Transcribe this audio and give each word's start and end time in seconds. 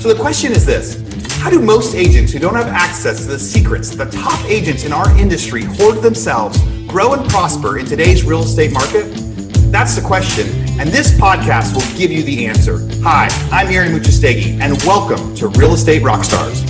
So 0.00 0.08
the 0.08 0.18
question 0.18 0.52
is 0.52 0.64
this 0.64 0.96
How 1.42 1.50
do 1.50 1.60
most 1.60 1.94
agents 1.94 2.32
who 2.32 2.38
don't 2.38 2.54
have 2.54 2.68
access 2.68 3.20
to 3.20 3.28
the 3.28 3.38
secrets 3.38 3.90
the 3.90 4.06
top 4.06 4.42
agents 4.46 4.84
in 4.84 4.94
our 4.94 5.14
industry 5.18 5.62
hoard 5.62 6.00
themselves 6.00 6.58
grow 6.86 7.12
and 7.12 7.28
prosper 7.28 7.78
in 7.78 7.84
today's 7.84 8.24
real 8.24 8.40
estate 8.40 8.72
market? 8.72 9.04
That's 9.70 9.94
the 9.94 10.00
question, 10.00 10.48
and 10.80 10.88
this 10.88 11.12
podcast 11.12 11.74
will 11.74 11.98
give 11.98 12.10
you 12.10 12.22
the 12.22 12.46
answer. 12.46 12.78
Hi, 13.02 13.28
I'm 13.52 13.68
Aaron 13.68 13.92
Amuchastegui, 13.92 14.58
and 14.58 14.82
welcome 14.84 15.34
to 15.34 15.48
Real 15.48 15.74
Estate 15.74 16.02
Rockstars. 16.02 16.69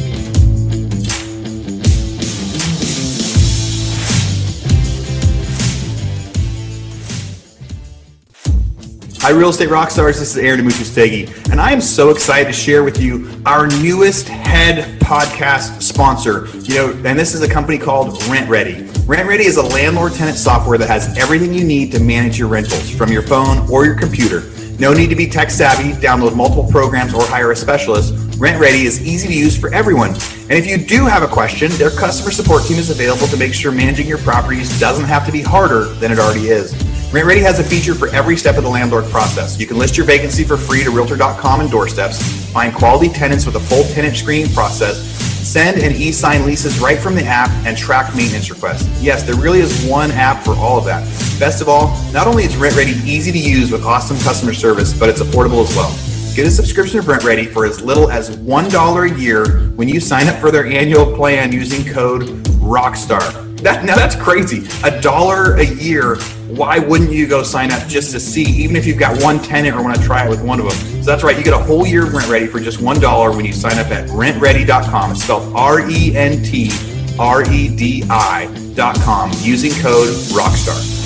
Hi, 9.31 9.37
Real 9.37 9.51
Estate 9.51 9.71
rock 9.71 9.93
stars. 9.93 10.19
This 10.19 10.33
is 10.33 10.39
Aaron 10.39 10.59
Amuchastegui, 10.61 11.52
and 11.52 11.61
I 11.61 11.70
am 11.70 11.80
so 11.80 12.11
excited 12.11 12.47
to 12.48 12.52
share 12.52 12.83
with 12.83 13.01
you 13.01 13.30
our 13.47 13.69
newest 13.69 14.27
head 14.27 14.98
podcast 14.98 15.80
sponsor. 15.83 16.48
You 16.69 16.75
know, 16.75 16.91
and 17.09 17.16
this 17.16 17.33
is 17.33 17.41
a 17.41 17.48
company 17.48 17.79
called 17.79 18.20
RentRedi. 18.23 19.06
Rent 19.06 19.29
Ready 19.29 19.45
is 19.45 19.56
a 19.56 19.62
landlord-tenant 19.62 20.37
software 20.37 20.79
that 20.79 20.89
has 20.89 21.16
everything 21.16 21.55
you 21.55 21.62
need 21.62 21.93
to 21.93 22.01
manage 22.01 22.41
your 22.41 22.48
rentals 22.48 22.91
from 22.91 23.12
your 23.12 23.23
phone 23.23 23.70
or 23.70 23.84
your 23.84 23.95
computer. 23.95 24.43
No 24.80 24.93
need 24.93 25.11
to 25.11 25.15
be 25.15 25.29
tech 25.29 25.53
savvy, 25.53 25.92
download 26.05 26.34
multiple 26.34 26.69
programs, 26.69 27.15
or 27.15 27.23
hire 27.23 27.53
a 27.53 27.56
specialist. 27.56 28.12
RentRedi 28.41 28.83
is 28.83 29.01
easy 29.01 29.28
to 29.28 29.34
use 29.34 29.56
for 29.56 29.73
everyone. 29.73 30.11
And 30.11 30.55
if 30.55 30.67
you 30.67 30.77
do 30.77 31.06
have 31.06 31.23
a 31.23 31.28
question, 31.28 31.70
their 31.75 31.91
customer 31.91 32.33
support 32.33 32.65
team 32.65 32.78
is 32.78 32.91
available 32.91 33.28
to 33.28 33.37
make 33.37 33.55
sure 33.55 33.70
managing 33.70 34.09
your 34.09 34.19
properties 34.19 34.81
doesn't 34.81 35.05
have 35.05 35.25
to 35.27 35.31
be 35.31 35.41
harder 35.41 35.84
than 35.84 36.11
it 36.11 36.19
already 36.19 36.48
is. 36.48 36.75
RentRedi 37.10 37.42
has 37.42 37.59
a 37.59 37.64
feature 37.64 37.92
for 37.92 38.06
every 38.10 38.37
step 38.37 38.56
of 38.56 38.62
the 38.62 38.70
landlord 38.70 39.05
process. 39.06 39.59
You 39.59 39.66
can 39.66 39.78
list 39.78 39.96
your 39.96 40.06
vacancy 40.06 40.45
for 40.45 40.56
free 40.56 40.84
to 40.84 40.92
Realtor.com 40.92 41.60
and 41.60 41.69
doorsteps, 41.69 42.22
find 42.52 42.72
quality 42.72 43.08
tenants 43.08 43.44
with 43.44 43.56
a 43.56 43.61
full 43.61 43.83
tenant 43.83 44.17
screening 44.17 44.52
process, 44.52 45.02
send 45.44 45.83
and 45.83 45.92
e-sign 45.97 46.47
leases 46.47 46.78
right 46.78 47.00
from 47.00 47.17
the 47.17 47.25
app, 47.25 47.50
and 47.67 47.77
track 47.77 48.14
maintenance 48.14 48.48
requests. 48.48 49.02
Yes, 49.02 49.25
there 49.25 49.34
really 49.34 49.58
is 49.58 49.84
one 49.86 50.12
app 50.12 50.44
for 50.44 50.55
all 50.55 50.78
of 50.78 50.84
that. 50.84 51.02
Best 51.41 51.61
of 51.61 51.69
all, 51.69 51.89
not 52.12 52.28
only 52.28 52.44
is 52.44 52.55
RentRedi 52.55 53.05
easy 53.05 53.33
to 53.33 53.39
use 53.39 53.72
with 53.72 53.84
awesome 53.84 54.17
customer 54.19 54.55
service, 54.55 54.97
but 54.97 55.08
it's 55.08 55.20
affordable 55.20 55.69
as 55.69 55.74
well. 55.74 55.91
Get 56.36 56.47
a 56.47 56.50
subscription 56.52 57.02
to 57.02 57.06
RentRedi 57.08 57.52
for 57.52 57.67
as 57.67 57.83
little 57.83 58.08
as 58.08 58.36
$1 58.36 59.17
a 59.17 59.20
year 59.20 59.62
when 59.70 59.89
you 59.89 59.98
sign 59.98 60.28
up 60.28 60.36
for 60.36 60.52
their 60.52 60.64
annual 60.67 61.12
plan 61.17 61.50
using 61.50 61.92
code 61.92 62.22
ROCKSTAR. 62.61 63.48
That, 63.61 63.84
now 63.84 63.95
that's 63.95 64.17
crazy. 64.17 64.67
A 64.84 65.02
dollar 65.02 65.56
a 65.56 65.67
year. 65.67 66.17
Why 66.56 66.79
wouldn't 66.79 67.12
you 67.12 67.27
go 67.27 67.43
sign 67.43 67.70
up 67.70 67.87
just 67.87 68.11
to 68.12 68.20
see, 68.20 68.43
even 68.43 68.75
if 68.77 68.84
you've 68.87 68.98
got 68.98 69.23
one 69.23 69.39
tenant 69.39 69.77
or 69.77 69.83
want 69.83 69.97
to 69.97 70.03
try 70.03 70.27
it 70.27 70.29
with 70.29 70.43
one 70.43 70.59
of 70.59 70.69
them? 70.69 71.03
So 71.03 71.11
that's 71.11 71.23
right. 71.23 71.37
You 71.37 71.45
get 71.45 71.55
a 71.55 71.59
whole 71.59 71.87
year 71.87 72.07
of 72.07 72.29
ready 72.29 72.47
for 72.47 72.59
just 72.59 72.81
one 72.81 72.98
dollar 73.01 73.31
when 73.34 73.45
you 73.45 73.53
sign 73.53 73.79
up 73.79 73.87
at 73.89 74.09
rentredi.com. 74.09 75.12
It's 75.12 75.23
spelled 75.23 75.55
R 75.55 75.89
E 75.89 76.17
N 76.17 76.42
T 76.42 76.70
R 77.19 77.42
E 77.51 77.75
D 77.75 78.05
I.com 78.11 79.31
using 79.41 79.73
code 79.81 80.09
ROCKSTAR. 80.09 81.00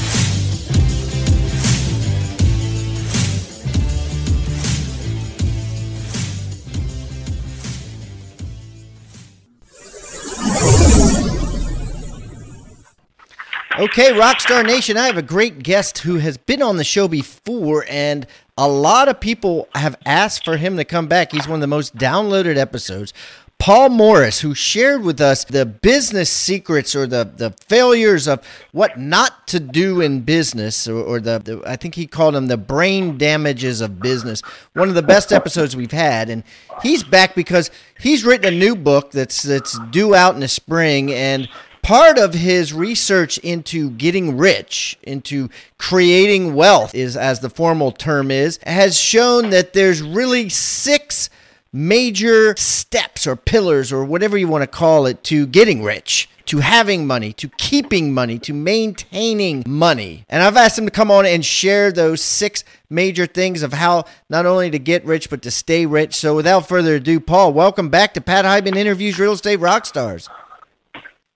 Okay, 13.85 14.13
Rockstar 14.13 14.65
Nation, 14.65 14.97
I 14.97 15.05
have 15.05 15.19
a 15.19 15.23
great 15.23 15.63
guest 15.63 15.99
who 15.99 16.17
has 16.17 16.39
been 16.39 16.63
on 16.63 16.79
the 16.79 16.85
show 16.85 17.07
before, 17.07 17.85
and 17.91 18.27
a 18.57 18.67
lot 18.67 19.09
of 19.09 19.21
people 19.21 19.69
have 19.75 19.95
asked 20.07 20.43
for 20.43 20.57
him 20.57 20.79
to 20.79 20.87
come 20.87 21.07
back. 21.07 21.33
He's 21.33 21.47
one 21.47 21.57
of 21.57 21.61
the 21.61 21.67
most 21.67 21.95
downloaded 21.95 22.57
episodes. 22.57 23.13
Paul 23.59 23.91
Morris, 23.91 24.41
who 24.41 24.55
shared 24.55 25.03
with 25.03 25.21
us 25.21 25.45
the 25.45 25.67
business 25.67 26.31
secrets 26.31 26.97
or 26.97 27.07
the, 27.07 27.31
the 27.37 27.51
failures 27.69 28.27
of 28.27 28.43
what 28.73 28.99
not 28.99 29.47
to 29.49 29.61
do 29.61 30.01
in 30.01 30.21
business, 30.23 30.89
or, 30.89 31.03
or 31.03 31.21
the, 31.21 31.39
the, 31.41 31.63
I 31.67 31.77
think 31.77 31.95
he 31.95 32.07
called 32.07 32.37
them 32.37 32.47
the 32.47 32.57
brain 32.57 33.19
damages 33.19 33.83
of 33.83 34.01
business. 34.01 34.41
One 34.73 34.89
of 34.89 34.95
the 34.95 35.03
best 35.03 35.31
episodes 35.31 35.77
we've 35.77 35.93
had, 35.93 36.31
and 36.31 36.43
he's 36.81 37.05
back 37.05 37.35
because 37.35 37.71
he's 38.01 38.25
written 38.25 38.55
a 38.55 38.57
new 38.57 38.77
book 38.77 39.11
that's 39.11 39.43
that's 39.43 39.79
due 39.91 40.15
out 40.15 40.33
in 40.33 40.41
the 40.41 40.49
spring, 40.49 41.13
and 41.13 41.51
part 41.85 42.19
of 42.19 42.33
his 42.33 42.73
research 42.73 43.37
into 43.39 43.91
getting 43.91 44.39
rich, 44.39 44.99
into 45.03 45.51
creating 45.77 46.55
wealth, 46.55 46.95
is 46.95 47.15
as 47.15 47.41
the 47.41 47.51
formal 47.51 47.93
term 47.93 48.31
is, 48.31 48.59
has 48.67 48.99
shown 48.99 49.51
that 49.51 49.75
there's 49.75 50.03
really 50.03 50.49
six 50.49 51.29
major 51.75 52.57
steps 52.57 53.27
or 53.27 53.37
pillars 53.37 53.93
or 53.93 54.03
whatever 54.03 54.39
you 54.39 54.49
want 54.49 54.63
to 54.63 54.67
call 54.67 55.05
it 55.05 55.23
to 55.25 55.47
getting 55.47 55.83
rich, 55.83 56.27
to 56.47 56.61
having 56.61 57.07
money, 57.07 57.35
to 57.35 57.49
keeping 57.59 58.15
money, 58.15 58.39
to 58.39 58.55
maintaining 58.55 59.63
money. 59.67 60.25
And 60.31 60.43
I've 60.43 60.57
asked 60.57 60.79
him 60.79 60.87
to 60.87 60.91
come 60.91 61.11
on 61.11 61.27
and 61.27 61.45
share 61.45 61.93
those 61.93 62.23
six 62.23 62.65
major 62.89 63.27
things 63.27 63.63
of 63.63 63.75
how 63.75 64.05
not 64.31 64.47
only 64.47 64.71
to 64.71 64.79
get 64.79 65.05
rich, 65.05 65.29
but 65.29 65.43
to 65.43 65.51
stay 65.51 65.85
rich. 65.85 66.15
So 66.15 66.35
without 66.35 66.67
further 66.67 66.95
ado, 66.95 67.21
Paul, 67.21 67.53
welcome 67.53 67.91
back 67.91 68.15
to 68.15 68.23
Pat 68.23 68.47
Hiban 68.47 68.77
Interviews 68.77 69.19
Real 69.19 69.33
Estate 69.33 69.61
Rockstars. 69.61 70.31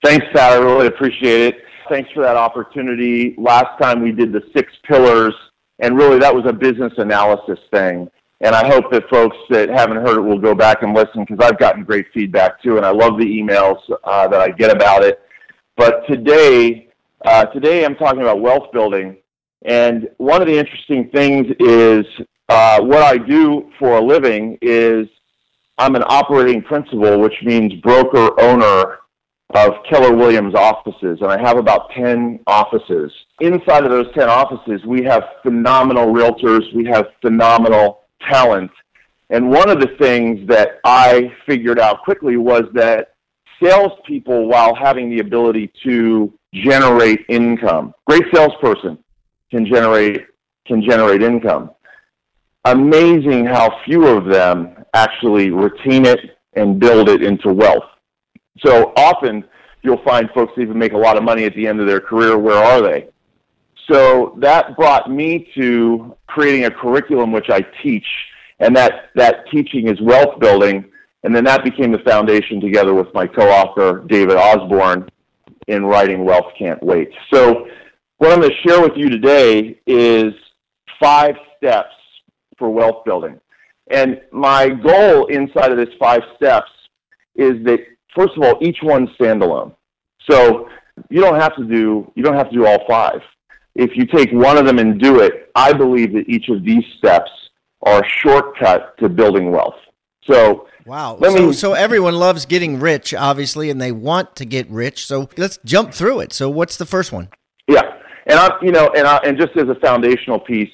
Thanks, 0.04 0.26
Pat. 0.32 0.52
I 0.52 0.56
really 0.56 0.86
appreciate 0.86 1.40
it. 1.40 1.62
Thanks 1.88 2.10
for 2.12 2.22
that 2.22 2.36
opportunity. 2.36 3.34
Last 3.36 3.80
time 3.80 4.00
we 4.02 4.12
did 4.12 4.32
the 4.32 4.42
six 4.54 4.72
pillars, 4.84 5.34
and 5.80 5.96
really 5.96 6.18
that 6.20 6.32
was 6.32 6.44
a 6.46 6.52
business 6.52 6.92
analysis 6.98 7.58
thing. 7.72 8.08
And 8.40 8.54
I 8.54 8.68
hope 8.68 8.92
that 8.92 9.08
folks 9.10 9.36
that 9.50 9.68
haven't 9.68 9.96
heard 9.96 10.18
it 10.18 10.20
will 10.20 10.38
go 10.38 10.54
back 10.54 10.82
and 10.82 10.94
listen 10.94 11.24
because 11.24 11.38
I've 11.44 11.58
gotten 11.58 11.82
great 11.82 12.06
feedback 12.14 12.62
too, 12.62 12.76
and 12.76 12.86
I 12.86 12.90
love 12.90 13.18
the 13.18 13.24
emails 13.24 13.78
uh, 14.04 14.28
that 14.28 14.40
I 14.40 14.50
get 14.50 14.70
about 14.70 15.02
it. 15.02 15.20
But 15.76 16.06
today, 16.06 16.90
uh, 17.24 17.46
today 17.46 17.84
I'm 17.84 17.96
talking 17.96 18.20
about 18.20 18.40
wealth 18.40 18.70
building, 18.72 19.16
and 19.62 20.08
one 20.18 20.40
of 20.40 20.46
the 20.46 20.56
interesting 20.56 21.10
things 21.10 21.46
is 21.58 22.06
uh, 22.48 22.80
what 22.82 23.02
I 23.02 23.18
do 23.18 23.72
for 23.80 23.98
a 23.98 24.00
living 24.00 24.58
is 24.62 25.08
I'm 25.76 25.96
an 25.96 26.04
operating 26.06 26.62
principal, 26.62 27.18
which 27.18 27.34
means 27.42 27.72
broker 27.80 28.40
owner 28.40 28.98
of 29.54 29.72
Keller 29.88 30.14
Williams 30.14 30.54
offices, 30.54 31.18
and 31.22 31.30
I 31.30 31.40
have 31.40 31.56
about 31.56 31.90
10 31.90 32.40
offices. 32.46 33.10
Inside 33.40 33.84
of 33.84 33.90
those 33.90 34.12
10 34.14 34.28
offices, 34.28 34.84
we 34.86 35.02
have 35.04 35.24
phenomenal 35.42 36.12
realtors, 36.12 36.62
we 36.74 36.84
have 36.86 37.06
phenomenal 37.22 38.00
talent. 38.28 38.70
And 39.30 39.48
one 39.50 39.70
of 39.70 39.80
the 39.80 39.94
things 39.98 40.46
that 40.48 40.80
I 40.84 41.32
figured 41.46 41.78
out 41.78 42.02
quickly 42.02 42.36
was 42.36 42.64
that 42.74 43.14
salespeople, 43.62 44.48
while 44.48 44.74
having 44.74 45.10
the 45.10 45.20
ability 45.20 45.72
to 45.84 46.32
generate 46.52 47.20
income, 47.28 47.94
great 48.06 48.24
salesperson 48.32 48.98
can 49.50 49.66
generate 49.66 50.26
can 50.66 50.82
generate 50.82 51.22
income. 51.22 51.70
Amazing 52.64 53.46
how 53.46 53.80
few 53.86 54.06
of 54.06 54.26
them 54.26 54.84
actually 54.92 55.50
retain 55.50 56.04
it 56.04 56.20
and 56.54 56.78
build 56.78 57.08
it 57.08 57.22
into 57.22 57.52
wealth. 57.52 57.84
So 58.64 58.92
often 58.96 59.44
you'll 59.82 60.02
find 60.04 60.28
folks 60.34 60.52
even 60.58 60.78
make 60.78 60.92
a 60.92 60.98
lot 60.98 61.16
of 61.16 61.22
money 61.22 61.44
at 61.44 61.54
the 61.54 61.66
end 61.66 61.80
of 61.80 61.86
their 61.86 62.00
career. 62.00 62.36
Where 62.38 62.56
are 62.56 62.82
they? 62.82 63.08
So 63.90 64.36
that 64.38 64.76
brought 64.76 65.10
me 65.10 65.50
to 65.56 66.14
creating 66.26 66.66
a 66.66 66.70
curriculum 66.70 67.32
which 67.32 67.48
I 67.48 67.60
teach, 67.82 68.06
and 68.60 68.76
that, 68.76 69.10
that 69.14 69.48
teaching 69.50 69.88
is 69.88 70.00
wealth 70.00 70.38
building. 70.40 70.84
And 71.24 71.34
then 71.34 71.44
that 71.44 71.64
became 71.64 71.90
the 71.90 71.98
foundation 72.00 72.60
together 72.60 72.94
with 72.94 73.12
my 73.12 73.26
co-author, 73.26 74.04
David 74.06 74.36
Osborne, 74.36 75.08
in 75.66 75.84
writing 75.84 76.24
Wealth 76.24 76.52
Can't 76.58 76.82
Wait. 76.82 77.10
So 77.32 77.66
what 78.18 78.32
I'm 78.32 78.40
going 78.40 78.50
to 78.50 78.68
share 78.68 78.80
with 78.80 78.96
you 78.96 79.08
today 79.08 79.80
is 79.86 80.32
five 81.00 81.34
steps 81.56 81.94
for 82.56 82.70
wealth 82.70 83.04
building. 83.04 83.40
And 83.90 84.20
my 84.32 84.68
goal 84.68 85.26
inside 85.26 85.72
of 85.72 85.78
this 85.78 85.94
five 85.98 86.20
steps 86.36 86.70
is 87.36 87.64
that 87.64 87.80
first 88.18 88.36
of 88.36 88.42
all, 88.42 88.58
each 88.60 88.78
one 88.82 89.06
standalone. 89.18 89.74
So 90.28 90.68
you 91.08 91.20
don't 91.20 91.40
have 91.40 91.54
to 91.56 91.64
do 91.64 92.10
you 92.14 92.22
don't 92.22 92.34
have 92.34 92.50
to 92.50 92.56
do 92.56 92.66
all 92.66 92.84
five. 92.88 93.20
If 93.74 93.96
you 93.96 94.06
take 94.06 94.32
one 94.32 94.58
of 94.58 94.66
them 94.66 94.78
and 94.78 95.00
do 95.00 95.20
it, 95.20 95.50
I 95.54 95.72
believe 95.72 96.12
that 96.14 96.28
each 96.28 96.48
of 96.48 96.64
these 96.64 96.84
steps 96.98 97.30
are 97.82 98.02
a 98.02 98.08
shortcut 98.08 98.98
to 98.98 99.08
building 99.08 99.52
wealth. 99.52 99.76
So 100.28 100.66
Wow. 100.84 101.18
so, 101.22 101.34
me, 101.34 101.52
so 101.52 101.74
everyone 101.74 102.14
loves 102.14 102.46
getting 102.46 102.80
rich, 102.80 103.12
obviously, 103.14 103.68
and 103.70 103.80
they 103.80 103.92
want 103.92 104.34
to 104.36 104.46
get 104.46 104.68
rich. 104.70 105.06
So 105.06 105.28
let's 105.36 105.58
jump 105.64 105.92
through 105.92 106.20
it. 106.20 106.32
So 106.32 106.48
what's 106.48 106.76
the 106.78 106.86
first 106.86 107.12
one? 107.12 107.28
Yeah, 107.68 107.82
and 108.26 108.40
I, 108.40 108.56
you 108.62 108.72
know, 108.72 108.90
and 108.96 109.06
I, 109.06 109.18
and 109.18 109.38
just 109.38 109.54
as 109.56 109.68
a 109.68 109.74
foundational 109.76 110.40
piece, 110.40 110.70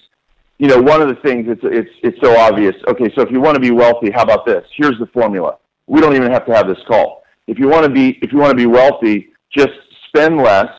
you 0.59 0.69
know, 0.69 0.81
one 0.81 1.03
of 1.03 1.09
the 1.09 1.17
things 1.17 1.47
it's 1.49 1.61
it's 1.65 1.91
it's 2.03 2.21
so 2.23 2.39
obvious. 2.39 2.77
Okay, 2.89 3.13
so 3.15 3.23
if 3.23 3.31
you 3.31 3.41
want 3.41 3.57
to 3.57 3.61
be 3.61 3.73
wealthy, 3.73 4.11
how 4.13 4.23
about 4.23 4.47
this? 4.47 4.65
Here's 4.77 4.99
the 4.99 5.07
formula. 5.07 5.59
We 5.89 6.01
don't 6.01 6.15
even 6.15 6.31
have 6.31 6.47
to 6.47 6.55
have 6.55 6.69
this 6.69 6.79
call 6.87 7.24
if 7.47 7.59
you 7.59 7.69
want 7.69 7.85
to 7.85 7.91
be 7.91 8.19
if 8.23 8.33
you 8.33 8.39
want 8.39 8.51
to 8.51 8.57
be 8.57 8.67
wealthy, 8.67 9.29
just 9.51 9.73
spend 10.09 10.39
less 10.39 10.71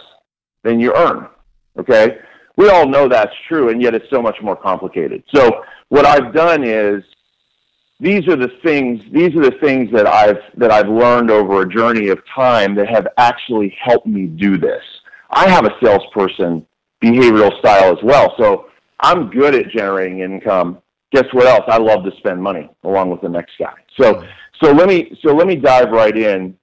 than 0.64 0.80
you 0.80 0.94
earn. 0.96 1.28
Okay? 1.78 2.18
We 2.58 2.70
all 2.70 2.88
know 2.88 3.08
that's 3.08 3.34
true, 3.48 3.70
and 3.70 3.82
yet 3.82 3.94
it's 3.94 4.10
so 4.10 4.22
much 4.22 4.38
more 4.42 4.56
complicated. 4.56 5.24
So 5.34 5.64
what 5.90 6.06
I've 6.06 6.34
done 6.34 6.64
is 6.64 7.04
these 8.00 8.28
are 8.28 8.36
the 8.36 8.52
things 8.64 9.02
these 9.12 9.36
are 9.36 9.42
the 9.42 9.58
things 9.62 9.90
that 9.94 10.08
I've 10.08 10.40
that 10.58 10.72
I've 10.72 10.90
learned 10.90 11.32
over 11.32 11.62
a 11.62 11.70
journey 11.70 12.10
of 12.10 12.20
time 12.34 12.76
that 12.76 12.90
have 12.90 13.08
actually 13.18 13.76
helped 13.82 14.08
me 14.08 14.26
do 14.26 14.58
this. 14.58 14.82
I 15.30 15.50
have 15.50 15.66
a 15.66 15.72
salesperson 15.84 16.66
behavioral 17.04 17.58
style 17.60 17.92
as 17.92 18.04
well, 18.04 18.34
so 18.38 18.68
I'm 19.00 19.30
good 19.30 19.56
at 19.56 19.70
generating 19.70 20.20
income. 20.20 20.82
Guess 21.12 21.26
what 21.32 21.46
else? 21.46 21.64
I 21.68 21.78
love 21.78 22.04
to 22.04 22.12
spend 22.18 22.42
money 22.42 22.70
along 22.84 23.10
with 23.12 23.22
the 23.22 23.30
next 23.30 23.54
guy. 23.60 23.74
So 24.00 24.26
so 24.62 24.72
let 24.72 24.88
me 24.88 25.18
so 25.24 25.34
let 25.34 25.48
me 25.48 25.56
dive 25.56 25.90
right 25.90 26.18
in 26.18 26.58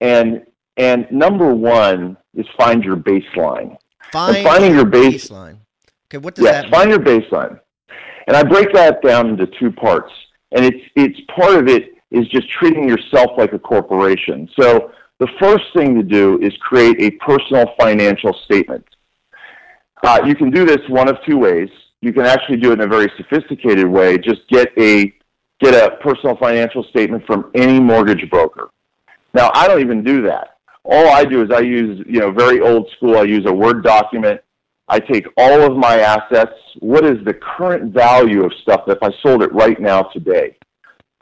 and 0.00 0.44
and 0.76 1.06
number 1.10 1.54
one 1.54 2.16
is 2.34 2.46
find 2.56 2.82
your 2.82 2.96
baseline. 2.96 3.76
Find 4.12 4.36
and 4.36 4.46
finding 4.46 4.74
your 4.74 4.86
base, 4.86 5.28
baseline. 5.28 5.58
Okay, 6.08 6.18
what 6.18 6.34
does 6.34 6.44
yes, 6.44 6.54
that 6.54 6.62
mean? 6.64 6.72
find 6.72 6.90
your 6.90 7.00
baseline. 7.00 7.60
And 8.26 8.36
I 8.36 8.42
break 8.42 8.72
that 8.72 9.02
down 9.02 9.28
into 9.28 9.46
two 9.58 9.70
parts. 9.70 10.12
And 10.52 10.64
it's 10.64 10.84
it's 10.96 11.20
part 11.36 11.54
of 11.54 11.68
it 11.68 11.90
is 12.10 12.26
just 12.28 12.48
treating 12.50 12.88
yourself 12.88 13.30
like 13.36 13.52
a 13.52 13.58
corporation. 13.58 14.48
So 14.58 14.90
the 15.18 15.28
first 15.38 15.64
thing 15.76 15.94
to 15.96 16.02
do 16.02 16.40
is 16.40 16.52
create 16.60 16.96
a 17.00 17.10
personal 17.24 17.66
financial 17.78 18.32
statement. 18.44 18.84
Uh, 20.02 20.20
you 20.24 20.34
can 20.34 20.50
do 20.50 20.64
this 20.64 20.80
one 20.88 21.08
of 21.08 21.18
two 21.26 21.36
ways. 21.36 21.68
You 22.00 22.12
can 22.12 22.24
actually 22.24 22.56
do 22.56 22.70
it 22.70 22.74
in 22.74 22.80
a 22.80 22.86
very 22.86 23.12
sophisticated 23.16 23.86
way. 23.86 24.16
Just 24.16 24.40
get 24.48 24.70
a 24.78 25.12
get 25.60 25.74
a 25.74 25.96
personal 25.96 26.36
financial 26.36 26.82
statement 26.84 27.24
from 27.26 27.50
any 27.54 27.78
mortgage 27.78 28.28
broker. 28.30 28.70
Now, 29.34 29.50
I 29.54 29.68
don't 29.68 29.80
even 29.80 30.02
do 30.02 30.22
that. 30.22 30.56
All 30.84 31.08
I 31.10 31.24
do 31.24 31.42
is 31.42 31.50
I 31.50 31.60
use, 31.60 32.04
you 32.06 32.20
know, 32.20 32.30
very 32.30 32.60
old 32.60 32.90
school. 32.96 33.18
I 33.18 33.22
use 33.22 33.44
a 33.46 33.52
Word 33.52 33.84
document. 33.84 34.40
I 34.88 34.98
take 34.98 35.26
all 35.36 35.60
of 35.62 35.76
my 35.76 36.00
assets. 36.00 36.54
What 36.80 37.04
is 37.04 37.24
the 37.24 37.34
current 37.34 37.92
value 37.92 38.44
of 38.44 38.52
stuff 38.62 38.82
if 38.88 38.98
I 39.02 39.10
sold 39.22 39.42
it 39.42 39.52
right 39.52 39.78
now 39.80 40.02
today? 40.02 40.56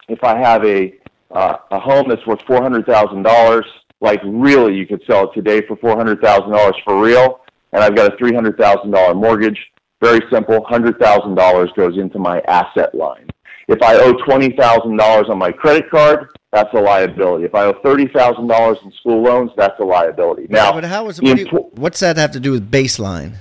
If 0.08 0.24
I 0.24 0.38
have 0.38 0.64
a 0.64 0.94
uh, 1.30 1.56
a 1.70 1.78
home 1.78 2.08
that's 2.08 2.26
worth 2.26 2.40
four 2.46 2.62
hundred 2.62 2.86
thousand 2.86 3.24
dollars, 3.24 3.66
like 4.00 4.20
really, 4.24 4.74
you 4.74 4.86
could 4.86 5.02
sell 5.06 5.28
it 5.28 5.34
today 5.34 5.66
for 5.66 5.76
four 5.76 5.96
hundred 5.96 6.22
thousand 6.22 6.50
dollars 6.50 6.76
for 6.84 6.98
real. 6.98 7.40
And 7.72 7.82
I've 7.84 7.94
got 7.94 8.14
a 8.14 8.16
three 8.16 8.32
hundred 8.32 8.56
thousand 8.56 8.92
dollar 8.92 9.14
mortgage. 9.14 9.58
Very 10.00 10.22
simple. 10.32 10.64
Hundred 10.64 10.98
thousand 10.98 11.34
dollars 11.34 11.70
goes 11.76 11.98
into 11.98 12.18
my 12.18 12.40
asset 12.48 12.94
line. 12.94 13.28
If 13.68 13.82
I 13.82 13.96
owe 13.96 14.14
twenty 14.24 14.56
thousand 14.56 14.96
dollars 14.96 15.26
on 15.28 15.38
my 15.38 15.52
credit 15.52 15.90
card, 15.90 16.28
that's 16.52 16.72
a 16.72 16.80
liability. 16.80 17.44
If 17.44 17.54
I 17.54 17.64
owe 17.66 17.74
thirty 17.84 18.08
thousand 18.08 18.48
dollars 18.48 18.78
in 18.84 18.90
school 18.92 19.22
loans, 19.22 19.50
that's 19.56 19.78
a 19.78 19.84
liability. 19.84 20.46
Now, 20.48 20.72
but 20.72 20.84
how 20.84 21.08
is 21.08 21.20
what 21.20 21.36
do 21.36 21.42
you- 21.42 21.70
what's 21.74 22.00
that 22.00 22.16
have 22.16 22.32
to 22.32 22.40
do 22.40 22.52
with 22.52 22.70
baseline? 22.70 23.34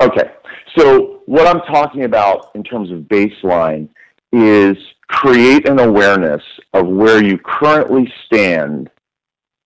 Okay. 0.00 0.30
So 0.76 1.22
what 1.24 1.46
I'm 1.46 1.62
talking 1.62 2.04
about 2.04 2.50
in 2.54 2.62
terms 2.62 2.90
of 2.90 2.98
baseline 3.00 3.88
is 4.32 4.76
create 5.08 5.66
an 5.66 5.78
awareness 5.78 6.42
of 6.74 6.86
where 6.86 7.24
you 7.24 7.38
currently 7.38 8.12
stand 8.26 8.90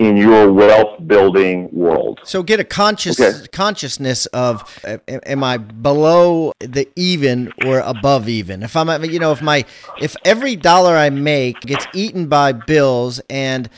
in 0.00 0.16
your 0.16 0.50
wealth 0.50 1.06
building 1.06 1.68
world. 1.72 2.18
So 2.24 2.42
get 2.42 2.58
a 2.58 2.64
conscious 2.64 3.20
Okay. 3.20 3.46
consciousness 3.52 4.24
of 4.26 4.64
am 5.06 5.44
I 5.44 5.58
below 5.58 6.54
the 6.58 6.88
even 6.96 7.52
or 7.66 7.80
above 7.80 8.26
even? 8.26 8.62
If 8.62 8.76
I'm 8.76 9.04
you 9.04 9.18
know 9.18 9.30
if 9.32 9.42
my 9.42 9.66
if 10.00 10.16
every 10.24 10.56
dollar 10.56 10.96
I 10.96 11.10
make 11.10 11.60
gets 11.60 11.86
eaten 11.92 12.28
by 12.28 12.52
bills 12.52 13.20
and 13.28 13.68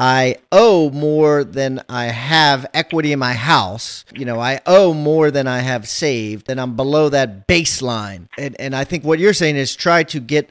I 0.00 0.36
owe 0.50 0.90
more 0.90 1.44
than 1.44 1.82
I 1.88 2.06
have 2.06 2.66
equity 2.74 3.12
in 3.12 3.18
my 3.20 3.34
house, 3.34 4.04
you 4.12 4.24
know, 4.24 4.38
I 4.40 4.60
owe 4.66 4.92
more 4.94 5.30
than 5.32 5.46
I 5.48 5.58
have 5.58 5.88
saved, 5.88 6.46
then 6.46 6.58
I'm 6.58 6.74
below 6.76 7.08
that 7.10 7.46
baseline. 7.46 8.28
And 8.36 8.56
and 8.60 8.74
I 8.74 8.82
think 8.82 9.04
what 9.04 9.20
you're 9.20 9.32
saying 9.32 9.56
is 9.56 9.76
try 9.76 10.02
to 10.04 10.18
get 10.18 10.50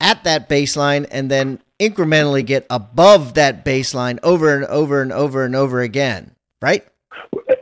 at 0.00 0.24
that 0.24 0.48
baseline 0.48 1.06
and 1.12 1.30
then 1.30 1.60
incrementally 1.80 2.44
get 2.44 2.66
above 2.70 3.34
that 3.34 3.64
baseline 3.64 4.18
over 4.22 4.54
and 4.54 4.64
over 4.66 5.02
and 5.02 5.12
over 5.12 5.44
and 5.44 5.54
over 5.54 5.80
again, 5.80 6.34
right? 6.60 6.86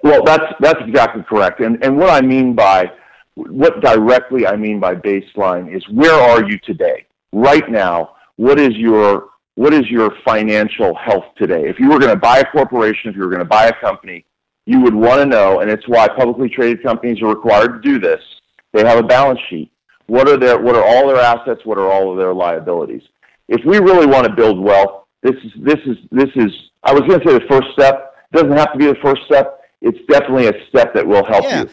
Well, 0.02 0.22
that's 0.24 0.44
that's 0.60 0.80
exactly 0.86 1.22
correct. 1.28 1.60
And 1.60 1.82
and 1.84 1.96
what 1.96 2.10
I 2.10 2.20
mean 2.20 2.54
by 2.54 2.90
what 3.34 3.80
directly 3.80 4.46
I 4.46 4.56
mean 4.56 4.80
by 4.80 4.94
baseline 4.94 5.74
is 5.74 5.86
where 5.90 6.14
are 6.14 6.48
you 6.48 6.58
today? 6.60 7.06
Right 7.32 7.68
now, 7.70 8.16
what 8.36 8.58
is 8.58 8.76
your 8.76 9.30
what 9.56 9.72
is 9.72 9.88
your 9.90 10.12
financial 10.24 10.94
health 10.94 11.24
today? 11.36 11.68
If 11.68 11.78
you 11.78 11.88
were 11.88 11.98
going 11.98 12.14
to 12.14 12.20
buy 12.20 12.38
a 12.38 12.44
corporation, 12.44 13.10
if 13.10 13.16
you 13.16 13.22
were 13.22 13.30
going 13.30 13.40
to 13.40 13.44
buy 13.44 13.66
a 13.66 13.80
company, 13.80 14.24
you 14.66 14.80
would 14.80 14.94
want 14.94 15.20
to 15.20 15.26
know, 15.26 15.60
and 15.60 15.70
it's 15.70 15.86
why 15.88 16.08
publicly 16.08 16.48
traded 16.48 16.82
companies 16.82 17.22
are 17.22 17.28
required 17.28 17.82
to 17.82 17.88
do 17.88 17.98
this. 17.98 18.20
They 18.72 18.84
have 18.84 18.98
a 18.98 19.06
balance 19.06 19.40
sheet. 19.48 19.72
What 20.06 20.28
are 20.28 20.36
their 20.36 20.58
what 20.58 20.76
are 20.76 20.84
all 20.84 21.08
their 21.08 21.20
assets? 21.20 21.62
What 21.64 21.78
are 21.78 21.90
all 21.90 22.12
of 22.12 22.18
their 22.18 22.34
liabilities? 22.34 23.02
If 23.48 23.64
we 23.64 23.78
really 23.78 24.06
want 24.06 24.26
to 24.26 24.32
build 24.32 24.58
wealth, 24.60 25.04
this 25.22 25.34
is 25.44 25.52
this 25.58 25.78
is 25.86 25.96
this 26.10 26.30
is 26.36 26.50
I 26.82 26.92
was 26.92 27.02
going 27.02 27.20
to 27.20 27.26
say 27.26 27.34
the 27.34 27.44
first 27.48 27.68
step. 27.72 28.14
It 28.32 28.36
doesn't 28.36 28.56
have 28.56 28.72
to 28.72 28.78
be 28.78 28.86
the 28.86 28.96
first 29.02 29.22
step. 29.24 29.60
It's 29.80 29.98
definitely 30.10 30.48
a 30.48 30.66
step 30.68 30.94
that 30.94 31.06
will 31.06 31.24
help 31.24 31.44
Yeah. 31.44 31.62
you. 31.62 31.68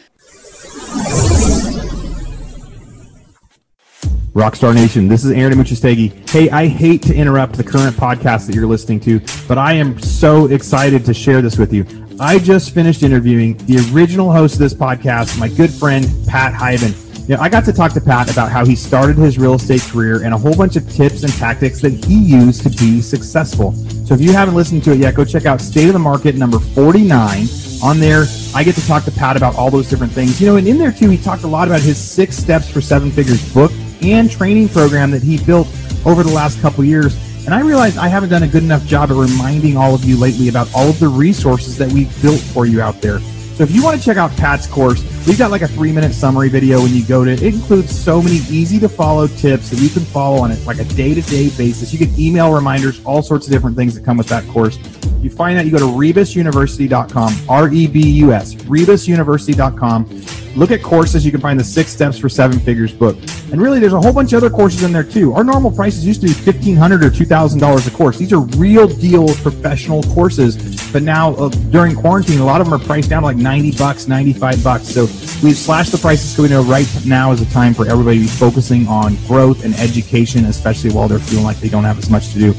Rockstar 4.34 4.74
Nation, 4.74 5.06
this 5.06 5.24
is 5.24 5.30
Aaron 5.30 5.52
Amuchastegui. 5.54 6.28
Hey, 6.28 6.50
I 6.50 6.66
hate 6.66 7.02
to 7.02 7.14
interrupt 7.14 7.54
the 7.56 7.62
current 7.62 7.96
podcast 7.96 8.46
that 8.46 8.54
you're 8.56 8.66
listening 8.66 8.98
to, 9.00 9.20
but 9.46 9.58
I 9.58 9.74
am 9.74 9.96
so 10.00 10.46
excited 10.46 11.04
to 11.04 11.14
share 11.14 11.40
this 11.40 11.56
with 11.56 11.72
you. 11.72 11.86
I 12.18 12.40
just 12.40 12.74
finished 12.74 13.04
interviewing 13.04 13.56
the 13.66 13.88
original 13.94 14.32
host 14.32 14.54
of 14.54 14.58
this 14.60 14.74
podcast, 14.74 15.38
my 15.38 15.48
good 15.48 15.70
friend 15.70 16.04
Pat 16.26 16.52
Hiban. 16.52 17.03
You 17.26 17.36
know, 17.36 17.40
I 17.40 17.48
got 17.48 17.64
to 17.64 17.72
talk 17.72 17.92
to 17.94 18.02
Pat 18.02 18.30
about 18.30 18.52
how 18.52 18.66
he 18.66 18.76
started 18.76 19.16
his 19.16 19.38
real 19.38 19.54
estate 19.54 19.80
career 19.80 20.24
and 20.24 20.34
a 20.34 20.36
whole 20.36 20.54
bunch 20.54 20.76
of 20.76 20.86
tips 20.92 21.22
and 21.22 21.32
tactics 21.32 21.80
that 21.80 22.04
he 22.04 22.18
used 22.18 22.62
to 22.64 22.68
be 22.68 23.00
successful. 23.00 23.72
So 24.04 24.12
if 24.12 24.20
you 24.20 24.32
haven't 24.32 24.54
listened 24.54 24.84
to 24.84 24.92
it 24.92 24.98
yet, 24.98 25.14
go 25.14 25.24
check 25.24 25.46
out 25.46 25.62
State 25.62 25.86
of 25.86 25.94
the 25.94 25.98
Market 25.98 26.34
number 26.34 26.58
49. 26.58 27.46
On 27.82 27.98
there, 27.98 28.26
I 28.54 28.62
get 28.62 28.74
to 28.74 28.86
talk 28.86 29.04
to 29.04 29.10
Pat 29.10 29.38
about 29.38 29.56
all 29.56 29.70
those 29.70 29.88
different 29.88 30.12
things. 30.12 30.38
You 30.38 30.48
know, 30.48 30.56
and 30.56 30.68
in 30.68 30.76
there 30.76 30.92
too, 30.92 31.08
he 31.08 31.16
talked 31.16 31.44
a 31.44 31.46
lot 31.46 31.66
about 31.66 31.80
his 31.80 31.96
six 31.96 32.36
steps 32.36 32.68
for 32.68 32.82
seven 32.82 33.10
figures 33.10 33.54
book 33.54 33.72
and 34.02 34.30
training 34.30 34.68
program 34.68 35.10
that 35.12 35.22
he 35.22 35.42
built 35.42 35.66
over 36.04 36.24
the 36.24 36.32
last 36.32 36.60
couple 36.60 36.84
years. 36.84 37.16
And 37.46 37.54
I 37.54 37.60
realized 37.60 37.96
I 37.96 38.08
haven't 38.08 38.28
done 38.28 38.42
a 38.42 38.48
good 38.48 38.64
enough 38.64 38.84
job 38.84 39.10
at 39.10 39.16
reminding 39.16 39.78
all 39.78 39.94
of 39.94 40.04
you 40.04 40.18
lately 40.18 40.48
about 40.48 40.68
all 40.74 40.90
of 40.90 41.00
the 41.00 41.08
resources 41.08 41.78
that 41.78 41.90
we've 41.90 42.20
built 42.20 42.40
for 42.40 42.66
you 42.66 42.82
out 42.82 43.00
there. 43.00 43.20
So 43.54 43.62
if 43.62 43.70
you 43.70 43.82
want 43.82 43.98
to 43.98 44.04
check 44.04 44.18
out 44.18 44.30
Pat's 44.32 44.66
course, 44.66 45.02
we've 45.26 45.38
got 45.38 45.50
like 45.50 45.62
a 45.62 45.68
three 45.68 45.92
minute 45.92 46.12
summary 46.12 46.48
video 46.48 46.80
when 46.80 46.94
you 46.94 47.04
go 47.04 47.24
to 47.24 47.30
it. 47.30 47.42
It 47.42 47.54
includes 47.54 47.96
so 47.96 48.22
many 48.22 48.36
easy 48.50 48.78
to 48.80 48.88
follow 48.88 49.26
tips 49.26 49.70
that 49.70 49.78
you 49.78 49.88
can 49.88 50.02
follow 50.02 50.42
on 50.42 50.50
it 50.50 50.64
like 50.66 50.78
a 50.78 50.84
day 50.84 51.14
to 51.14 51.22
day 51.22 51.50
basis. 51.50 51.92
You 51.92 51.98
get 51.98 52.18
email 52.18 52.52
reminders, 52.52 53.04
all 53.04 53.22
sorts 53.22 53.46
of 53.46 53.52
different 53.52 53.76
things 53.76 53.94
that 53.94 54.04
come 54.04 54.16
with 54.16 54.28
that 54.28 54.46
course. 54.48 54.78
You 55.20 55.30
find 55.30 55.58
that 55.58 55.64
you 55.64 55.72
go 55.72 55.78
to 55.78 55.84
rebusuniversity.com, 55.84 57.34
R 57.48 57.72
E 57.72 57.86
B 57.86 58.00
U 58.00 58.32
S, 58.32 58.54
rebusuniversity.com. 58.54 60.43
Look 60.56 60.70
at 60.70 60.82
courses. 60.82 61.24
You 61.24 61.32
can 61.32 61.40
find 61.40 61.58
the 61.58 61.64
six 61.64 61.90
steps 61.90 62.16
for 62.18 62.28
seven 62.28 62.60
figures 62.60 62.92
book. 62.92 63.16
And 63.50 63.60
really, 63.60 63.80
there's 63.80 63.92
a 63.92 64.00
whole 64.00 64.12
bunch 64.12 64.32
of 64.32 64.38
other 64.38 64.50
courses 64.50 64.84
in 64.84 64.92
there 64.92 65.02
too. 65.02 65.32
Our 65.32 65.42
normal 65.42 65.70
prices 65.70 66.06
used 66.06 66.20
to 66.20 66.28
be 66.28 66.32
$1,500 66.32 67.02
or 67.02 67.10
$2,000 67.10 67.86
a 67.86 67.90
course. 67.90 68.18
These 68.18 68.32
are 68.32 68.40
real 68.56 68.86
deal 68.86 69.26
professional 69.36 70.02
courses. 70.14 70.56
But 70.92 71.02
now 71.02 71.34
uh, 71.34 71.48
during 71.48 71.96
quarantine, 71.96 72.38
a 72.38 72.44
lot 72.44 72.60
of 72.60 72.68
them 72.68 72.80
are 72.80 72.84
priced 72.84 73.10
down 73.10 73.22
to 73.22 73.26
like 73.26 73.36
90 73.36 73.72
bucks, 73.72 74.06
95 74.06 74.62
bucks. 74.62 74.88
So 74.88 75.02
we've 75.42 75.56
slashed 75.56 75.90
the 75.90 75.98
prices 75.98 76.34
so 76.36 76.44
we 76.44 76.48
know 76.48 76.62
right 76.62 76.88
now 77.04 77.32
is 77.32 77.40
a 77.40 77.46
time 77.46 77.74
for 77.74 77.88
everybody 77.88 78.18
to 78.18 78.24
be 78.24 78.28
focusing 78.28 78.86
on 78.86 79.16
growth 79.26 79.64
and 79.64 79.74
education, 79.74 80.44
especially 80.44 80.92
while 80.92 81.08
they're 81.08 81.18
feeling 81.18 81.44
like 81.44 81.58
they 81.58 81.68
don't 81.68 81.84
have 81.84 81.98
as 81.98 82.10
much 82.10 82.32
to 82.32 82.38
do. 82.38 82.54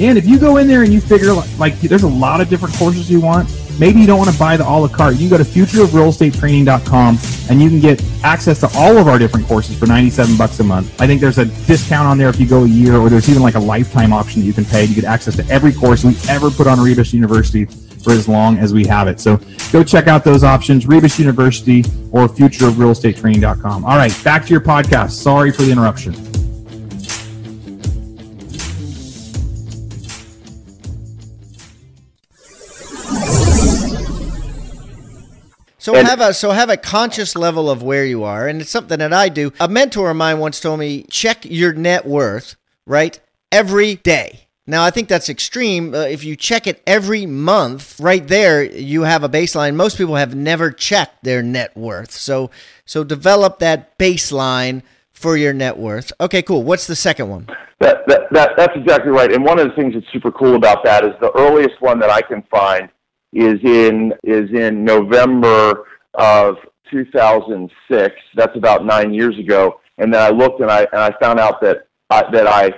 And 0.00 0.16
if 0.16 0.24
you 0.24 0.38
go 0.38 0.58
in 0.58 0.68
there 0.68 0.82
and 0.82 0.92
you 0.92 1.00
figure 1.00 1.32
like, 1.32 1.58
like 1.58 1.80
there's 1.80 2.04
a 2.04 2.08
lot 2.08 2.40
of 2.40 2.48
different 2.48 2.76
courses 2.76 3.10
you 3.10 3.20
want, 3.20 3.48
maybe 3.80 3.98
you 3.98 4.06
don't 4.06 4.18
want 4.18 4.30
to 4.30 4.38
buy 4.38 4.56
the 4.56 4.64
a 4.64 4.68
la 4.68 4.86
carte. 4.86 5.14
You 5.14 5.28
can 5.28 5.38
go 5.38 5.42
to 5.42 5.50
futureofrealestatetraining.com 5.50 7.18
and 7.48 7.62
you 7.62 7.68
can 7.70 7.80
get 7.80 8.04
access 8.22 8.60
to 8.60 8.70
all 8.76 8.98
of 8.98 9.08
our 9.08 9.18
different 9.18 9.46
courses 9.46 9.76
for 9.76 9.86
97 9.86 10.36
bucks 10.36 10.60
a 10.60 10.64
month. 10.64 11.00
I 11.00 11.06
think 11.06 11.20
there's 11.20 11.38
a 11.38 11.46
discount 11.66 12.06
on 12.06 12.18
there 12.18 12.28
if 12.28 12.38
you 12.38 12.46
go 12.46 12.64
a 12.64 12.68
year, 12.68 12.96
or 12.96 13.08
there's 13.08 13.28
even 13.28 13.42
like 13.42 13.54
a 13.54 13.60
lifetime 13.60 14.12
option 14.12 14.42
that 14.42 14.46
you 14.46 14.52
can 14.52 14.66
pay. 14.66 14.84
You 14.84 14.94
get 14.94 15.04
access 15.04 15.34
to 15.36 15.46
every 15.48 15.72
course 15.72 16.04
we 16.04 16.14
ever 16.28 16.50
put 16.50 16.66
on 16.66 16.78
Rebus 16.78 17.12
University 17.12 17.64
for 17.64 18.12
as 18.12 18.28
long 18.28 18.58
as 18.58 18.72
we 18.72 18.86
have 18.86 19.08
it. 19.08 19.18
So 19.18 19.40
go 19.72 19.82
check 19.82 20.06
out 20.06 20.24
those 20.24 20.44
options, 20.44 20.86
Rebus 20.86 21.18
University 21.18 21.80
or 22.12 22.28
futureofrealestatetraining.com. 22.28 23.84
All 23.84 23.96
right, 23.96 24.16
back 24.22 24.44
to 24.44 24.50
your 24.50 24.60
podcast. 24.60 25.12
Sorry 25.12 25.50
for 25.50 25.62
the 25.62 25.72
interruption. 25.72 26.29
So 35.80 35.94
And- 35.94 36.06
have 36.06 36.20
a 36.20 36.34
so 36.34 36.50
have 36.50 36.68
a 36.68 36.76
conscious 36.76 37.34
level 37.34 37.70
of 37.70 37.82
where 37.82 38.04
you 38.04 38.22
are, 38.22 38.46
and 38.46 38.60
it's 38.60 38.70
something 38.70 38.98
that 38.98 39.14
I 39.14 39.30
do. 39.30 39.50
A 39.58 39.66
mentor 39.66 40.10
of 40.10 40.16
mine 40.16 40.38
once 40.38 40.60
told 40.60 40.78
me 40.78 41.04
check 41.10 41.38
your 41.44 41.72
net 41.72 42.04
worth 42.06 42.56
right 42.86 43.18
every 43.50 43.94
day. 43.96 44.48
Now 44.66 44.84
I 44.84 44.90
think 44.90 45.08
that's 45.08 45.30
extreme. 45.30 45.94
Uh, 45.94 46.00
if 46.00 46.22
you 46.22 46.36
check 46.36 46.66
it 46.66 46.82
every 46.86 47.24
month, 47.24 47.98
right 47.98 48.28
there 48.28 48.62
you 48.62 49.02
have 49.02 49.24
a 49.24 49.28
baseline. 49.28 49.74
Most 49.74 49.96
people 49.96 50.16
have 50.16 50.34
never 50.34 50.70
checked 50.70 51.24
their 51.24 51.42
net 51.42 51.74
worth. 51.74 52.12
So 52.12 52.50
so 52.84 53.02
develop 53.02 53.58
that 53.60 53.98
baseline 53.98 54.82
for 55.12 55.34
your 55.34 55.54
net 55.54 55.78
worth. 55.78 56.12
Okay, 56.20 56.42
cool. 56.42 56.62
What's 56.62 56.86
the 56.86 56.96
second 56.96 57.30
one? 57.30 57.46
That, 57.80 58.06
that, 58.08 58.30
that, 58.32 58.50
that's 58.58 58.76
exactly 58.76 59.10
right. 59.10 59.32
And 59.32 59.42
one 59.42 59.58
of 59.58 59.66
the 59.66 59.74
things 59.74 59.94
that's 59.94 60.06
super 60.12 60.30
cool 60.30 60.56
about 60.56 60.84
that 60.84 61.04
is 61.04 61.12
the 61.20 61.32
earliest 61.38 61.80
one 61.80 61.98
that 62.00 62.10
I 62.10 62.20
can 62.20 62.42
find 62.50 62.90
is 63.32 63.60
in 63.64 64.12
is 64.24 64.50
in 64.50 64.84
November 64.84 65.86
of 66.14 66.56
2006. 66.90 68.14
That's 68.34 68.56
about 68.56 68.84
nine 68.84 69.14
years 69.14 69.38
ago. 69.38 69.80
And 69.98 70.12
then 70.12 70.20
I 70.20 70.30
looked 70.30 70.60
and 70.60 70.70
I 70.70 70.80
and 70.92 71.00
I 71.00 71.12
found 71.20 71.38
out 71.38 71.60
that 71.60 71.86
I, 72.10 72.30
that 72.32 72.46
I 72.46 72.72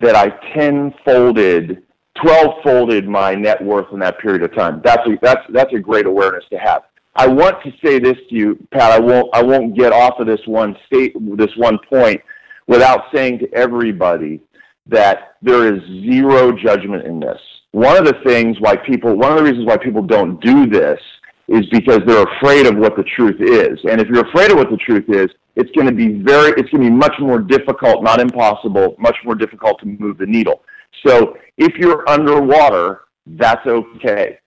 that 0.00 0.14
I 0.14 0.28
tenfolded, 0.54 1.82
twelve 2.22 2.62
folded 2.62 3.08
my 3.08 3.34
net 3.34 3.62
worth 3.62 3.92
in 3.92 3.98
that 4.00 4.18
period 4.18 4.42
of 4.42 4.54
time. 4.54 4.80
That's 4.84 5.06
a, 5.06 5.18
that's 5.20 5.42
that's 5.50 5.72
a 5.74 5.78
great 5.78 6.06
awareness 6.06 6.44
to 6.50 6.58
have. 6.58 6.82
I 7.16 7.26
want 7.26 7.62
to 7.64 7.72
say 7.84 7.98
this 7.98 8.16
to 8.30 8.34
you, 8.34 8.68
Pat. 8.70 8.92
I 8.92 9.00
won't 9.00 9.28
I 9.34 9.42
won't 9.42 9.76
get 9.76 9.92
off 9.92 10.20
of 10.20 10.26
this 10.26 10.40
one 10.46 10.76
state 10.86 11.14
this 11.36 11.54
one 11.56 11.78
point 11.90 12.20
without 12.68 13.04
saying 13.12 13.40
to 13.40 13.52
everybody 13.54 14.40
that 14.86 15.36
there 15.42 15.74
is 15.74 15.82
zero 16.04 16.52
judgment 16.52 17.04
in 17.06 17.20
this. 17.20 17.40
One 17.72 17.96
of 17.96 18.04
the 18.04 18.18
things 18.24 18.56
why 18.60 18.76
people 18.76 19.16
one 19.16 19.32
of 19.32 19.38
the 19.38 19.44
reasons 19.44 19.66
why 19.66 19.76
people 19.76 20.02
don't 20.02 20.40
do 20.42 20.66
this 20.66 21.00
is 21.48 21.64
because 21.70 22.00
they're 22.06 22.26
afraid 22.36 22.66
of 22.66 22.76
what 22.76 22.96
the 22.96 23.04
truth 23.04 23.40
is. 23.40 23.78
And 23.90 24.00
if 24.00 24.08
you're 24.08 24.26
afraid 24.28 24.50
of 24.50 24.58
what 24.58 24.70
the 24.70 24.76
truth 24.76 25.04
is, 25.08 25.28
it's 25.56 25.70
going 25.72 25.86
to 25.86 25.94
be 25.94 26.22
very 26.22 26.52
it's 26.56 26.70
going 26.70 26.84
to 26.84 26.90
be 26.90 26.96
much 26.96 27.14
more 27.18 27.40
difficult, 27.40 28.02
not 28.02 28.20
impossible, 28.20 28.96
much 28.98 29.16
more 29.24 29.34
difficult 29.34 29.80
to 29.80 29.86
move 29.86 30.18
the 30.18 30.26
needle. 30.26 30.62
So, 31.06 31.36
if 31.58 31.74
you're 31.76 32.08
underwater, 32.08 33.02
that's 33.26 33.66
okay 33.66 34.38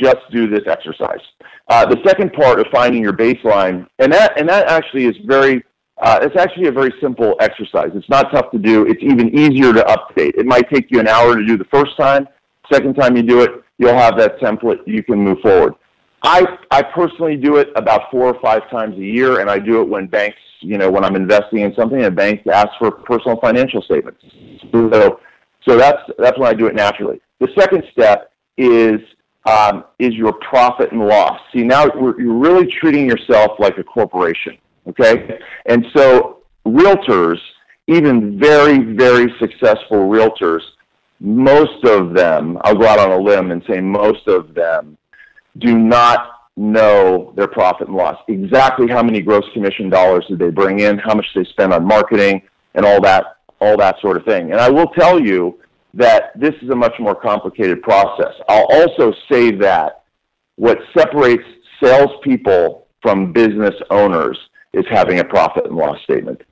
just 0.00 0.16
do 0.30 0.48
this 0.48 0.62
exercise. 0.66 1.20
Uh, 1.68 1.86
the 1.86 1.98
second 2.06 2.32
part 2.32 2.60
of 2.60 2.66
finding 2.72 3.02
your 3.02 3.12
baseline, 3.12 3.86
and 3.98 4.12
that 4.12 4.38
and 4.38 4.48
that 4.48 4.68
actually 4.68 5.06
is 5.06 5.16
very, 5.24 5.62
uh, 6.02 6.18
it's 6.22 6.36
actually 6.36 6.66
a 6.66 6.72
very 6.72 6.92
simple 7.00 7.36
exercise. 7.40 7.90
It's 7.94 8.08
not 8.08 8.30
tough 8.32 8.50
to 8.52 8.58
do. 8.58 8.86
It's 8.86 9.02
even 9.02 9.36
easier 9.36 9.72
to 9.72 9.82
update. 9.82 10.34
It 10.36 10.46
might 10.46 10.68
take 10.70 10.90
you 10.90 11.00
an 11.00 11.08
hour 11.08 11.36
to 11.36 11.46
do 11.46 11.56
the 11.56 11.64
first 11.64 11.96
time. 11.96 12.26
Second 12.72 12.94
time 12.94 13.16
you 13.16 13.22
do 13.22 13.42
it, 13.42 13.50
you'll 13.78 13.94
have 13.94 14.16
that 14.18 14.38
template. 14.38 14.78
You 14.86 15.02
can 15.02 15.18
move 15.18 15.38
forward. 15.40 15.74
I 16.22 16.46
I 16.70 16.82
personally 16.82 17.36
do 17.36 17.56
it 17.56 17.68
about 17.76 18.10
four 18.10 18.34
or 18.34 18.40
five 18.40 18.68
times 18.70 18.96
a 18.96 19.04
year, 19.04 19.40
and 19.40 19.50
I 19.50 19.58
do 19.58 19.82
it 19.82 19.88
when 19.88 20.06
banks, 20.06 20.38
you 20.60 20.78
know, 20.78 20.90
when 20.90 21.04
I'm 21.04 21.16
investing 21.16 21.60
in 21.60 21.74
something, 21.74 22.02
and 22.02 22.16
banks 22.16 22.44
ask 22.50 22.68
for 22.78 22.90
personal 22.90 23.38
financial 23.40 23.82
statements. 23.82 24.22
So 24.72 25.20
so 25.66 25.76
that's 25.76 26.00
that's 26.18 26.38
when 26.38 26.48
I 26.48 26.54
do 26.54 26.66
it 26.66 26.74
naturally. 26.74 27.20
The 27.40 27.48
second 27.58 27.84
step 27.92 28.32
is 28.56 29.00
um, 29.46 29.84
is 29.98 30.14
your 30.14 30.32
profit 30.32 30.92
and 30.92 31.06
loss. 31.06 31.38
See, 31.52 31.62
now 31.62 31.84
you're 31.94 32.38
really 32.38 32.66
treating 32.66 33.06
yourself 33.06 33.52
like 33.58 33.76
a 33.78 33.84
corporation, 33.84 34.56
okay? 34.88 35.38
And 35.66 35.84
so 35.94 36.38
realtors, 36.66 37.38
even 37.86 38.38
very, 38.38 38.78
very 38.94 39.34
successful 39.38 40.08
realtors, 40.08 40.62
most 41.24 41.82
of 41.84 42.12
them, 42.12 42.58
I'll 42.64 42.74
go 42.74 42.86
out 42.86 42.98
on 42.98 43.10
a 43.10 43.18
limb 43.18 43.50
and 43.50 43.62
say 43.66 43.80
most 43.80 44.28
of 44.28 44.52
them, 44.54 44.98
do 45.56 45.78
not 45.78 46.42
know 46.56 47.32
their 47.34 47.48
profit 47.48 47.88
and 47.88 47.96
loss. 47.96 48.18
Exactly 48.28 48.88
how 48.88 49.02
many 49.02 49.22
gross 49.22 49.44
commission 49.54 49.88
dollars 49.88 50.26
did 50.28 50.38
they 50.38 50.50
bring 50.50 50.80
in, 50.80 50.98
how 50.98 51.14
much 51.14 51.26
they 51.34 51.44
spend 51.44 51.72
on 51.72 51.86
marketing, 51.86 52.42
and 52.74 52.84
all 52.84 53.00
that, 53.00 53.38
all 53.58 53.74
that 53.78 53.96
sort 54.02 54.18
of 54.18 54.24
thing. 54.26 54.52
And 54.52 54.60
I 54.60 54.68
will 54.68 54.88
tell 54.88 55.18
you 55.18 55.58
that 55.94 56.38
this 56.38 56.54
is 56.60 56.68
a 56.68 56.76
much 56.76 56.94
more 56.98 57.14
complicated 57.14 57.80
process. 57.80 58.34
I'll 58.46 58.66
also 58.70 59.14
say 59.32 59.50
that 59.52 60.02
what 60.56 60.78
separates 60.94 61.44
salespeople 61.82 62.86
from 63.00 63.32
business 63.32 63.74
owners 63.88 64.38
is 64.74 64.84
having 64.90 65.20
a 65.20 65.24
profit 65.24 65.64
and 65.64 65.74
loss 65.74 65.96
statement. 66.02 66.42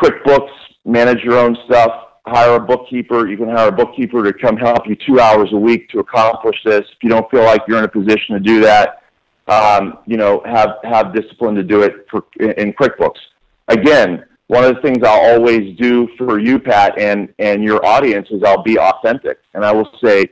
QuickBooks, 0.00 0.52
manage 0.86 1.22
your 1.22 1.36
own 1.36 1.56
stuff, 1.66 2.05
hire 2.26 2.56
a 2.56 2.60
bookkeeper. 2.60 3.28
You 3.28 3.36
can 3.36 3.48
hire 3.48 3.68
a 3.68 3.72
bookkeeper 3.72 4.22
to 4.22 4.32
come 4.32 4.56
help 4.56 4.86
you 4.86 4.96
two 4.96 5.20
hours 5.20 5.50
a 5.52 5.56
week 5.56 5.88
to 5.90 6.00
accomplish 6.00 6.56
this. 6.64 6.80
If 6.80 7.02
you 7.02 7.08
don't 7.08 7.30
feel 7.30 7.44
like 7.44 7.62
you're 7.68 7.78
in 7.78 7.84
a 7.84 7.88
position 7.88 8.34
to 8.34 8.40
do 8.40 8.60
that, 8.60 9.02
um, 9.48 9.98
you 10.06 10.16
know, 10.16 10.42
have, 10.44 10.76
have 10.82 11.14
discipline 11.14 11.54
to 11.54 11.62
do 11.62 11.82
it 11.82 12.06
for, 12.10 12.24
in 12.40 12.72
QuickBooks. 12.72 13.20
Again, 13.68 14.24
one 14.48 14.64
of 14.64 14.74
the 14.74 14.82
things 14.82 14.98
I'll 15.02 15.34
always 15.34 15.76
do 15.76 16.08
for 16.18 16.38
you, 16.38 16.58
Pat, 16.58 16.98
and, 16.98 17.32
and 17.38 17.62
your 17.62 17.84
audience 17.84 18.28
is 18.30 18.42
I'll 18.44 18.62
be 18.62 18.78
authentic. 18.78 19.38
And 19.54 19.64
I 19.64 19.72
will 19.72 19.88
say, 20.02 20.26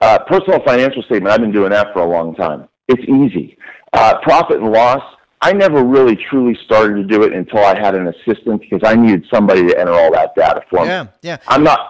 uh, 0.00 0.18
personal 0.26 0.60
financial 0.64 1.02
statement, 1.02 1.32
I've 1.32 1.40
been 1.40 1.52
doing 1.52 1.70
that 1.70 1.92
for 1.92 2.00
a 2.00 2.08
long 2.08 2.34
time. 2.34 2.68
It's 2.88 3.02
easy. 3.02 3.56
Uh, 3.92 4.20
profit 4.22 4.60
and 4.60 4.70
loss, 4.70 5.02
I 5.44 5.52
never 5.52 5.84
really 5.84 6.16
truly 6.16 6.58
started 6.64 6.94
to 6.94 7.04
do 7.04 7.22
it 7.22 7.34
until 7.34 7.58
I 7.58 7.78
had 7.78 7.94
an 7.94 8.06
assistant 8.06 8.62
because 8.62 8.80
I 8.82 8.94
needed 8.94 9.26
somebody 9.30 9.66
to 9.68 9.78
enter 9.78 9.92
all 9.92 10.10
that 10.12 10.34
data 10.34 10.62
for 10.70 10.80
me. 10.80 10.86
Yeah, 10.86 11.06
yeah. 11.20 11.36
I'm 11.46 11.62
not, 11.62 11.80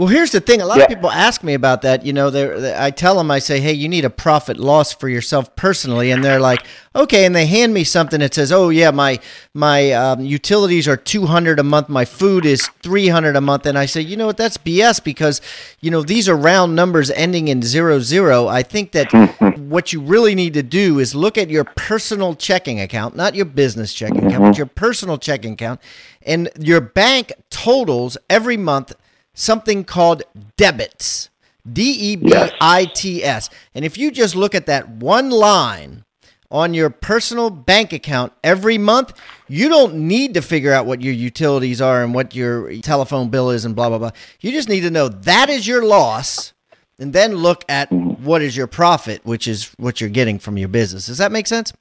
well, 0.00 0.08
here's 0.08 0.30
the 0.30 0.40
thing. 0.40 0.62
A 0.62 0.66
lot 0.66 0.78
yeah. 0.78 0.84
of 0.84 0.88
people 0.88 1.10
ask 1.10 1.44
me 1.44 1.52
about 1.52 1.82
that. 1.82 2.06
You 2.06 2.14
know, 2.14 2.30
they 2.30 2.74
I 2.74 2.90
tell 2.90 3.18
them, 3.18 3.30
I 3.30 3.38
say, 3.38 3.60
hey, 3.60 3.74
you 3.74 3.86
need 3.86 4.06
a 4.06 4.08
profit 4.08 4.56
loss 4.56 4.94
for 4.94 5.10
yourself 5.10 5.54
personally, 5.56 6.10
and 6.10 6.24
they're 6.24 6.40
like, 6.40 6.64
okay, 6.96 7.26
and 7.26 7.36
they 7.36 7.44
hand 7.44 7.74
me 7.74 7.84
something 7.84 8.20
that 8.20 8.32
says, 8.32 8.50
oh 8.50 8.70
yeah, 8.70 8.92
my 8.92 9.20
my 9.52 9.92
um, 9.92 10.20
utilities 10.20 10.88
are 10.88 10.96
two 10.96 11.26
hundred 11.26 11.58
a 11.58 11.62
month, 11.62 11.90
my 11.90 12.06
food 12.06 12.46
is 12.46 12.66
three 12.82 13.08
hundred 13.08 13.36
a 13.36 13.42
month, 13.42 13.66
and 13.66 13.76
I 13.76 13.84
say, 13.84 14.00
you 14.00 14.16
know 14.16 14.24
what, 14.24 14.38
that's 14.38 14.56
BS 14.56 15.04
because 15.04 15.42
you 15.80 15.90
know 15.90 16.00
these 16.00 16.30
are 16.30 16.36
round 16.36 16.74
numbers 16.74 17.10
ending 17.10 17.48
in 17.48 17.60
zero 17.60 18.00
zero. 18.00 18.48
I 18.48 18.62
think 18.62 18.92
that 18.92 19.12
what 19.58 19.92
you 19.92 20.00
really 20.00 20.34
need 20.34 20.54
to 20.54 20.62
do 20.62 20.98
is 20.98 21.14
look 21.14 21.36
at 21.36 21.50
your 21.50 21.64
personal 21.64 22.34
checking 22.34 22.80
account, 22.80 23.16
not 23.16 23.34
your 23.34 23.44
business 23.44 23.92
checking 23.92 24.24
account, 24.24 24.32
but 24.32 24.50
mm-hmm. 24.52 24.56
your 24.60 24.66
personal 24.66 25.18
checking 25.18 25.52
account, 25.52 25.78
and 26.22 26.48
your 26.58 26.80
bank 26.80 27.34
totals 27.50 28.16
every 28.30 28.56
month 28.56 28.94
something 29.34 29.84
called 29.84 30.22
debits. 30.56 31.30
D 31.70 31.82
E 31.82 32.16
B 32.16 32.32
I 32.60 32.86
T 32.86 33.22
S. 33.22 33.50
And 33.74 33.84
if 33.84 33.98
you 33.98 34.10
just 34.10 34.34
look 34.34 34.54
at 34.54 34.66
that 34.66 34.88
one 34.88 35.30
line 35.30 36.04
on 36.50 36.74
your 36.74 36.90
personal 36.90 37.50
bank 37.50 37.92
account 37.92 38.32
every 38.42 38.78
month, 38.78 39.12
you 39.46 39.68
don't 39.68 39.94
need 39.94 40.34
to 40.34 40.42
figure 40.42 40.72
out 40.72 40.86
what 40.86 41.02
your 41.02 41.12
utilities 41.12 41.80
are 41.80 42.02
and 42.02 42.14
what 42.14 42.34
your 42.34 42.80
telephone 42.80 43.28
bill 43.28 43.50
is 43.50 43.64
and 43.64 43.76
blah, 43.76 43.88
blah, 43.88 43.98
blah. 43.98 44.10
You 44.40 44.52
just 44.52 44.68
need 44.68 44.80
to 44.80 44.90
know 44.90 45.08
that 45.08 45.50
is 45.50 45.66
your 45.66 45.84
loss 45.84 46.54
and 46.98 47.12
then 47.12 47.34
look 47.34 47.64
at 47.68 47.90
mm-hmm. 47.90 48.24
what 48.24 48.42
is 48.42 48.56
your 48.56 48.66
profit, 48.66 49.20
which 49.24 49.46
is 49.46 49.72
what 49.76 50.00
you're 50.00 50.10
getting 50.10 50.38
from 50.38 50.56
your 50.56 50.68
business. 50.68 51.06
Does 51.06 51.18
that 51.18 51.30
make 51.30 51.46
sense? 51.46 51.72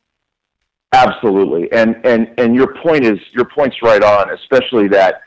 Absolutely. 0.91 1.71
And, 1.71 1.95
and, 2.05 2.33
and 2.37 2.53
your 2.53 2.75
point 2.81 3.05
is, 3.05 3.17
your 3.31 3.45
point's 3.45 3.77
right 3.81 4.03
on, 4.03 4.31
especially 4.31 4.87
that 4.89 5.21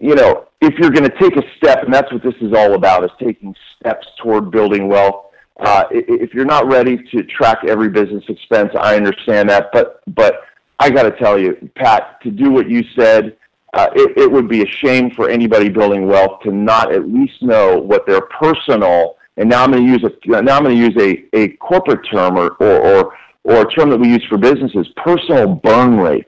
you 0.00 0.14
know, 0.14 0.46
if 0.60 0.74
you're 0.78 0.90
going 0.90 1.08
to 1.08 1.18
take 1.18 1.36
a 1.36 1.42
step, 1.56 1.84
and 1.84 1.92
that's 1.92 2.10
what 2.12 2.22
this 2.22 2.34
is 2.40 2.52
all 2.52 2.74
about, 2.74 3.04
is 3.04 3.10
taking 3.20 3.54
steps 3.78 4.06
toward 4.22 4.50
building 4.50 4.88
wealth. 4.88 5.26
Uh, 5.58 5.84
if 5.90 6.34
you're 6.34 6.44
not 6.44 6.66
ready 6.70 6.98
to 7.10 7.22
track 7.22 7.58
every 7.66 7.88
business 7.88 8.24
expense, 8.28 8.70
I 8.78 8.96
understand 8.96 9.48
that, 9.48 9.70
but 9.72 10.02
but 10.08 10.42
I 10.78 10.90
got 10.90 11.04
to 11.04 11.12
tell 11.12 11.38
you, 11.38 11.70
Pat, 11.74 12.20
to 12.22 12.30
do 12.30 12.50
what 12.50 12.68
you 12.68 12.84
said, 12.94 13.36
uh, 13.72 13.88
it, 13.94 14.18
it 14.18 14.30
would 14.30 14.48
be 14.48 14.62
a 14.62 14.66
shame 14.66 15.10
for 15.10 15.30
anybody 15.30 15.70
building 15.70 16.06
wealth 16.06 16.42
to 16.42 16.52
not 16.52 16.92
at 16.92 17.08
least 17.08 17.42
know 17.42 17.78
what 17.78 18.06
their 18.06 18.20
personal 18.20 19.16
and 19.36 19.48
now 19.48 19.64
I'm 19.64 19.70
going 19.70 19.84
to 19.84 19.90
use 19.90 20.04
a 20.04 20.42
now 20.42 20.56
I'm 20.56 20.64
going 20.64 20.76
to 20.76 20.82
use 20.82 20.96
a, 20.98 21.36
a 21.36 21.48
corporate 21.56 22.06
term 22.10 22.36
or, 22.36 22.50
or 22.60 22.78
or 22.78 23.12
or 23.44 23.62
a 23.62 23.70
term 23.70 23.90
that 23.90 23.98
we 23.98 24.08
use 24.08 24.24
for 24.28 24.38
businesses, 24.38 24.88
personal 24.96 25.54
burn 25.54 25.98
rate 25.98 26.26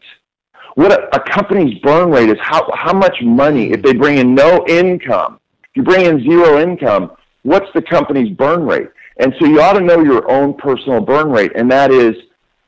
what 0.78 0.92
a, 0.92 1.12
a 1.12 1.20
company's 1.28 1.76
burn 1.80 2.08
rate 2.08 2.28
is 2.28 2.36
how, 2.40 2.70
how 2.72 2.92
much 2.92 3.16
money, 3.20 3.72
if 3.72 3.82
they 3.82 3.92
bring 3.92 4.18
in 4.18 4.32
no 4.32 4.64
income, 4.68 5.40
if 5.64 5.70
you 5.74 5.82
bring 5.82 6.06
in 6.06 6.22
zero 6.22 6.60
income, 6.60 7.10
what's 7.42 7.66
the 7.74 7.82
company's 7.82 8.30
burn 8.36 8.64
rate? 8.64 8.86
And 9.16 9.34
so 9.40 9.46
you 9.46 9.60
ought 9.60 9.72
to 9.72 9.80
know 9.80 10.04
your 10.04 10.30
own 10.30 10.54
personal 10.54 11.00
burn 11.00 11.32
rate, 11.32 11.50
and 11.56 11.68
that 11.72 11.90
is 11.90 12.14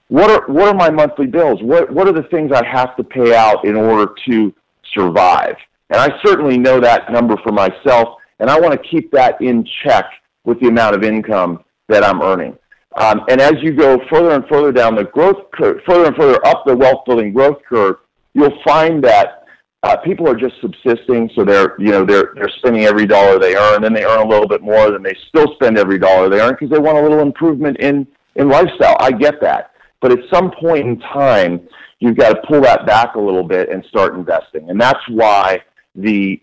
what 0.09 0.29
are 0.29 0.53
what 0.53 0.67
are 0.67 0.75
my 0.75 0.91
monthly 0.91 1.29
bills? 1.29 1.63
What 1.63 1.89
what 1.93 2.09
are 2.09 2.13
the 2.13 2.25
things 2.25 2.51
I 2.51 2.67
have 2.67 2.97
to 2.97 3.05
pay 3.05 3.33
out 3.33 3.65
in 3.65 3.77
order 3.77 4.13
to 4.27 4.53
survive? 4.93 5.55
And 5.91 6.01
I 6.01 6.09
certainly 6.27 6.59
know 6.59 6.81
that 6.81 7.13
number 7.13 7.37
for 7.45 7.53
myself, 7.53 8.17
and 8.41 8.51
I 8.51 8.59
want 8.59 8.73
to 8.73 8.89
keep 8.89 9.13
that 9.13 9.41
in 9.41 9.65
check 9.85 10.07
with 10.43 10.59
the 10.59 10.67
amount 10.67 10.97
of 10.97 11.05
income 11.05 11.63
that 11.87 12.03
I'm 12.03 12.23
earning. 12.23 12.59
Um, 12.97 13.23
and 13.29 13.41
as 13.41 13.55
you 13.63 13.73
go 13.73 14.01
further 14.11 14.33
and 14.33 14.45
further 14.49 14.73
down 14.73 14.97
the 14.97 15.05
growth 15.05 15.51
curve, 15.53 15.81
further 15.87 16.07
and 16.07 16.17
further 16.17 16.45
up 16.47 16.65
the 16.67 16.77
wealth 16.77 17.05
building 17.07 17.33
growth 17.33 17.59
curve, 17.69 17.97
you'll 18.35 18.59
find 18.65 19.03
that 19.05 19.45
uh, 19.83 19.97
people 19.99 20.29
are 20.29 20.35
just 20.35 20.55
subsisting. 20.61 21.31
So 21.35 21.45
they're, 21.45 21.81
you 21.81 21.91
know, 21.91 22.05
they're, 22.05 22.33
they're 22.35 22.51
spending 22.59 22.85
every 22.85 23.07
dollar 23.07 23.39
they 23.39 23.57
earn, 23.57 23.83
then 23.83 23.95
they 23.95 24.05
earn 24.05 24.21
a 24.21 24.29
little 24.29 24.49
bit 24.49 24.61
more, 24.61 24.91
then 24.91 25.03
they 25.03 25.17
still 25.29 25.55
spend 25.55 25.79
every 25.79 25.99
dollar 25.99 26.29
they 26.29 26.41
earn 26.41 26.53
because 26.53 26.71
they 26.71 26.79
want 26.79 26.99
a 26.99 27.03
little 27.03 27.21
improvement 27.21 27.79
in, 27.79 28.07
in 28.37 28.49
lifestyle. 28.49 28.97
I 29.01 29.13
get 29.13 29.41
that. 29.41 29.71
But 30.01 30.13
at 30.13 30.19
some 30.33 30.51
point 30.51 30.87
in 30.87 30.99
time, 31.01 31.61
you've 32.01 32.17
got 32.17 32.31
to 32.31 32.43
pull 32.49 32.61
that 32.63 32.87
back 32.87 33.15
a 33.15 33.21
little 33.21 33.45
bit 33.45 33.69
and 33.69 33.85
start 33.85 34.15
investing. 34.15 34.69
And 34.69 34.81
that's 34.81 35.01
why 35.09 35.63
the 35.95 36.41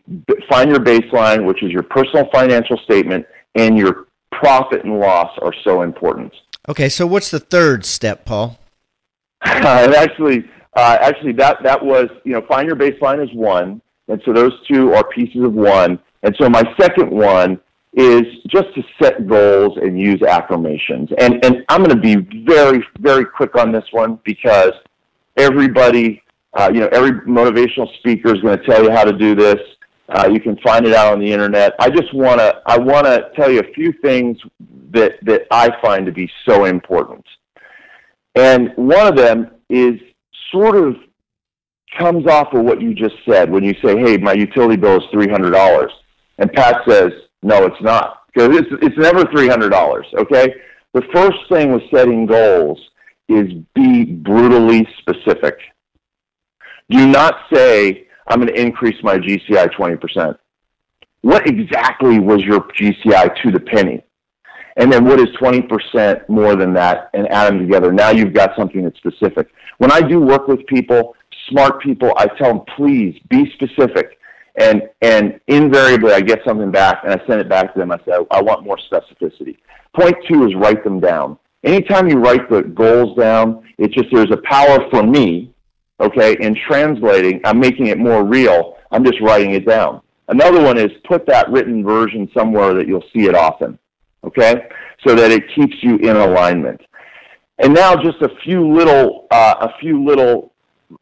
find 0.49 0.69
your 0.69 0.79
baseline, 0.79 1.45
which 1.45 1.63
is 1.63 1.71
your 1.71 1.83
personal 1.83 2.29
financial 2.31 2.77
statement, 2.83 3.25
and 3.55 3.77
your 3.77 4.06
profit 4.31 4.83
and 4.83 4.99
loss 4.99 5.31
are 5.41 5.53
so 5.63 5.81
important. 5.81 6.33
Okay, 6.69 6.89
so 6.89 7.07
what's 7.07 7.31
the 7.31 7.39
third 7.39 7.85
step, 7.85 8.25
Paul? 8.25 8.59
actually, 9.43 10.45
Uh, 10.77 10.95
actually, 11.01 11.31
that 11.33 11.57
that 11.63 11.83
was 11.83 12.07
you 12.23 12.33
know 12.33 12.41
find 12.47 12.67
your 12.67 12.75
baseline 12.75 13.23
is 13.23 13.33
one, 13.33 13.81
and 14.09 14.21
so 14.23 14.31
those 14.31 14.53
two 14.71 14.93
are 14.93 15.03
pieces 15.09 15.43
of 15.43 15.53
one. 15.53 15.97
And 16.21 16.35
so 16.39 16.47
my 16.49 16.63
second 16.79 17.09
one 17.09 17.59
is 17.93 18.23
just 18.47 18.75
to 18.75 18.83
set 19.01 19.27
goals 19.27 19.75
and 19.81 19.99
use 19.99 20.21
affirmations. 20.21 21.09
And 21.17 21.43
and 21.43 21.65
I'm 21.69 21.83
going 21.83 21.95
to 21.95 22.01
be 22.01 22.43
very 22.45 22.85
very 22.99 23.25
quick 23.25 23.55
on 23.55 23.71
this 23.71 23.85
one 23.89 24.19
because 24.23 24.71
everybody, 25.35 26.21
uh, 26.53 26.69
you 26.71 26.81
know, 26.81 26.89
every 26.91 27.11
motivational 27.21 27.91
speaker 27.97 28.35
is 28.35 28.41
going 28.41 28.59
to 28.59 28.65
tell 28.65 28.83
you 28.83 28.91
how 28.91 29.03
to 29.03 29.13
do 29.13 29.33
this. 29.33 29.59
Uh, 30.09 30.29
you 30.31 30.39
can 30.39 30.57
find 30.57 30.85
it 30.85 30.93
out 30.93 31.11
on 31.11 31.19
the 31.19 31.31
internet. 31.31 31.73
I 31.79 31.89
just 31.89 32.13
want 32.13 32.39
to 32.39 32.61
I 32.65 32.77
want 32.77 33.05
to 33.05 33.29
tell 33.35 33.51
you 33.51 33.59
a 33.59 33.73
few 33.73 33.93
things 34.01 34.37
that 34.91 35.13
that 35.23 35.43
I 35.51 35.69
find 35.81 36.05
to 36.05 36.11
be 36.11 36.29
so 36.47 36.65
important. 36.65 37.25
And 38.35 38.71
one 38.75 39.07
of 39.07 39.17
them 39.17 39.51
is 39.69 39.99
sort 40.51 40.77
of 40.77 40.95
comes 41.97 42.27
off 42.27 42.53
of 42.53 42.63
what 42.63 42.81
you 42.81 42.93
just 42.93 43.15
said 43.27 43.49
when 43.49 43.63
you 43.63 43.73
say, 43.83 43.97
"Hey, 43.97 44.17
my 44.17 44.33
utility 44.33 44.77
bill 44.77 44.97
is 44.97 45.03
three 45.11 45.27
hundred 45.27 45.51
dollars," 45.51 45.91
and 46.37 46.51
Pat 46.53 46.81
says, 46.87 47.11
"No, 47.43 47.65
it's 47.65 47.81
not 47.81 48.21
because 48.33 48.55
it's 48.55 48.69
it's 48.81 48.97
never 48.97 49.25
three 49.31 49.47
hundred 49.47 49.69
dollars." 49.69 50.05
Okay. 50.17 50.53
The 50.93 51.01
first 51.13 51.37
thing 51.49 51.73
with 51.73 51.83
setting 51.93 52.25
goals 52.25 52.79
is 53.29 53.51
be 53.75 54.05
brutally 54.05 54.87
specific. 54.99 55.59
Do 56.89 57.05
not 57.07 57.35
say, 57.53 58.06
I'm 58.27 58.39
going 58.39 58.53
to 58.53 58.59
increase 58.59 59.01
my 59.03 59.17
GCI 59.17 59.73
20%. 59.73 60.37
What 61.21 61.47
exactly 61.47 62.19
was 62.19 62.41
your 62.41 62.61
GCI 62.61 63.41
to 63.41 63.51
the 63.51 63.59
penny? 63.59 64.03
And 64.77 64.93
then 64.93 65.05
what 65.05 65.19
is 65.19 65.27
20% 65.41 66.29
more 66.29 66.55
than 66.55 66.73
that 66.73 67.09
and 67.13 67.27
add 67.29 67.51
them 67.51 67.59
together? 67.59 67.91
Now 67.91 68.11
you've 68.11 68.33
got 68.33 68.55
something 68.55 68.83
that's 68.83 68.97
specific. 68.97 69.49
When 69.79 69.91
I 69.91 70.01
do 70.01 70.19
work 70.19 70.47
with 70.47 70.65
people, 70.67 71.15
smart 71.49 71.81
people, 71.81 72.13
I 72.17 72.27
tell 72.27 72.53
them, 72.53 72.61
please 72.75 73.19
be 73.29 73.51
specific. 73.53 74.19
And, 74.59 74.83
and 75.01 75.39
invariably 75.47 76.13
I 76.13 76.21
get 76.21 76.39
something 76.45 76.71
back 76.71 77.03
and 77.03 77.13
I 77.13 77.25
send 77.27 77.41
it 77.41 77.49
back 77.49 77.73
to 77.73 77.79
them. 77.79 77.91
I 77.91 77.97
say, 78.05 78.13
I 78.31 78.41
want 78.41 78.63
more 78.63 78.77
specificity. 78.91 79.57
Point 79.95 80.15
two 80.27 80.45
is 80.47 80.55
write 80.55 80.83
them 80.83 80.99
down. 80.99 81.37
Anytime 81.63 82.07
you 82.07 82.17
write 82.17 82.49
the 82.49 82.61
goals 82.61 83.17
down, 83.17 83.67
it's 83.77 83.93
just 83.93 84.07
there's 84.11 84.31
a 84.31 84.41
power 84.43 84.87
for 84.91 85.03
me, 85.03 85.53
okay, 85.99 86.37
in 86.39 86.55
translating. 86.67 87.41
I'm 87.43 87.59
making 87.59 87.87
it 87.87 87.97
more 87.97 88.23
real. 88.23 88.77
I'm 88.91 89.03
just 89.03 89.19
writing 89.21 89.53
it 89.53 89.65
down. 89.65 90.01
Another 90.29 90.61
one 90.61 90.77
is 90.77 90.91
put 91.07 91.25
that 91.27 91.49
written 91.49 91.83
version 91.83 92.29
somewhere 92.35 92.73
that 92.73 92.87
you'll 92.87 93.03
see 93.13 93.25
it 93.25 93.35
often, 93.35 93.79
okay, 94.23 94.67
so 95.05 95.15
that 95.15 95.31
it 95.31 95.43
keeps 95.55 95.75
you 95.81 95.97
in 95.97 96.17
alignment. 96.17 96.81
And 97.59 97.73
now 97.73 97.95
just 97.95 98.21
a 98.21 98.29
few 98.43 98.67
little, 98.67 99.27
uh, 99.31 99.55
a 99.61 99.79
few 99.79 100.03
little, 100.03 100.53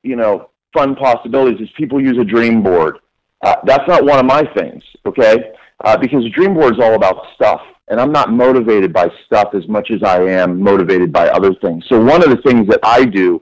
you 0.04 0.16
know, 0.16 0.50
fun 0.74 0.96
possibilities 0.96 1.60
is 1.60 1.70
people 1.76 2.02
use 2.02 2.18
a 2.20 2.24
dream 2.24 2.62
board. 2.62 3.00
Uh, 3.42 3.56
that's 3.66 3.88
not 3.88 4.06
one 4.06 4.20
of 4.20 4.26
my 4.26 4.44
things, 4.56 4.84
okay, 5.06 5.54
uh, 5.84 5.98
because 5.98 6.24
a 6.26 6.30
dream 6.30 6.54
board 6.54 6.74
is 6.74 6.80
all 6.80 6.94
about 6.94 7.26
stuff 7.34 7.62
and 7.88 8.00
I'm 8.00 8.12
not 8.12 8.32
motivated 8.32 8.92
by 8.92 9.10
stuff 9.26 9.50
as 9.54 9.68
much 9.68 9.92
as 9.92 10.02
I 10.04 10.22
am 10.24 10.60
motivated 10.60 11.12
by 11.12 11.30
other 11.30 11.54
things. 11.56 11.86
So 11.88 12.04
one 12.04 12.24
of 12.24 12.30
the 12.30 12.42
things 12.42 12.68
that 12.70 12.80
I 12.84 13.06
do, 13.06 13.42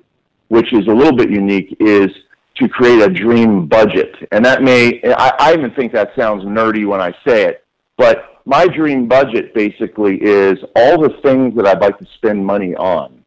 which 0.53 0.71
is 0.71 0.85
a 0.87 0.91
little 0.91 1.15
bit 1.15 1.31
unique, 1.31 1.75
is 1.79 2.09
to 2.55 2.69
create 2.69 3.01
a 3.01 3.09
dream 3.09 3.65
budget. 3.65 4.15
And 4.31 4.45
that 4.45 4.61
may, 4.61 5.01
I, 5.03 5.33
I 5.39 5.53
even 5.53 5.71
think 5.71 5.91
that 5.93 6.11
sounds 6.15 6.43
nerdy 6.43 6.85
when 6.85 7.01
I 7.01 7.11
say 7.25 7.45
it, 7.45 7.65
but 7.97 8.41
my 8.45 8.67
dream 8.67 9.07
budget 9.07 9.55
basically 9.55 10.17
is 10.21 10.59
all 10.75 11.01
the 11.01 11.17
things 11.23 11.55
that 11.55 11.65
I'd 11.65 11.81
like 11.81 11.97
to 11.97 12.05
spend 12.17 12.45
money 12.45 12.75
on, 12.75 13.23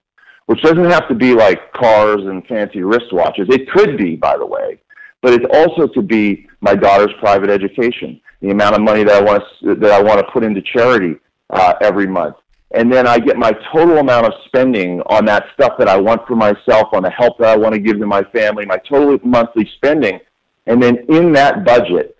which 0.46 0.62
doesn't 0.62 0.90
have 0.90 1.08
to 1.08 1.14
be 1.14 1.34
like 1.34 1.72
cars 1.72 2.20
and 2.20 2.46
fancy 2.46 2.80
wristwatches. 2.80 3.52
It 3.52 3.68
could 3.70 3.98
be, 3.98 4.14
by 4.14 4.36
the 4.36 4.46
way, 4.46 4.78
but 5.20 5.32
it's 5.32 5.46
also 5.52 5.88
to 5.88 6.02
be 6.02 6.46
my 6.60 6.76
daughter's 6.76 7.14
private 7.18 7.50
education 7.50 8.20
the 8.40 8.50
amount 8.50 8.76
of 8.76 8.82
money 8.82 9.02
that 9.02 9.14
I 9.14 9.20
want 9.20 9.42
to 9.60 9.74
that 9.76 9.90
I 9.90 10.02
want 10.02 10.20
to 10.20 10.32
put 10.32 10.44
into 10.44 10.62
charity 10.62 11.16
uh, 11.50 11.74
every 11.80 12.06
month, 12.06 12.36
and 12.72 12.92
then 12.92 13.06
I 13.06 13.18
get 13.18 13.36
my 13.36 13.52
total 13.72 13.98
amount 13.98 14.26
of 14.26 14.32
spending 14.46 15.00
on 15.02 15.24
that 15.26 15.46
stuff 15.54 15.72
that 15.78 15.88
I 15.88 15.96
want 15.96 16.26
for 16.26 16.36
myself, 16.36 16.88
on 16.92 17.02
the 17.02 17.10
help 17.10 17.38
that 17.38 17.48
I 17.48 17.56
want 17.56 17.74
to 17.74 17.80
give 17.80 17.98
to 17.98 18.06
my 18.06 18.22
family, 18.24 18.66
my 18.66 18.78
total 18.88 19.18
monthly 19.24 19.70
spending, 19.76 20.18
and 20.66 20.82
then 20.82 20.98
in 21.08 21.32
that 21.32 21.64
budget, 21.64 22.16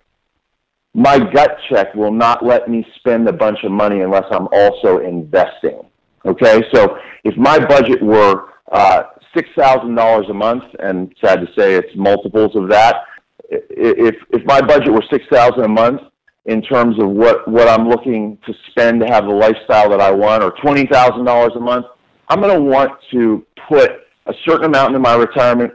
my 0.95 1.19
gut 1.19 1.59
check 1.69 1.95
will 1.95 2.13
not 2.13 2.45
let 2.45 2.71
me 2.71 2.87
spend 2.97 3.29
a 3.29 3.33
bunch 3.33 3.59
of 3.65 3.71
money 3.71 4.01
unless 4.01 4.25
I'm 4.31 4.49
also 4.53 4.99
investing. 4.99 5.83
Okay, 6.25 6.63
so 6.73 6.99
if 7.25 7.37
my 7.37 7.59
budget 7.59 8.03
were 8.03 8.51
uh, 8.73 9.03
six 9.37 9.49
thousand 9.57 9.95
dollars 9.95 10.27
a 10.31 10.35
month, 10.35 10.65
and 10.79 11.15
sad 11.21 11.41
to 11.41 11.47
say 11.59 11.75
it's 11.75 11.95
multiples 11.97 12.57
of 12.57 12.69
that 12.69 13.03
if 13.49 14.15
if 14.31 14.45
my 14.45 14.61
budget 14.61 14.93
were 14.93 15.05
six 15.11 15.25
thousand 15.31 15.65
a 15.65 15.69
month 15.69 16.01
in 16.47 16.63
terms 16.63 16.99
of 17.01 17.09
what 17.09 17.47
what 17.49 17.69
I'm 17.69 17.89
looking 17.89 18.39
to 18.47 18.55
spend 18.71 19.01
to 19.01 19.07
have 19.07 19.25
the 19.25 19.31
lifestyle 19.31 19.91
that 19.91 20.01
I 20.01 20.11
want, 20.11 20.43
or 20.43 20.53
twenty 20.63 20.87
thousand 20.87 21.25
dollars 21.25 21.53
a 21.57 21.61
month, 21.61 21.87
I'm 22.29 22.41
going 22.41 22.55
to 22.55 22.63
want 22.63 22.93
to 23.13 23.45
put 23.69 23.91
a 24.27 24.35
certain 24.45 24.65
amount 24.65 24.89
into 24.89 25.01
my 25.01 25.15
retirement 25.15 25.73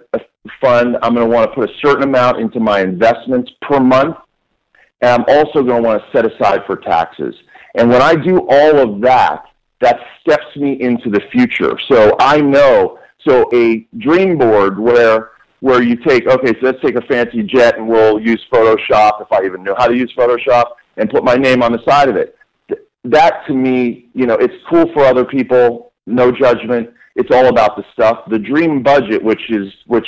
fund. 0.60 0.97
I'm 1.01 1.13
going 1.13 1.29
to 1.29 1.34
want 1.34 1.49
to 1.49 1.55
put 1.55 1.69
a 1.69 1.73
certain 1.84 2.03
amount 2.03 2.39
into 2.39 2.60
my 2.60 2.81
investments 2.81 3.51
per 3.62 3.79
month, 3.79 4.15
and 5.01 5.21
I'm 5.21 5.25
also 5.27 5.63
going 5.63 5.84
to 5.84 5.88
want 5.88 6.03
to 6.03 6.12
set 6.12 6.25
aside 6.25 6.62
for 6.65 6.77
taxes. 6.77 7.36
And 7.75 7.89
when 7.89 8.01
I 8.01 8.15
do 8.15 8.47
all 8.49 8.79
of 8.79 9.01
that, 9.01 9.43
that 9.81 9.99
steps 10.21 10.55
me 10.55 10.79
into 10.81 11.10
the 11.10 11.21
future. 11.31 11.77
So 11.89 12.15
I 12.19 12.39
know. 12.41 12.99
So 13.27 13.49
a 13.53 13.88
dream 13.97 14.38
board 14.38 14.79
where 14.79 15.30
where 15.62 15.82
you 15.82 15.95
take, 15.95 16.28
okay, 16.28 16.54
so 16.60 16.60
let's 16.63 16.82
take 16.82 16.95
a 16.95 17.02
fancy 17.02 17.43
jet 17.43 17.78
and 17.78 17.88
we'll 17.88 18.19
use 18.19 18.43
Photoshop, 18.52 19.21
if 19.21 19.32
I 19.32 19.45
even 19.45 19.63
know 19.63 19.76
how 19.78 19.88
to 19.88 19.95
use 19.95 20.12
Photoshop, 20.17 20.65
and 20.97 21.10
put 21.10 21.24
my 21.24 21.36
name 21.36 21.63
on 21.63 21.71
the 21.71 21.80
side 21.88 22.10
of 22.10 22.15
it. 22.17 22.36
That 23.04 23.45
to 23.47 23.54
me, 23.54 24.10
you 24.13 24.26
know, 24.26 24.36
it's 24.36 24.54
cool 24.69 24.91
for 24.93 25.06
other 25.06 25.24
people, 25.24 25.93
no 26.06 26.32
judgment. 26.32 26.89
It's 27.15 27.30
all 27.32 27.47
about 27.47 27.78
the 27.78 27.84
stuff. 27.93 28.24
The 28.30 28.39
dream 28.39 28.84
budget, 28.84 29.24
which 29.24 29.41
is, 29.50 29.71
which 29.86 30.08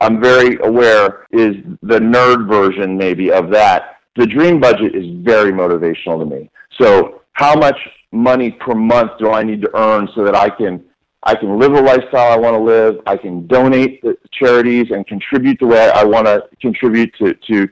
I'm 0.00 0.20
very 0.20 0.58
aware 0.62 1.26
is 1.30 1.56
the 1.82 1.98
nerd 1.98 2.48
version 2.48 2.96
maybe 2.96 3.30
of 3.30 3.50
that. 3.50 3.98
The 4.16 4.26
dream 4.26 4.60
budget 4.60 4.94
is 4.94 5.04
very 5.24 5.52
motivational 5.52 6.18
to 6.18 6.24
me. 6.24 6.50
So 6.80 7.22
how 7.34 7.54
much 7.54 7.76
money 8.12 8.50
per 8.50 8.74
month 8.74 9.12
do 9.18 9.30
I 9.30 9.42
need 9.42 9.62
to 9.62 9.76
earn 9.76 10.08
so 10.14 10.24
that 10.24 10.34
I 10.34 10.50
can 10.50 10.84
I 11.22 11.34
can 11.34 11.58
live 11.58 11.72
the 11.72 11.82
lifestyle 11.82 12.32
I 12.32 12.36
want 12.36 12.56
to 12.56 12.62
live. 12.62 13.00
I 13.06 13.16
can 13.16 13.46
donate 13.46 14.02
to 14.02 14.16
charities 14.32 14.90
and 14.90 15.06
contribute 15.06 15.58
the 15.60 15.66
way 15.66 15.90
I 15.90 16.04
want 16.04 16.26
to 16.26 16.48
contribute 16.60 17.14
to, 17.18 17.34
to 17.34 17.68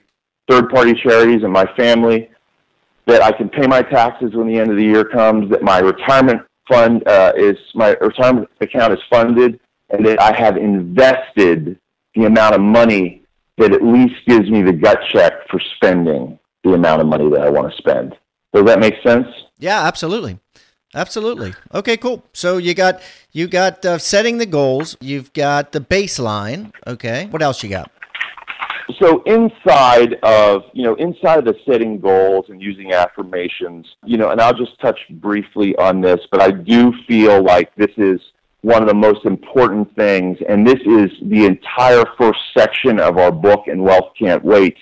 third 0.49 0.69
party 0.69 0.95
charities 0.95 1.43
and 1.43 1.53
my 1.53 1.67
family. 1.77 2.31
That 3.07 3.23
I 3.23 3.33
can 3.33 3.49
pay 3.49 3.67
my 3.67 3.81
taxes 3.81 4.35
when 4.35 4.49
the 4.49 4.59
end 4.59 4.71
of 4.71 4.77
the 4.77 4.85
year 4.85 5.05
comes. 5.05 5.51
That 5.51 5.63
my 5.63 5.79
retirement 5.79 6.43
fund 6.69 7.07
uh, 7.09 7.33
is 7.37 7.57
my 7.75 7.93
retirement 8.03 8.51
account 8.61 8.93
is 8.93 8.99
funded, 9.09 9.59
and 9.89 10.05
that 10.05 10.21
I 10.21 10.39
have 10.39 10.59
invested 10.59 11.79
the 12.15 12.27
amount 12.27 12.55
of 12.55 12.61
money 12.61 13.23
that 13.57 13.73
at 13.73 13.83
least 13.83 14.15
gives 14.27 14.51
me 14.51 14.63
the 14.63 14.73
gut 14.73 15.01
check 15.11 15.49
for 15.49 15.59
spending 15.77 16.39
the 16.65 16.75
amount 16.75 17.01
of 17.01 17.07
money 17.07 17.31
that 17.31 17.41
I 17.41 17.49
want 17.49 17.71
to 17.71 17.77
spend. 17.79 18.15
Does 18.53 18.65
that 18.65 18.79
make 18.79 18.95
sense? 19.03 19.27
Yeah, 19.59 19.83
absolutely. 19.83 20.39
Absolutely. 20.95 21.55
Okay, 21.75 21.97
cool. 21.97 22.25
So 22.33 22.57
you 22.57 22.75
got 22.75 23.03
you 23.33 23.47
got 23.47 23.85
uh, 23.85 23.99
setting 23.99 24.39
the 24.39 24.47
goals. 24.47 24.97
You've 25.01 25.33
got 25.33 25.73
the 25.73 25.81
baseline. 25.81 26.73
Okay. 26.87 27.27
What 27.27 27.43
else 27.43 27.63
you 27.63 27.69
got? 27.69 27.91
So 28.99 29.23
inside 29.25 30.15
of 30.23 30.63
you 30.73 30.83
know 30.85 30.95
inside 30.95 31.39
of 31.41 31.45
the 31.45 31.55
setting 31.69 32.01
goals 32.01 32.47
and 32.49 32.63
using 32.63 32.93
affirmations, 32.93 33.87
you 34.05 34.17
know, 34.17 34.31
and 34.31 34.41
I'll 34.41 34.55
just 34.55 34.81
touch 34.81 34.99
briefly 35.11 35.77
on 35.77 36.01
this, 36.01 36.21
but 36.33 36.41
I 36.41 36.51
do 36.51 36.93
feel 37.07 37.43
like 37.43 37.75
this 37.77 37.93
is 37.99 38.19
one 38.63 38.83
of 38.83 38.89
the 38.89 38.95
most 38.95 39.27
important 39.27 39.95
things, 39.95 40.39
and 40.49 40.67
this 40.67 40.81
is 40.87 41.11
the 41.23 41.45
entire 41.45 42.05
first 42.19 42.41
section 42.57 42.99
of 42.99 43.19
our 43.19 43.31
book, 43.31 43.67
and 43.67 43.83
Wealth 43.85 44.13
Can't 44.19 44.43
Wait, 44.43 44.77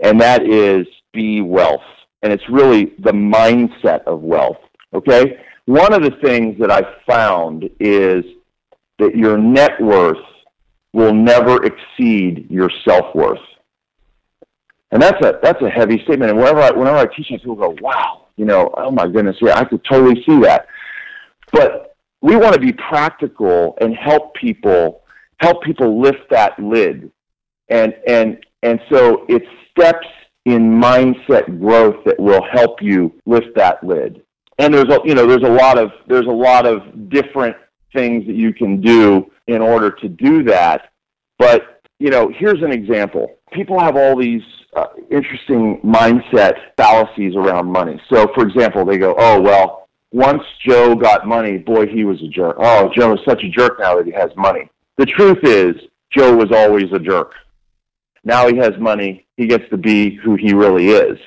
and 0.00 0.20
that 0.20 0.42
is 0.46 0.86
be 1.14 1.40
wealth, 1.40 1.80
and 2.22 2.32
it's 2.32 2.48
really 2.50 2.92
the 2.98 3.12
mindset 3.12 4.04
of 4.04 4.20
wealth 4.20 4.58
Okay? 4.94 5.38
One 5.66 5.92
of 5.92 6.02
the 6.02 6.16
things 6.22 6.58
that 6.60 6.70
I 6.70 6.82
found 7.06 7.68
is 7.78 8.24
that 8.98 9.14
your 9.14 9.36
net 9.36 9.80
worth 9.80 10.16
will 10.92 11.12
never 11.12 11.64
exceed 11.64 12.46
your 12.50 12.70
self 12.86 13.14
worth. 13.14 13.38
And 14.90 15.02
that's 15.02 15.22
a 15.24 15.38
that's 15.42 15.60
a 15.60 15.68
heavy 15.68 16.02
statement. 16.04 16.30
And 16.30 16.38
whenever 16.38 16.60
I 16.60 16.70
whenever 16.70 16.96
I 16.96 17.06
teach, 17.14 17.28
people 17.28 17.54
go, 17.54 17.76
"Wow, 17.82 18.28
you 18.36 18.46
know, 18.46 18.70
oh 18.78 18.90
my 18.90 19.06
goodness, 19.06 19.36
yeah, 19.42 19.58
I 19.58 19.64
could 19.64 19.84
totally 19.84 20.22
see 20.24 20.40
that." 20.40 20.66
But 21.52 21.94
we 22.22 22.36
want 22.36 22.54
to 22.54 22.60
be 22.60 22.72
practical 22.72 23.76
and 23.80 23.94
help 23.94 24.34
people 24.34 25.02
help 25.40 25.62
people 25.62 26.00
lift 26.00 26.30
that 26.30 26.58
lid, 26.58 27.12
and 27.68 27.94
and 28.06 28.38
and 28.62 28.80
so 28.90 29.26
it's 29.28 29.46
steps 29.70 30.06
in 30.46 30.80
mindset 30.80 31.60
growth 31.60 32.02
that 32.06 32.18
will 32.18 32.42
help 32.50 32.80
you 32.80 33.12
lift 33.26 33.54
that 33.54 33.84
lid 33.84 34.22
and 34.58 34.74
there's 34.74 34.88
a 34.90 35.00
you 35.04 35.14
know 35.14 35.26
there's 35.26 35.42
a 35.42 35.52
lot 35.52 35.78
of 35.78 35.90
there's 36.06 36.26
a 36.26 36.30
lot 36.30 36.66
of 36.66 37.08
different 37.08 37.56
things 37.92 38.26
that 38.26 38.36
you 38.36 38.52
can 38.52 38.80
do 38.80 39.30
in 39.46 39.62
order 39.62 39.90
to 39.90 40.08
do 40.08 40.42
that 40.44 40.90
But, 41.38 41.82
you 41.98 42.10
know, 42.10 42.30
here's 42.36 42.62
an 42.62 42.72
example. 42.72 43.36
People 43.52 43.78
have 43.78 43.96
all 43.96 44.16
these 44.16 44.42
uh, 44.76 44.86
interesting 45.10 45.80
mindset 45.84 46.54
fallacies 46.76 47.34
around 47.36 47.66
money. 47.70 48.00
So, 48.12 48.28
for 48.34 48.46
example, 48.46 48.84
they 48.84 48.98
go, 48.98 49.14
oh, 49.18 49.40
well, 49.40 49.88
once 50.12 50.42
Joe 50.66 50.94
got 50.94 51.26
money, 51.26 51.58
boy, 51.58 51.86
he 51.86 52.04
was 52.04 52.20
a 52.22 52.28
jerk. 52.28 52.56
Oh, 52.58 52.90
Joe 52.96 53.14
is 53.14 53.20
such 53.26 53.42
a 53.42 53.48
jerk 53.50 53.78
now 53.78 53.96
that 53.96 54.06
he 54.06 54.12
has 54.12 54.30
money. 54.36 54.70
The 54.96 55.06
truth 55.06 55.38
is, 55.42 55.74
Joe 56.16 56.34
was 56.36 56.50
always 56.52 56.86
a 56.92 56.98
jerk. 56.98 57.32
Now 58.24 58.48
he 58.48 58.56
has 58.56 58.72
money. 58.78 59.26
He 59.36 59.46
gets 59.46 59.64
to 59.70 59.76
be 59.76 60.16
who 60.16 60.34
he 60.34 60.52
really 60.52 60.88
is. 60.88 61.18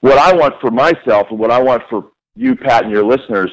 What 0.00 0.18
I 0.18 0.34
want 0.34 0.54
for 0.60 0.70
myself 0.70 1.28
and 1.30 1.38
what 1.38 1.50
I 1.50 1.62
want 1.62 1.82
for 1.88 2.10
you, 2.34 2.56
Pat, 2.56 2.84
and 2.84 2.92
your 2.92 3.04
listeners 3.04 3.50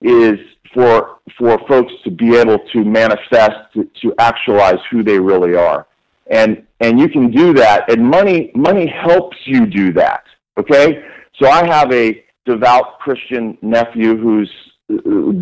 is 0.00 0.38
for 0.72 1.20
for 1.38 1.58
folks 1.68 1.92
to 2.04 2.10
be 2.10 2.36
able 2.36 2.58
to 2.72 2.84
manifest 2.84 3.72
to, 3.74 3.88
to 4.02 4.12
actualize 4.18 4.78
who 4.90 5.02
they 5.02 5.18
really 5.18 5.54
are. 5.54 5.86
And 6.30 6.64
and 6.80 7.00
you 7.00 7.08
can 7.08 7.30
do 7.30 7.52
that 7.54 7.90
and 7.90 8.04
money 8.04 8.50
money 8.54 8.86
helps 8.86 9.36
you 9.46 9.66
do 9.66 9.92
that 9.92 10.24
okay? 10.58 11.02
So 11.40 11.48
i 11.48 11.66
have 11.66 11.92
a 11.92 12.24
devout 12.46 12.98
christian 13.00 13.56
nephew 13.62 14.16
who's 14.16 14.50
uh, 14.92 14.96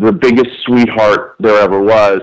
the 0.05 0.17
biggest 0.19 0.49
sweetheart 0.65 1.35
there 1.39 1.59
ever 1.59 1.81
was 1.81 2.21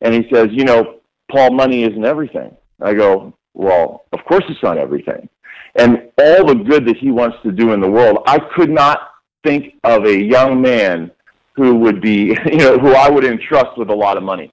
and 0.00 0.14
he 0.14 0.22
says 0.32 0.48
you 0.50 0.64
know 0.64 1.00
paul 1.30 1.50
money 1.52 1.84
isn't 1.84 2.04
everything. 2.04 2.56
I 2.80 2.94
go 2.94 3.34
well 3.54 4.04
of 4.12 4.20
course 4.24 4.44
it's 4.48 4.62
not 4.62 4.78
everything. 4.78 5.28
And 5.74 6.10
all 6.18 6.44
the 6.44 6.54
good 6.54 6.86
that 6.86 6.98
he 6.98 7.10
wants 7.10 7.38
to 7.44 7.52
do 7.52 7.72
in 7.72 7.80
the 7.80 7.90
world 7.90 8.18
i 8.26 8.38
could 8.54 8.70
not 8.70 9.11
think 9.44 9.74
of 9.84 10.04
a 10.04 10.22
young 10.22 10.60
man 10.60 11.10
who 11.54 11.76
would 11.76 12.00
be, 12.00 12.36
you 12.46 12.58
know, 12.58 12.78
who 12.78 12.94
I 12.94 13.08
would 13.08 13.24
entrust 13.24 13.76
with 13.76 13.90
a 13.90 13.94
lot 13.94 14.16
of 14.16 14.22
money 14.22 14.52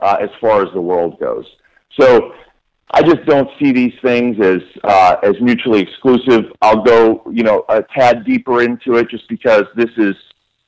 uh, 0.00 0.16
as 0.20 0.30
far 0.40 0.62
as 0.62 0.72
the 0.74 0.80
world 0.80 1.18
goes. 1.20 1.46
So 1.98 2.32
I 2.90 3.02
just 3.02 3.24
don't 3.26 3.48
see 3.58 3.72
these 3.72 3.94
things 4.02 4.36
as 4.40 4.60
uh, 4.84 5.16
as 5.22 5.34
mutually 5.40 5.80
exclusive. 5.80 6.44
I'll 6.60 6.82
go, 6.82 7.22
you 7.32 7.42
know, 7.42 7.64
a 7.68 7.82
tad 7.96 8.24
deeper 8.24 8.62
into 8.62 8.96
it 8.96 9.08
just 9.08 9.28
because 9.28 9.64
this 9.76 9.90
is 9.96 10.14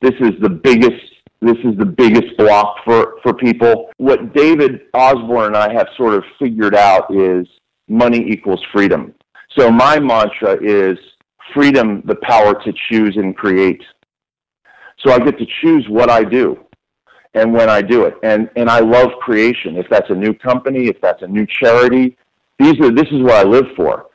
this 0.00 0.14
is 0.20 0.32
the 0.40 0.48
biggest 0.48 1.02
this 1.42 1.58
is 1.64 1.76
the 1.76 1.84
biggest 1.84 2.36
block 2.38 2.76
for 2.84 3.16
for 3.22 3.34
people. 3.34 3.90
What 3.98 4.34
David 4.34 4.82
Osborne 4.94 5.48
and 5.48 5.56
I 5.56 5.72
have 5.72 5.88
sort 5.96 6.14
of 6.14 6.24
figured 6.38 6.74
out 6.74 7.14
is 7.14 7.46
money 7.88 8.24
equals 8.26 8.64
freedom. 8.72 9.14
So 9.58 9.70
my 9.70 9.98
mantra 9.98 10.56
is 10.62 10.98
freedom, 11.52 12.02
the 12.06 12.16
power 12.16 12.54
to 12.62 12.72
choose 12.90 13.16
and 13.16 13.36
create. 13.36 13.82
So 14.98 15.12
I 15.12 15.18
get 15.18 15.38
to 15.38 15.46
choose 15.60 15.86
what 15.88 16.08
I 16.10 16.24
do 16.24 16.64
and 17.34 17.52
when 17.52 17.68
I 17.68 17.82
do 17.82 18.04
it. 18.04 18.14
And 18.22 18.48
and 18.56 18.70
I 18.70 18.80
love 18.80 19.10
creation. 19.20 19.76
If 19.76 19.86
that's 19.90 20.10
a 20.10 20.14
new 20.14 20.34
company, 20.34 20.86
if 20.86 21.00
that's 21.00 21.22
a 21.22 21.26
new 21.26 21.46
charity, 21.46 22.16
these 22.58 22.78
are 22.80 22.90
this 22.90 23.08
is 23.10 23.22
what 23.22 23.34
I 23.34 23.42
live 23.42 23.66
for. 23.76 24.06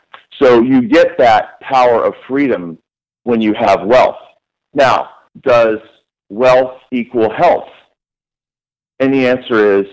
So 0.41 0.61
you 0.61 0.87
get 0.87 1.17
that 1.17 1.59
power 1.61 2.03
of 2.03 2.13
freedom 2.27 2.77
when 3.23 3.41
you 3.41 3.53
have 3.59 3.85
wealth. 3.85 4.15
Now, 4.73 5.09
does 5.41 5.79
wealth 6.29 6.79
equal 6.91 7.31
health? 7.33 7.67
And 8.99 9.13
the 9.13 9.27
answer 9.27 9.79
is 9.79 9.85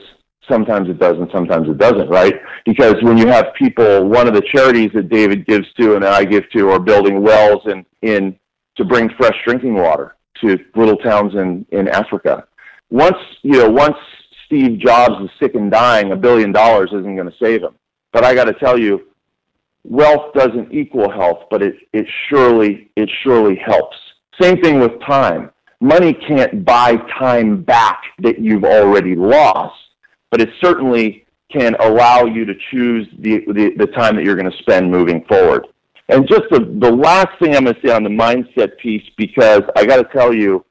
sometimes 0.48 0.88
it 0.88 0.98
does 0.98 1.16
and 1.16 1.28
sometimes 1.32 1.68
it 1.68 1.78
doesn't, 1.78 2.08
right? 2.08 2.34
Because 2.64 2.94
when 3.02 3.18
you 3.18 3.26
have 3.26 3.46
people, 3.58 4.08
one 4.08 4.26
of 4.26 4.34
the 4.34 4.42
charities 4.54 4.90
that 4.94 5.08
David 5.08 5.46
gives 5.46 5.66
to 5.80 5.96
and 5.96 6.04
I 6.04 6.24
give 6.24 6.48
to 6.50 6.70
are 6.70 6.80
building 6.80 7.22
wells 7.22 7.62
in, 7.66 7.84
in 8.02 8.38
to 8.76 8.84
bring 8.84 9.10
fresh 9.18 9.36
drinking 9.44 9.74
water 9.74 10.16
to 10.42 10.58
little 10.74 10.96
towns 10.96 11.34
in, 11.34 11.66
in 11.70 11.88
Africa. 11.88 12.46
Once, 12.90 13.16
you 13.42 13.58
know, 13.58 13.70
once 13.70 13.96
Steve 14.46 14.78
Jobs 14.78 15.24
is 15.24 15.30
sick 15.40 15.54
and 15.54 15.70
dying, 15.70 16.12
a 16.12 16.16
billion 16.16 16.52
dollars 16.52 16.90
isn't 16.92 17.16
going 17.16 17.28
to 17.28 17.36
save 17.42 17.62
him. 17.62 17.74
But 18.12 18.24
I 18.24 18.34
got 18.34 18.44
to 18.44 18.54
tell 18.54 18.78
you, 18.78 19.08
wealth 19.84 20.32
doesn't 20.34 20.72
equal 20.72 21.10
health, 21.10 21.44
but 21.50 21.62
it, 21.62 21.74
it 21.92 22.06
surely, 22.28 22.90
it 22.96 23.10
surely 23.22 23.56
helps. 23.56 23.96
Same 24.40 24.60
thing 24.62 24.78
with 24.78 25.00
time. 25.00 25.50
Money 25.80 26.14
can't 26.14 26.64
buy 26.64 26.96
time 27.18 27.62
back 27.62 28.02
that 28.20 28.38
you've 28.38 28.64
already 28.64 29.14
lost, 29.14 29.74
but 30.36 30.46
it 30.46 30.54
certainly 30.62 31.24
can 31.50 31.74
allow 31.76 32.26
you 32.26 32.44
to 32.44 32.52
choose 32.70 33.08
the, 33.20 33.42
the, 33.54 33.72
the 33.78 33.86
time 33.86 34.16
that 34.16 34.22
you're 34.22 34.36
going 34.36 34.50
to 34.50 34.58
spend 34.58 34.90
moving 34.90 35.24
forward. 35.24 35.66
And 36.10 36.28
just 36.28 36.42
the, 36.50 36.58
the 36.78 36.92
last 36.92 37.28
thing 37.40 37.56
I'm 37.56 37.64
going 37.64 37.74
to 37.74 37.80
say 37.82 37.90
on 37.94 38.02
the 38.02 38.10
mindset 38.10 38.76
piece, 38.76 39.02
because 39.16 39.62
I 39.76 39.86
got 39.86 39.96
to 39.96 40.04
tell 40.12 40.34
you, 40.34 40.62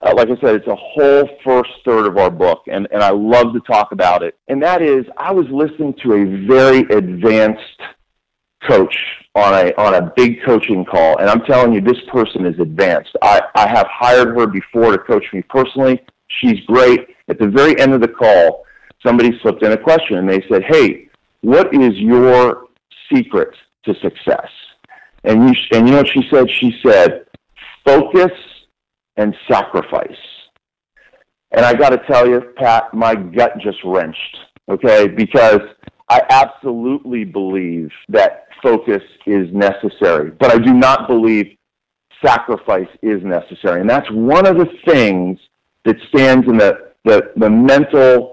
uh, 0.00 0.14
like 0.16 0.30
I 0.30 0.40
said, 0.40 0.54
it's 0.54 0.66
a 0.66 0.74
whole 0.74 1.28
first 1.44 1.68
third 1.84 2.06
of 2.06 2.16
our 2.16 2.30
book, 2.30 2.62
and, 2.68 2.88
and 2.90 3.02
I 3.02 3.10
love 3.10 3.52
to 3.52 3.60
talk 3.60 3.92
about 3.92 4.22
it. 4.22 4.38
And 4.48 4.62
that 4.62 4.80
is, 4.80 5.04
I 5.18 5.30
was 5.30 5.44
listening 5.50 5.92
to 6.04 6.14
a 6.14 6.46
very 6.46 6.80
advanced 6.96 7.82
coach 8.66 8.96
on 9.34 9.52
a 9.52 9.74
on 9.76 9.94
a 9.94 10.12
big 10.16 10.42
coaching 10.42 10.86
call, 10.86 11.18
and 11.18 11.28
I'm 11.28 11.42
telling 11.42 11.74
you, 11.74 11.82
this 11.82 12.00
person 12.10 12.46
is 12.46 12.58
advanced. 12.58 13.14
I, 13.20 13.42
I 13.56 13.68
have 13.68 13.86
hired 13.90 14.28
her 14.38 14.46
before 14.46 14.92
to 14.92 14.98
coach 14.98 15.24
me 15.34 15.42
personally. 15.42 16.00
She's 16.40 16.60
great. 16.66 17.08
At 17.28 17.38
the 17.38 17.48
very 17.48 17.78
end 17.78 17.92
of 17.92 18.00
the 18.00 18.08
call, 18.08 18.64
somebody 19.04 19.38
slipped 19.42 19.62
in 19.62 19.72
a 19.72 19.76
question, 19.76 20.18
and 20.18 20.28
they 20.28 20.44
said, 20.48 20.62
"Hey, 20.64 21.08
what 21.40 21.74
is 21.74 21.94
your 21.96 22.66
secret 23.12 23.54
to 23.84 23.94
success?" 24.00 24.48
And 25.24 25.48
you, 25.48 25.54
and 25.72 25.86
you 25.86 25.94
know 25.94 25.98
what 25.98 26.08
she 26.08 26.22
said? 26.30 26.50
She 26.50 26.74
said, 26.84 27.26
focus 27.84 28.32
and 29.16 29.34
sacrifice. 29.48 30.16
And 31.52 31.64
I 31.64 31.74
got 31.74 31.90
to 31.90 31.98
tell 32.10 32.26
you, 32.26 32.40
Pat, 32.56 32.92
my 32.94 33.14
gut 33.14 33.58
just 33.58 33.78
wrenched, 33.84 34.36
okay? 34.70 35.06
Because 35.06 35.60
I 36.08 36.22
absolutely 36.30 37.24
believe 37.24 37.90
that 38.08 38.46
focus 38.62 39.02
is 39.26 39.52
necessary, 39.52 40.30
but 40.30 40.50
I 40.50 40.58
do 40.58 40.72
not 40.72 41.08
believe 41.08 41.56
sacrifice 42.24 42.88
is 43.02 43.22
necessary. 43.22 43.80
And 43.80 43.90
that's 43.90 44.10
one 44.10 44.46
of 44.46 44.56
the 44.56 44.68
things 44.86 45.38
that 45.84 45.96
stands 46.08 46.46
in 46.48 46.56
the, 46.56 46.92
the, 47.04 47.32
the 47.36 47.50
mental 47.50 48.31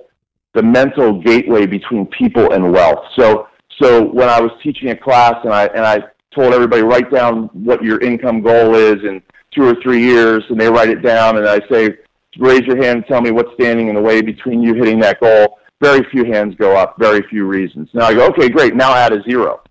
the 0.53 0.63
mental 0.63 1.21
gateway 1.21 1.65
between 1.65 2.05
people 2.07 2.53
and 2.53 2.71
wealth. 2.71 3.05
So 3.17 3.47
so 3.81 4.03
when 4.03 4.29
I 4.29 4.41
was 4.41 4.51
teaching 4.62 4.89
a 4.89 4.95
class 4.95 5.35
and 5.43 5.53
I 5.53 5.67
and 5.67 5.85
I 5.85 6.03
told 6.33 6.53
everybody 6.53 6.81
write 6.81 7.12
down 7.12 7.49
what 7.53 7.83
your 7.83 7.99
income 8.01 8.41
goal 8.41 8.75
is 8.75 9.03
in 9.03 9.21
two 9.51 9.63
or 9.63 9.75
three 9.81 10.03
years, 10.03 10.43
and 10.49 10.59
they 10.59 10.69
write 10.69 10.89
it 10.89 11.01
down, 11.01 11.38
and 11.38 11.47
I 11.47 11.59
say, 11.71 11.95
raise 12.38 12.62
your 12.62 12.77
hand 12.77 12.97
and 12.97 13.05
tell 13.07 13.21
me 13.21 13.31
what's 13.31 13.51
standing 13.53 13.88
in 13.88 13.95
the 13.95 14.01
way 14.01 14.21
between 14.21 14.62
you 14.62 14.75
hitting 14.75 14.99
that 14.99 15.19
goal. 15.19 15.57
Very 15.81 16.03
few 16.12 16.25
hands 16.25 16.55
go 16.55 16.75
up, 16.77 16.95
very 16.99 17.21
few 17.29 17.45
reasons. 17.45 17.89
Now 17.93 18.05
I 18.07 18.13
go, 18.13 18.27
okay, 18.27 18.49
great, 18.49 18.75
now 18.75 18.93
add 18.93 19.13
a 19.13 19.23
zero. 19.23 19.62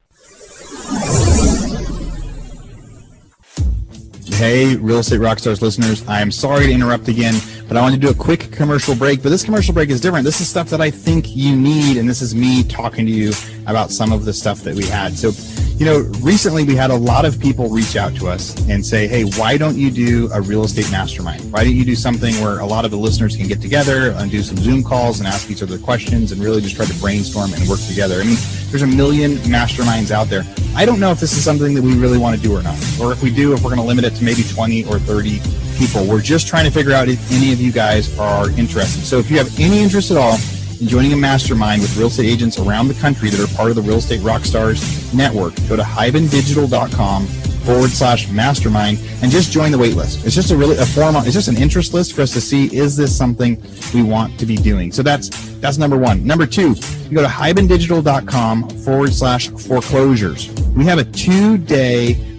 Hey, 4.36 4.76
Real 4.76 4.98
Estate 4.98 5.20
Rockstars 5.20 5.60
listeners, 5.60 6.06
I 6.08 6.20
am 6.20 6.30
sorry 6.30 6.66
to 6.66 6.72
interrupt 6.72 7.08
again, 7.08 7.34
but 7.68 7.76
I 7.76 7.82
want 7.82 7.94
to 7.94 8.00
do 8.00 8.08
a 8.08 8.14
quick 8.14 8.50
commercial 8.50 8.96
break. 8.96 9.22
But 9.22 9.28
this 9.28 9.44
commercial 9.44 9.74
break 9.74 9.90
is 9.90 10.00
different. 10.00 10.24
This 10.24 10.40
is 10.40 10.48
stuff 10.48 10.68
that 10.70 10.80
I 10.80 10.90
think 10.90 11.36
you 11.36 11.54
need, 11.54 11.98
and 11.98 12.08
this 12.08 12.22
is 12.22 12.34
me 12.34 12.64
talking 12.64 13.06
to 13.06 13.12
you 13.12 13.32
about 13.66 13.90
some 13.90 14.10
of 14.10 14.24
the 14.24 14.32
stuff 14.32 14.62
that 14.62 14.74
we 14.74 14.86
had. 14.86 15.16
So 15.16 15.30
you 15.78 15.84
know, 15.84 15.98
recently 16.20 16.64
we 16.64 16.74
had 16.74 16.90
a 16.90 16.96
lot 16.96 17.24
of 17.24 17.38
people 17.38 17.68
reach 17.68 17.94
out 17.94 18.12
to 18.16 18.26
us 18.26 18.68
and 18.68 18.84
say, 18.84 19.06
hey, 19.06 19.22
why 19.22 19.56
don't 19.56 19.76
you 19.76 19.92
do 19.92 20.28
a 20.32 20.40
real 20.40 20.64
estate 20.64 20.90
mastermind? 20.90 21.52
Why 21.52 21.62
don't 21.62 21.76
you 21.76 21.84
do 21.84 21.94
something 21.94 22.34
where 22.42 22.58
a 22.58 22.66
lot 22.66 22.84
of 22.84 22.90
the 22.90 22.96
listeners 22.96 23.36
can 23.36 23.46
get 23.46 23.60
together 23.60 24.10
and 24.10 24.28
do 24.28 24.42
some 24.42 24.56
Zoom 24.56 24.82
calls 24.82 25.20
and 25.20 25.28
ask 25.28 25.48
each 25.52 25.62
other 25.62 25.78
questions 25.78 26.32
and 26.32 26.42
really 26.42 26.60
just 26.60 26.74
try 26.74 26.84
to 26.84 26.94
brainstorm 26.94 27.54
and 27.54 27.68
work 27.68 27.78
together? 27.86 28.20
I 28.20 28.24
mean, 28.24 28.36
there's 28.70 28.82
a 28.82 28.88
million 28.88 29.36
masterminds 29.46 30.10
out 30.10 30.26
there. 30.26 30.42
I 30.74 30.84
don't 30.84 30.98
know 30.98 31.12
if 31.12 31.20
this 31.20 31.32
is 31.34 31.44
something 31.44 31.74
that 31.74 31.82
we 31.82 31.96
really 31.96 32.18
want 32.18 32.34
to 32.34 32.42
do 32.42 32.56
or 32.56 32.62
not, 32.62 32.76
or 33.00 33.12
if 33.12 33.22
we 33.22 33.30
do, 33.30 33.52
if 33.52 33.62
we're 33.62 33.70
going 33.70 33.80
to 33.80 33.86
limit 33.86 34.04
it 34.04 34.16
to 34.16 34.24
maybe 34.24 34.42
20 34.42 34.84
or 34.86 34.98
30 34.98 35.38
people. 35.78 36.04
We're 36.06 36.20
just 36.20 36.46
trying 36.46 36.64
to 36.64 36.70
figure 36.70 36.92
out 36.92 37.08
if 37.08 37.32
any 37.32 37.52
of 37.52 37.60
you 37.60 37.72
guys 37.72 38.18
are 38.18 38.50
interested. 38.50 39.04
So 39.04 39.18
if 39.18 39.30
you 39.30 39.38
have 39.38 39.58
any 39.58 39.78
interest 39.80 40.10
at 40.10 40.16
all, 40.16 40.36
in 40.80 40.86
joining 40.86 41.12
a 41.12 41.16
mastermind 41.16 41.82
with 41.82 41.96
real 41.96 42.06
estate 42.06 42.26
agents 42.26 42.58
around 42.58 42.88
the 42.88 42.94
country 42.94 43.30
that 43.30 43.40
are 43.40 43.56
part 43.56 43.70
of 43.70 43.76
the 43.76 43.82
Real 43.82 43.96
Estate 43.98 44.20
Rockstars 44.20 45.12
network, 45.12 45.54
go 45.68 45.76
to 45.76 45.82
hibandigital.com 45.82 47.26
forward 47.26 47.90
slash 47.90 48.28
mastermind 48.30 48.98
and 49.20 49.30
just 49.30 49.52
join 49.52 49.72
the 49.72 49.78
wait 49.78 49.94
list. 49.94 50.24
It's 50.24 50.34
just 50.34 50.50
a 50.50 50.56
really 50.56 50.76
a 50.78 50.86
form. 50.86 51.16
It's 51.16 51.32
just 51.32 51.48
an 51.48 51.56
interest 51.56 51.94
list 51.94 52.14
for 52.14 52.22
us 52.22 52.32
to 52.32 52.40
see 52.40 52.74
is 52.74 52.96
this 52.96 53.16
something 53.16 53.62
we 53.92 54.02
want 54.02 54.38
to 54.38 54.46
be 54.46 54.56
doing. 54.56 54.92
So 54.92 55.02
that's 55.02 55.28
that's 55.58 55.78
number 55.78 55.98
one. 55.98 56.24
Number 56.24 56.46
two, 56.46 56.74
you 57.08 57.14
go 57.14 57.22
to 57.22 57.28
hibandigital.com 57.28 58.70
forward 58.70 59.12
slash 59.12 59.48
foreclosures. 59.48 60.50
We 60.76 60.84
have 60.84 60.98
a 60.98 61.04
two 61.04 61.58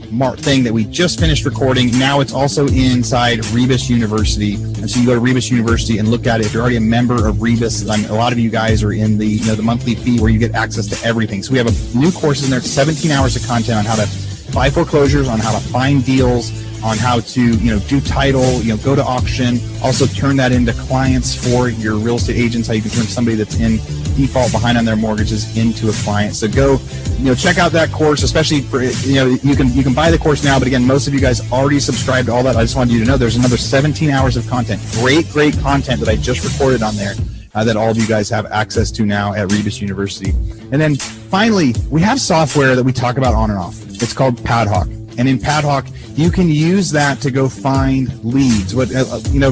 day 0.10 0.36
thing 0.38 0.63
that 0.63 0.74
we 0.74 0.86
just 0.86 1.19
finished 1.19 1.45
recording. 1.45 1.91
Now 1.98 2.19
it's 2.19 2.34
also 2.34 2.67
inside 2.67 3.45
Rebus 3.48 3.89
University. 3.89 4.56
And 4.56 4.89
so 4.89 5.00
you 5.00 5.06
go 5.06 5.13
to 5.13 5.19
Rebus 5.19 5.52
University 5.52 6.00
and 6.00 6.08
look 6.08 6.28
at 6.28 6.39
it. 6.39 6.48
If 6.48 6.54
you're 6.54 6.62
already 6.62 6.78
a 6.78 6.82
member 6.82 7.28
of 7.28 7.41
Rebus, 7.41 7.88
I 7.88 7.98
a 7.98 8.13
lot 8.13 8.32
of 8.32 8.39
you 8.39 8.50
guys 8.50 8.84
are 8.84 8.93
in 8.93 9.17
the, 9.17 9.28
you 9.28 9.45
know, 9.45 9.56
the 9.56 9.63
monthly 9.63 9.95
fee 9.95 10.19
where 10.19 10.30
you 10.30 10.39
get 10.39 10.54
access 10.56 10.88
to 10.88 11.08
everything. 11.08 11.43
So 11.43 11.52
we 11.52 11.58
have 11.58 11.67
a 11.67 11.98
new 11.98 12.12
courses 12.12 12.45
in 12.45 12.52
there, 12.52 12.62
17 12.62 13.12
hours 13.12 13.36
of 13.36 13.45
content 13.45 13.78
on 13.78 13.86
how 13.86 13.95
to 13.95 14.10
buy 14.54 14.69
foreclosures, 14.69 15.28
on 15.28 15.39
how 15.39 15.52
to 15.52 15.63
find 15.67 16.04
deals, 16.04 16.52
on 16.84 16.98
how 16.98 17.20
to, 17.20 17.42
you 17.42 17.72
know, 17.72 17.80
do 17.88 18.00
title, 18.02 18.62
you 18.62 18.76
know, 18.76 18.78
go 18.84 18.96
to 18.96 19.04
auction, 19.04 19.60
also 19.84 20.06
turn 20.06 20.38
that 20.38 20.52
into 20.52 20.74
clients 20.74 21.36
for 21.36 21.70
your 21.70 21.96
real 21.96 22.15
estate 22.15 22.38
agents, 22.38 22.68
how 22.68 22.74
you 22.74 22.82
can 22.82 22.92
turn 22.92 23.04
somebody 23.04 23.36
that's 23.36 23.60
in 23.60 23.78
default 24.20 24.52
behind 24.52 24.78
on 24.78 24.86
their 24.86 24.96
mortgages 24.96 25.58
into 25.58 25.89
a 25.89 25.94
client. 26.04 26.36
So 26.36 26.48
go, 26.48 26.80
you 27.18 27.26
know, 27.26 27.36
check 27.36 27.58
out 27.58 27.72
that 27.72 27.92
course, 27.92 28.24
especially 28.24 28.62
for 28.62 28.84
you 28.84 29.15
know 29.15 29.28
you 29.28 29.56
can 29.56 29.72
you 29.74 29.84
can 29.84 29.94
buy 29.94 30.12
the 30.12 30.18
course 30.18 30.44
now, 30.44 30.60
but 30.60 30.68
again, 30.68 30.86
most 30.86 31.08
of 31.08 31.13
you 31.13 31.20
guys 31.20 31.52
already 31.52 31.80
subscribed 31.80 32.28
to 32.28 32.34
all 32.34 32.44
that. 32.44 32.56
I 32.56 32.63
just 32.63 32.76
wanted 32.76 32.94
you 32.94 33.00
to 33.00 33.06
know 33.06 33.18
there's 33.18 33.38
another 33.38 33.58
17 33.58 34.10
hours 34.10 34.38
of 34.38 34.48
content, 34.48 34.82
great 34.94 35.30
great 35.30 35.58
content 35.60 36.00
that 36.00 36.10
I 36.10 36.15
just 36.15 36.44
recorded 36.44 36.84
on 36.84 36.96
there. 36.96 37.13
Uh, 37.56 37.63
that 37.63 37.76
all 37.76 37.89
of 37.89 37.98
you 37.98 38.06
guys 38.06 38.30
have 38.30 38.46
access 38.46 38.92
to 38.92 39.08
now 39.08 39.34
at 39.34 39.52
Rebus 39.52 39.82
University. 39.82 40.30
And 40.72 40.80
then 40.80 40.96
finally, 40.96 41.74
we 41.89 42.00
have 42.02 42.22
software 42.22 42.76
that 42.76 42.84
we 42.84 42.94
talk 42.94 43.18
about 43.18 43.34
on 43.34 43.50
and 43.50 43.58
off. 43.58 43.82
It's 43.89 44.13
called 44.13 44.36
Padhawk. 44.38 44.99
And 45.17 45.28
in 45.28 45.38
Padhawk, 45.38 45.89
you 46.17 46.32
can 46.32 46.50
use 46.50 46.91
that 46.91 47.22
to 47.22 47.32
go 47.32 47.50
find 47.50 48.24
leads. 48.24 48.76
What 48.76 48.93
uh, 48.93 49.19
you 49.32 49.39
know, 49.39 49.50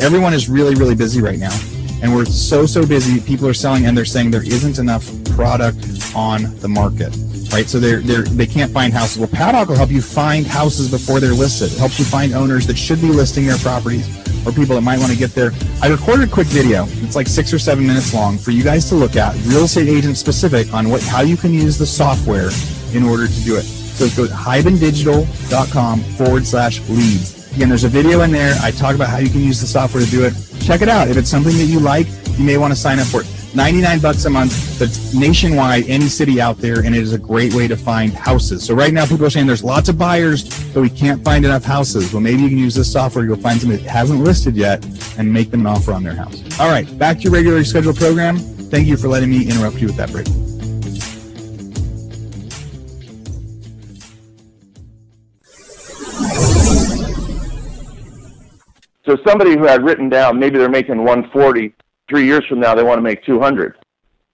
everyone 0.00 0.34
is 0.34 0.48
really, 0.48 0.74
really 0.74 0.94
busy 0.94 1.20
right 1.20 1.38
now, 1.38 1.56
and 2.02 2.14
we're 2.14 2.24
so, 2.24 2.66
so 2.66 2.86
busy. 2.86 3.20
People 3.20 3.48
are 3.48 3.54
selling, 3.54 3.86
and 3.86 3.96
they're 3.96 4.04
saying 4.04 4.30
there 4.30 4.44
isn't 4.44 4.78
enough 4.78 5.10
product 5.34 5.86
on 6.14 6.54
the 6.60 6.68
market. 6.68 7.16
Right, 7.52 7.66
so 7.66 7.80
they're, 7.80 7.98
they're 7.98 8.22
they 8.22 8.46
can't 8.46 8.70
find 8.70 8.92
houses. 8.92 9.18
Well, 9.18 9.28
Padhawk 9.28 9.66
will 9.66 9.76
help 9.76 9.90
you 9.90 10.00
find 10.00 10.46
houses 10.46 10.88
before 10.88 11.18
they're 11.18 11.32
listed. 11.32 11.72
It 11.72 11.78
helps 11.78 11.98
you 11.98 12.04
find 12.04 12.32
owners 12.32 12.64
that 12.68 12.78
should 12.78 13.00
be 13.00 13.08
listing 13.08 13.44
their 13.44 13.58
properties 13.58 14.06
or 14.46 14.52
people 14.52 14.76
that 14.76 14.82
might 14.82 14.98
want 14.98 15.10
to 15.10 15.18
get 15.18 15.34
there. 15.34 15.50
I 15.82 15.88
recorded 15.88 16.28
a 16.28 16.32
quick 16.32 16.46
video. 16.46 16.86
It's 17.02 17.16
like 17.16 17.26
six 17.26 17.52
or 17.52 17.58
seven 17.58 17.86
minutes 17.86 18.14
long 18.14 18.38
for 18.38 18.52
you 18.52 18.62
guys 18.62 18.88
to 18.90 18.94
look 18.94 19.16
at, 19.16 19.34
real 19.46 19.64
estate 19.64 19.88
agent 19.88 20.16
specific, 20.16 20.72
on 20.72 20.90
what 20.90 21.02
how 21.02 21.22
you 21.22 21.36
can 21.36 21.52
use 21.52 21.76
the 21.76 21.86
software 21.86 22.50
in 22.94 23.02
order 23.02 23.26
to 23.26 23.40
do 23.40 23.56
it. 23.56 23.79
So 24.00 24.08
go 24.16 24.26
to 24.26 24.32
hibandigital.com 24.32 26.00
forward 26.00 26.46
slash 26.46 26.80
leads. 26.88 27.52
Again, 27.52 27.68
there's 27.68 27.84
a 27.84 27.88
video 27.88 28.22
in 28.22 28.32
there. 28.32 28.54
I 28.62 28.70
talk 28.70 28.94
about 28.94 29.10
how 29.10 29.18
you 29.18 29.28
can 29.28 29.42
use 29.42 29.60
the 29.60 29.66
software 29.66 30.02
to 30.02 30.10
do 30.10 30.24
it. 30.24 30.32
Check 30.62 30.80
it 30.80 30.88
out. 30.88 31.08
If 31.08 31.18
it's 31.18 31.28
something 31.28 31.54
that 31.58 31.64
you 31.64 31.80
like, 31.80 32.06
you 32.38 32.44
may 32.44 32.56
want 32.56 32.72
to 32.72 32.78
sign 32.78 32.98
up 32.98 33.08
for 33.08 33.20
it. 33.20 33.26
99 33.54 34.00
bucks 34.00 34.24
a 34.24 34.30
month, 34.30 34.78
but 34.78 34.88
nationwide, 35.14 35.86
any 35.86 36.08
city 36.08 36.40
out 36.40 36.56
there, 36.56 36.78
and 36.78 36.94
it 36.94 37.02
is 37.02 37.12
a 37.12 37.18
great 37.18 37.52
way 37.52 37.68
to 37.68 37.76
find 37.76 38.14
houses. 38.14 38.64
So 38.64 38.74
right 38.74 38.94
now, 38.94 39.04
people 39.04 39.26
are 39.26 39.30
saying 39.30 39.46
there's 39.46 39.64
lots 39.64 39.90
of 39.90 39.98
buyers, 39.98 40.44
but 40.72 40.80
we 40.80 40.88
can't 40.88 41.22
find 41.22 41.44
enough 41.44 41.64
houses. 41.64 42.10
Well, 42.10 42.22
maybe 42.22 42.40
you 42.40 42.48
can 42.48 42.56
use 42.56 42.74
this 42.74 42.90
software 42.90 43.26
go 43.26 43.36
find 43.36 43.60
somebody 43.60 43.82
that 43.82 43.90
hasn't 43.90 44.20
listed 44.20 44.56
yet 44.56 44.82
and 45.18 45.30
make 45.30 45.50
them 45.50 45.60
an 45.60 45.66
offer 45.66 45.92
on 45.92 46.04
their 46.04 46.14
house. 46.14 46.42
All 46.58 46.70
right, 46.70 46.86
back 46.98 47.18
to 47.18 47.24
your 47.24 47.32
regularly 47.32 47.64
scheduled 47.64 47.96
program. 47.96 48.38
Thank 48.38 48.88
you 48.88 48.96
for 48.96 49.08
letting 49.08 49.28
me 49.28 49.46
interrupt 49.46 49.76
you 49.76 49.88
with 49.88 49.96
that 49.96 50.10
break. 50.10 50.26
So 59.10 59.16
somebody 59.26 59.58
who 59.58 59.64
had 59.64 59.84
written 59.84 60.08
down 60.08 60.38
maybe 60.38 60.56
they're 60.56 60.68
making 60.68 60.98
140 60.98 61.74
three 62.08 62.26
years 62.26 62.46
from 62.48 62.60
now 62.60 62.76
they 62.76 62.84
want 62.84 62.98
to 62.98 63.02
make 63.02 63.24
200. 63.24 63.76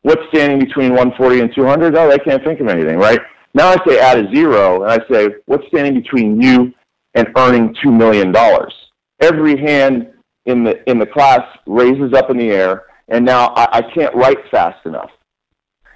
What's 0.02 0.20
standing 0.28 0.58
between 0.58 0.90
140 0.90 1.40
and 1.40 1.54
200? 1.54 1.96
Oh, 1.96 2.10
they 2.10 2.18
can't 2.18 2.44
think 2.44 2.60
of 2.60 2.68
anything, 2.68 2.98
right? 2.98 3.18
Now 3.54 3.68
I 3.68 3.76
say 3.86 3.98
add 3.98 4.18
a 4.18 4.30
zero, 4.34 4.82
and 4.82 4.92
I 4.92 4.98
say 5.10 5.30
what's 5.46 5.66
standing 5.68 5.94
between 5.94 6.42
you 6.42 6.74
and 7.14 7.26
earning 7.38 7.74
two 7.82 7.90
million 7.90 8.32
dollars? 8.32 8.74
Every 9.20 9.56
hand 9.58 10.12
in 10.44 10.62
the 10.62 10.88
in 10.90 10.98
the 10.98 11.06
class 11.06 11.40
raises 11.66 12.12
up 12.12 12.28
in 12.28 12.36
the 12.36 12.50
air, 12.50 12.84
and 13.08 13.24
now 13.24 13.54
I, 13.56 13.78
I 13.78 13.82
can't 13.94 14.14
write 14.14 14.38
fast 14.50 14.84
enough. 14.84 15.10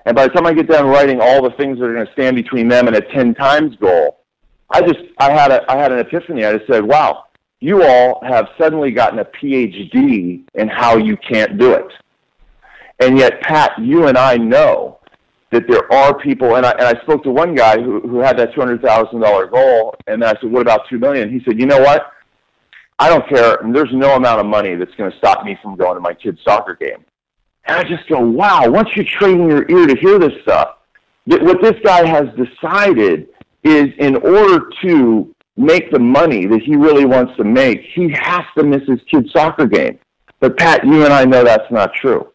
And 0.06 0.16
by 0.16 0.26
the 0.26 0.32
time 0.32 0.46
I 0.46 0.54
get 0.54 0.68
done 0.68 0.86
writing 0.86 1.20
all 1.20 1.42
the 1.42 1.54
things 1.58 1.78
that 1.78 1.84
are 1.84 1.92
going 1.92 2.06
to 2.06 2.12
stand 2.14 2.34
between 2.34 2.66
them 2.66 2.86
and 2.86 2.96
a 2.96 3.02
10 3.12 3.34
times 3.34 3.76
goal, 3.76 4.24
I 4.70 4.80
just 4.80 5.00
I 5.18 5.30
had 5.32 5.50
a 5.50 5.70
I 5.70 5.76
had 5.76 5.92
an 5.92 5.98
epiphany. 5.98 6.46
I 6.46 6.56
just 6.56 6.66
said, 6.66 6.82
wow, 6.82 7.26
you 7.60 7.84
all 7.84 8.20
have 8.26 8.48
suddenly 8.58 8.90
gotten 8.90 9.18
a 9.18 9.24
PhD 9.24 10.42
in 10.54 10.68
how 10.68 10.96
you 10.96 11.16
can't 11.16 11.58
do 11.58 11.72
it. 11.72 11.92
And 13.00 13.18
yet, 13.18 13.40
Pat, 13.42 13.72
you 13.78 14.06
and 14.08 14.16
I 14.18 14.36
know 14.36 14.98
that 15.52 15.66
there 15.68 15.90
are 15.92 16.18
people, 16.18 16.56
and 16.56 16.64
I, 16.64 16.70
and 16.72 16.82
I 16.82 17.00
spoke 17.02 17.22
to 17.24 17.30
one 17.30 17.54
guy 17.54 17.76
who, 17.76 18.00
who 18.00 18.20
had 18.20 18.38
that 18.38 18.52
$200,000 18.52 19.50
goal, 19.50 19.94
and 20.06 20.24
I 20.24 20.34
said, 20.40 20.50
what 20.50 20.62
about 20.62 20.86
$2 20.90 21.00
million? 21.00 21.30
He 21.30 21.42
said, 21.44 21.58
you 21.58 21.66
know 21.66 21.80
what? 21.80 22.12
I 22.98 23.08
don't 23.08 23.26
care. 23.28 23.58
There's 23.72 23.92
no 23.92 24.16
amount 24.16 24.40
of 24.40 24.46
money 24.46 24.74
that's 24.76 24.94
going 24.94 25.10
to 25.10 25.16
stop 25.18 25.44
me 25.44 25.58
from 25.62 25.76
going 25.76 25.94
to 25.94 26.00
my 26.00 26.14
kid's 26.14 26.38
soccer 26.44 26.76
game. 26.76 27.04
And 27.64 27.76
I 27.76 27.82
just 27.82 28.08
go, 28.08 28.20
wow, 28.20 28.68
once 28.68 28.90
you 28.94 29.04
train 29.04 29.48
your 29.48 29.68
ear 29.70 29.86
to 29.86 29.96
hear 29.98 30.18
this 30.18 30.32
stuff, 30.42 30.76
that 31.26 31.42
what 31.42 31.62
this 31.62 31.76
guy 31.82 32.06
has 32.06 32.26
decided 32.36 33.28
is 33.64 33.88
in 33.98 34.16
order 34.16 34.70
to 34.82 35.34
make 35.60 35.90
the 35.90 35.98
money 35.98 36.46
that 36.46 36.62
he 36.62 36.76
really 36.76 37.04
wants 37.04 37.36
to 37.36 37.44
make, 37.44 37.82
he 37.94 38.10
has 38.18 38.44
to 38.56 38.64
miss 38.64 38.82
his 38.86 39.00
kid's 39.10 39.30
soccer 39.32 39.66
game. 39.66 39.98
But 40.40 40.56
Pat, 40.56 40.84
you 40.84 41.04
and 41.04 41.12
I 41.12 41.24
know 41.24 41.44
that's 41.44 41.70
not 41.70 41.94
true. 41.94 42.32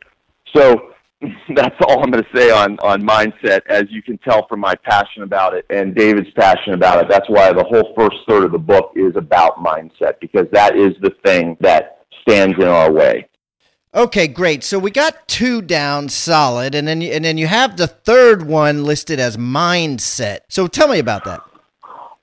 So 0.56 0.92
that's 1.56 1.76
all 1.88 2.04
I'm 2.04 2.12
going 2.12 2.24
to 2.24 2.38
say 2.38 2.52
on 2.52 2.78
on 2.80 3.02
mindset. 3.02 3.62
As 3.68 3.86
you 3.90 4.02
can 4.02 4.18
tell 4.20 4.48
from 4.48 4.60
my 4.60 4.76
passion 4.76 5.24
about 5.24 5.54
it 5.54 5.66
and 5.70 5.96
David's 5.96 6.32
passion 6.32 6.74
about 6.74 7.04
it, 7.04 7.10
that's 7.10 7.30
why 7.30 7.52
the 7.52 7.64
whole 7.64 7.94
first 7.98 8.18
third 8.28 8.44
of 8.44 8.52
the 8.52 8.60
book 8.60 8.92
is 8.96 9.16
about 9.16 9.58
mindset 9.58 10.20
because 10.22 10.46
that 10.52 10.76
is 10.76 10.94
the 11.02 11.12
thing 11.26 11.58
that 11.62 12.06
stands 12.22 12.58
in 12.58 12.68
our 12.68 12.92
way. 12.92 13.28
Okay, 13.94 14.28
great. 14.28 14.64
So 14.64 14.78
we 14.78 14.92
got 14.92 15.26
two 15.28 15.62
down 15.62 16.10
solid, 16.10 16.76
and 16.76 16.86
then 16.88 17.02
and 17.02 17.24
then 17.24 17.38
you 17.38 17.48
have 17.48 17.78
the 17.78 17.88
third 17.88 18.46
one 18.46 18.84
listed 18.84 19.20
as 19.20 19.38
mindset. 19.38 20.40
So 20.50 20.68
tell 20.68 20.90
me 20.90 21.00
about 21.00 21.24
that. 21.24 21.42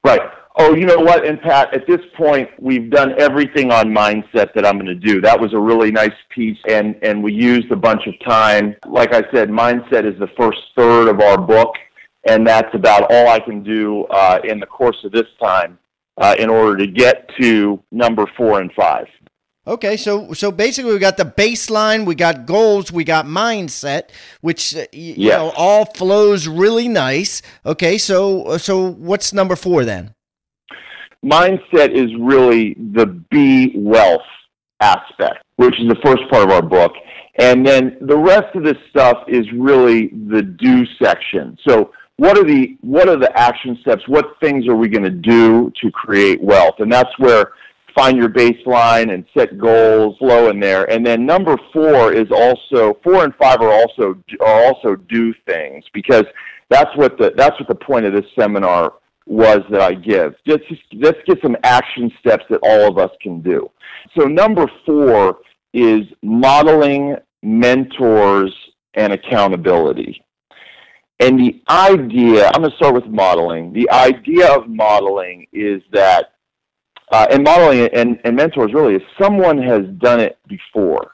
Right. 0.05 0.21
Oh, 0.57 0.75
you 0.75 0.85
know 0.85 0.99
what? 0.99 1.25
And 1.25 1.41
Pat, 1.41 1.73
at 1.73 1.87
this 1.87 2.01
point, 2.15 2.49
we've 2.59 2.91
done 2.91 3.19
everything 3.19 3.73
on 3.73 3.87
mindset 3.87 4.53
that 4.55 4.67
I'm 4.67 4.75
going 4.75 4.87
to 4.87 4.95
do. 4.95 5.21
That 5.21 5.41
was 5.41 5.55
a 5.55 5.59
really 5.59 5.91
nice 5.91 6.11
piece, 6.29 6.59
and 6.69 6.95
and 7.03 7.23
we 7.23 7.33
used 7.33 7.71
a 7.71 7.77
bunch 7.77 8.07
of 8.07 8.15
time. 8.27 8.77
Like 8.87 9.15
I 9.15 9.23
said, 9.33 9.49
mindset 9.49 10.05
is 10.05 10.19
the 10.19 10.29
first 10.37 10.59
third 10.77 11.09
of 11.09 11.21
our 11.21 11.39
book, 11.39 11.75
and 12.29 12.47
that's 12.47 12.73
about 12.75 13.11
all 13.11 13.29
I 13.29 13.41
can 13.41 13.63
do 13.63 14.05
uh, 14.11 14.41
in 14.45 14.61
the 14.61 14.67
course 14.67 14.99
of 15.05 15.13
this 15.13 15.27
time 15.43 15.79
uh, 16.19 16.37
in 16.39 16.51
order 16.51 16.77
to 16.77 16.87
get 16.87 17.31
to 17.41 17.83
number 17.91 18.27
four 18.37 18.61
and 18.61 18.71
five. 18.75 19.07
Okay, 19.67 19.97
so 19.97 20.33
so 20.33 20.51
basically 20.51 20.93
we 20.93 20.99
got 20.99 21.17
the 21.17 21.25
baseline, 21.25 22.05
we 22.05 22.15
got 22.15 22.47
goals, 22.47 22.93
we 22.93 23.05
got 23.05 23.27
mindset, 23.27 24.11
which 24.41 24.77
uh, 24.77 24.87
you 24.93 25.15
yes. 25.17 25.39
know 25.39 25.51
all 25.57 25.87
flows 25.87 26.49
really 26.49 26.89
nice. 26.89 27.43
Okay, 27.65 27.97
so 27.97 28.59
so 28.59 28.91
what's 28.91 29.33
number 29.33 29.57
four 29.57 29.85
then? 29.85 30.15
Mindset 31.25 31.91
is 31.91 32.11
really 32.21 32.75
the 32.95 33.07
be 33.31 33.73
wealth 33.77 34.21
aspect, 34.81 35.45
which 35.57 35.79
is 35.81 35.89
the 35.89 35.99
first 36.05 36.23
part 36.31 36.45
of 36.45 36.51
our 36.51 36.63
book. 36.63 36.93
And 37.37 37.67
then 37.67 37.97
the 38.03 38.17
rest 38.17 38.55
of 38.55 38.65
this 38.65 38.77
stuff 38.91 39.25
is 39.27 39.47
really 39.53 40.09
the 40.29 40.43
do 40.43 40.85
section. 41.03 41.57
So 41.67 41.93
what 42.17 42.37
are 42.37 42.45
the 42.45 42.77
what 42.83 43.09
are 43.09 43.17
the 43.17 43.37
action 43.39 43.79
steps? 43.81 44.03
What 44.07 44.37
things 44.41 44.69
are 44.69 44.77
we 44.77 44.89
going 44.89 45.05
to 45.05 45.11
do 45.11 45.73
to 45.81 45.91
create 45.91 46.43
wealth? 46.43 46.75
And 46.79 46.93
that's 46.93 47.19
where 47.19 47.53
find 47.95 48.17
your 48.17 48.29
baseline 48.29 49.13
and 49.13 49.25
set 49.37 49.59
goals 49.59 50.17
low 50.21 50.49
in 50.49 50.61
there. 50.61 50.91
And 50.91 51.05
then 51.05 51.27
number 51.27 51.57
four 51.73 52.13
is 52.13 52.29
also 52.31 52.99
four 53.03 53.25
and 53.25 53.35
five 53.37 53.61
are 53.61 53.73
also 53.73 54.15
are 54.41 54.65
also 54.65 54.97
do 54.97 55.35
things 55.47 55.85
because 55.93 56.25
that's 56.69 56.95
what 56.97 57.19
the 57.19 57.33
that's 57.37 57.59
what 57.59 57.69
the 57.69 57.75
point 57.75 58.07
of 58.07 58.13
this 58.13 58.31
seminar 58.39 58.95
was 59.27 59.61
that 59.71 59.81
I 59.81 59.95
give. 59.95 60.35
Just, 60.47 60.65
let's 60.95 61.19
get 61.27 61.41
some 61.43 61.57
action 61.63 62.11
steps 62.21 62.45
that 62.51 62.61
all 62.63 62.89
of 62.89 62.99
us 62.99 63.11
can 63.21 63.41
do. 63.41 63.71
So 64.19 64.27
number 64.27 64.67
four 64.85 65.39
is 65.73 66.03
modeling 66.23 67.17
mentors 67.43 68.55
and 68.95 69.13
accountability. 69.13 70.25
And 71.21 71.39
the 71.39 71.63
idea, 71.69 72.47
I'm 72.49 72.63
going 72.63 72.71
to 72.71 72.77
start 72.77 72.95
with 72.95 73.07
modeling. 73.07 73.73
The 73.73 73.89
idea 73.91 74.53
of 74.53 74.69
modeling 74.69 75.47
is 75.53 75.81
that, 75.93 76.33
uh, 77.13 77.27
and 77.31 77.45
modeling 77.45 77.89
and, 77.93 78.19
and 78.25 78.37
mentors 78.37 78.73
really 78.75 78.97
is 78.97 79.03
someone 79.21 79.59
has 79.59 79.83
done 79.99 80.21
it 80.21 80.39
before. 80.49 81.13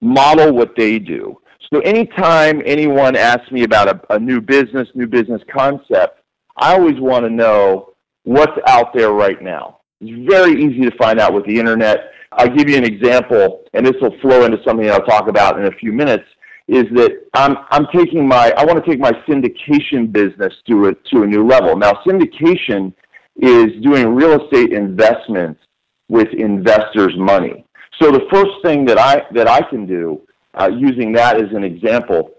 Model 0.00 0.52
what 0.52 0.74
they 0.76 0.98
do. 0.98 1.40
So 1.72 1.80
anytime 1.80 2.62
anyone 2.64 3.16
asks 3.16 3.50
me 3.50 3.62
about 3.62 3.88
a, 3.88 4.14
a 4.14 4.18
new 4.18 4.40
business, 4.40 4.88
new 4.94 5.06
business 5.06 5.42
concept, 5.52 6.20
I 6.56 6.74
always 6.74 6.98
want 7.00 7.24
to 7.24 7.30
know 7.30 7.94
what's 8.24 8.58
out 8.66 8.94
there 8.94 9.12
right 9.12 9.40
now. 9.42 9.80
It's 10.00 10.30
very 10.30 10.52
easy 10.62 10.88
to 10.88 10.96
find 10.96 11.18
out 11.18 11.32
with 11.32 11.46
the 11.46 11.58
internet. 11.58 12.10
I'll 12.32 12.54
give 12.54 12.68
you 12.68 12.76
an 12.76 12.84
example, 12.84 13.64
and 13.72 13.86
this 13.86 13.94
will 14.00 14.18
flow 14.20 14.44
into 14.44 14.58
something 14.64 14.90
I'll 14.90 15.04
talk 15.04 15.28
about 15.28 15.58
in 15.58 15.66
a 15.66 15.72
few 15.72 15.92
minutes. 15.92 16.24
Is 16.68 16.84
that 16.94 17.12
I'm 17.34 17.56
I'm 17.70 17.86
taking 17.94 18.26
my 18.26 18.52
I 18.56 18.64
want 18.64 18.84
to 18.84 18.90
take 18.90 18.98
my 18.98 19.12
syndication 19.28 20.10
business 20.10 20.52
to 20.68 20.86
a 20.86 20.94
to 21.10 21.22
a 21.22 21.26
new 21.26 21.46
level. 21.46 21.76
Now 21.76 21.92
syndication 22.04 22.92
is 23.36 23.66
doing 23.82 24.14
real 24.14 24.42
estate 24.42 24.72
investments 24.72 25.60
with 26.08 26.26
investors' 26.36 27.14
money. 27.16 27.64
So 28.00 28.10
the 28.10 28.26
first 28.32 28.50
thing 28.64 28.84
that 28.86 28.98
I 28.98 29.22
that 29.32 29.48
I 29.48 29.62
can 29.70 29.86
do 29.86 30.22
uh, 30.54 30.68
using 30.76 31.12
that 31.12 31.36
as 31.36 31.52
an 31.52 31.62
example 31.62 32.32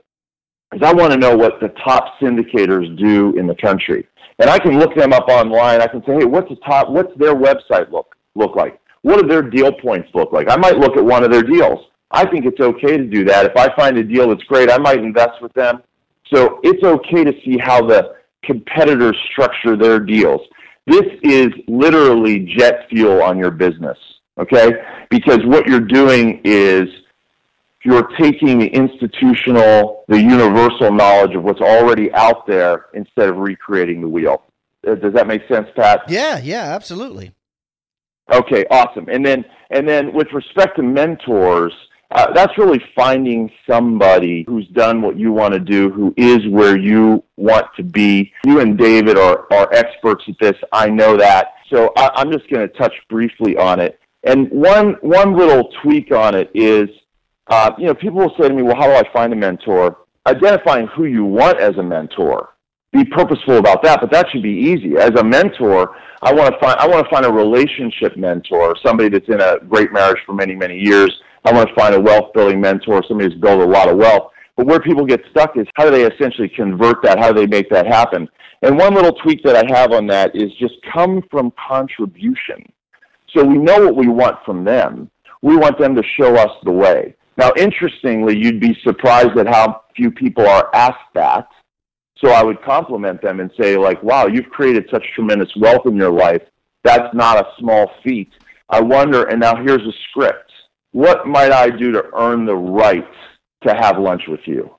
is 0.74 0.82
I 0.84 0.94
want 0.94 1.14
to 1.14 1.18
know 1.18 1.36
what 1.36 1.60
the 1.60 1.70
top 1.84 2.20
syndicators 2.22 2.98
do 2.98 3.38
in 3.38 3.48
the 3.48 3.56
country. 3.56 4.08
And 4.40 4.50
I 4.50 4.60
can 4.60 4.80
look 4.80 4.96
them 4.96 5.14
up 5.14 5.28
online. 5.30 5.82
I 5.82 5.88
can 5.88 6.04
say, 6.06 6.14
hey, 6.20 6.26
what's 6.26 6.50
the 6.50 6.58
top, 6.58 6.90
what's 6.90 7.16
their 7.18 7.36
website 7.36 7.92
look, 7.92 8.16
look 8.36 8.56
like? 8.56 8.80
What 9.02 9.22
do 9.22 9.28
their 9.28 9.42
deal 9.42 9.72
points 9.72 10.10
look 10.14 10.32
like? 10.32 10.50
I 10.50 10.58
might 10.58 10.78
look 10.78 10.98
at 10.98 11.04
one 11.04 11.24
of 11.24 11.32
their 11.32 11.44
deals. 11.44 11.80
I 12.12 12.30
think 12.30 12.46
it's 12.46 12.60
okay 12.60 12.98
to 12.98 13.06
do 13.06 13.24
that. 13.26 13.46
If 13.46 13.58
I 13.58 13.74
find 13.76 13.98
a 13.98 14.04
deal 14.04 14.30
that's 14.30 14.44
great, 14.44 14.72
I 14.72 14.78
might 14.78 15.00
invest 15.00 15.42
with 15.42 15.54
them. 15.54 15.82
So 16.34 16.60
it's 16.64 16.84
okay 16.84 17.24
to 17.24 17.34
see 17.44 17.58
how 17.58 17.86
the 17.86 18.16
competitors 18.44 19.18
structure 19.32 19.76
their 19.76 20.00
deals. 20.00 20.42
This 20.86 21.06
is 21.24 21.48
literally 21.68 22.54
jet 22.58 22.88
fuel 22.90 23.22
on 23.22 23.38
your 23.38 23.52
business, 23.52 23.98
okay? 24.40 24.72
Because 25.10 25.40
what 25.46 25.68
you're 25.68 25.80
doing 25.80 26.42
is 26.44 26.88
you're 27.84 28.08
taking 28.20 28.60
the 28.60 28.68
institutional, 28.68 30.04
the 30.08 30.22
universal 30.22 30.92
knowledge 30.92 31.36
of 31.36 31.44
what's 31.44 31.62
already 31.62 32.12
out 32.14 32.46
there 32.48 32.88
instead 32.94 33.30
of 33.30 33.38
recreating 33.38 34.02
the 34.02 34.08
wheel. 34.08 34.44
Uh, 34.88 34.96
does 34.96 35.14
that 35.14 35.28
make 35.28 35.48
sense, 35.48 35.68
Pat? 35.76 36.02
Yeah, 36.08 36.40
yeah, 36.40 36.74
absolutely. 36.74 37.34
Okay, 38.32 38.66
awesome. 38.70 39.08
And 39.10 39.26
then, 39.26 39.46
and 39.70 39.88
then 39.88 40.14
with 40.14 40.32
respect 40.34 40.76
to 40.78 40.84
mentors, 40.84 41.74
uh, 42.12 42.32
that's 42.34 42.58
really 42.58 42.82
finding 42.96 43.52
somebody 43.70 44.46
who's 44.48 44.68
done 44.70 45.02
what 45.02 45.18
you 45.18 45.32
want 45.32 45.54
to 45.54 45.60
do, 45.60 45.90
who 45.90 46.14
is 46.18 46.40
where 46.48 46.78
you 46.78 47.24
want 47.36 47.68
to 47.76 47.84
be. 47.84 48.32
You 48.46 48.60
and 48.60 48.78
David 48.78 49.18
are, 49.18 49.46
are 49.52 49.72
experts 49.74 50.24
at 50.28 50.36
this. 50.40 50.56
I 50.72 50.90
know 50.90 51.18
that. 51.18 51.54
So 51.70 51.92
I, 51.98 52.12
I'm 52.16 52.32
just 52.32 52.50
going 52.50 52.68
to 52.68 52.74
touch 52.76 52.94
briefly 53.10 53.58
on 53.58 53.80
it. 53.80 54.00
And 54.24 54.50
one, 54.52 54.94
one 55.02 55.38
little 55.38 55.70
tweak 55.82 56.12
on 56.12 56.34
it 56.34 56.50
is, 56.54 56.90
uh, 57.50 57.72
you 57.78 57.86
know, 57.86 57.94
people 57.94 58.20
will 58.20 58.36
say 58.40 58.48
to 58.48 58.54
me, 58.54 58.62
well, 58.62 58.76
how 58.76 58.88
do 58.88 58.94
I 58.94 59.04
find 59.14 59.32
a 59.34 59.36
mentor? 59.36 59.98
Identifying 60.26 60.88
who 60.88 61.06
you 61.06 61.24
want 61.24 61.60
as 61.60 61.78
a 61.78 61.84
mentor. 61.84 62.50
Be 62.92 63.04
purposeful 63.06 63.58
about 63.58 63.84
that, 63.84 64.02
but 64.02 64.12
that 64.12 64.28
should 64.32 64.44
be 64.44 64.50
easy. 64.50 64.98
As 64.98 65.12
a 65.12 65.24
mentor, 65.24 65.96
I 66.22 66.34
want 66.34 66.54
to 66.54 66.60
find 66.60 66.78
I 66.80 66.88
want 66.88 67.06
to 67.06 67.10
find 67.10 67.26
a 67.26 67.32
relationship 67.32 68.18
mentor, 68.18 68.76
somebody 68.84 69.10
that's 69.10 69.28
in 69.28 69.40
a 69.40 69.60
great 69.68 69.92
marriage 69.92 70.20
for 70.26 70.34
many 70.34 70.56
many 70.56 70.80
years 70.80 71.12
I 71.48 71.54
want 71.54 71.70
to 71.70 71.76
find 71.76 71.96
a 71.96 72.02
wealth 72.02 72.34
building 72.34 72.60
mentor, 72.60 73.02
somebody 73.08 73.32
who's 73.32 73.40
built 73.40 73.62
a 73.62 73.66
lot 73.66 73.88
of 73.88 73.98
wealth. 73.98 74.32
But 74.58 74.66
where 74.66 74.82
people 74.82 75.06
get 75.06 75.22
stuck 75.32 75.56
is 75.56 75.66
how 75.76 75.86
do 75.86 75.92
they 75.92 76.04
essentially 76.06 76.50
convert 76.50 77.02
that? 77.04 77.20
How 77.20 77.32
do 77.32 77.40
they 77.40 77.48
make 77.48 77.70
that 77.70 77.88
happen? 77.88 78.28
And 78.64 78.78
one 78.78 78.94
little 78.94 79.14
tweak 79.14 79.44
that 79.44 79.56
I 79.56 79.64
have 79.80 79.94
on 79.94 80.08
that 80.08 80.36
is 80.36 80.52
just 80.60 80.74
come 80.92 81.22
from 81.32 81.54
contribution. 81.70 82.70
So 83.34 83.46
we 83.46 83.58
know 83.58 83.86
what 83.86 83.96
we 83.96 84.08
want 84.08 84.38
from 84.46 84.66
them. 84.66 85.10
We 85.42 85.56
want 85.56 85.80
them 85.80 85.96
to 85.96 86.04
show 86.20 86.36
us 86.36 86.50
the 86.64 86.72
way. 86.72 87.16
Now, 87.38 87.52
interestingly, 87.56 88.38
you'd 88.38 88.60
be 88.60 88.78
surprised 88.84 89.38
at 89.38 89.48
how 89.48 89.84
few 89.96 90.12
people 90.12 90.48
are 90.48 90.70
asked 90.74 91.14
that. 91.14 91.48
So 92.18 92.32
I 92.32 92.44
would 92.44 92.62
compliment 92.64 93.22
them 93.22 93.40
and 93.40 93.52
say, 93.62 93.78
like, 93.78 94.02
wow, 94.02 94.26
you've 94.26 94.50
created 94.50 94.88
such 94.92 95.06
tremendous 95.14 95.50
wealth 95.56 95.86
in 95.86 95.96
your 95.96 96.12
life. 96.12 96.42
That's 96.84 97.14
not 97.14 97.38
a 97.38 97.48
small 97.60 97.92
feat. 98.04 98.32
I 98.70 98.82
wonder, 98.82 99.26
and 99.26 99.40
now 99.40 99.56
here's 99.56 99.82
a 99.82 99.94
script 100.10 100.52
what 100.92 101.28
might 101.28 101.52
I 101.52 101.70
do 101.70 101.92
to 101.92 102.06
earn 102.16 102.46
the 102.46 102.56
right 102.56 103.08
to 103.66 103.74
have 103.74 104.00
lunch 104.00 104.24
with 104.28 104.40
you? 104.46 104.74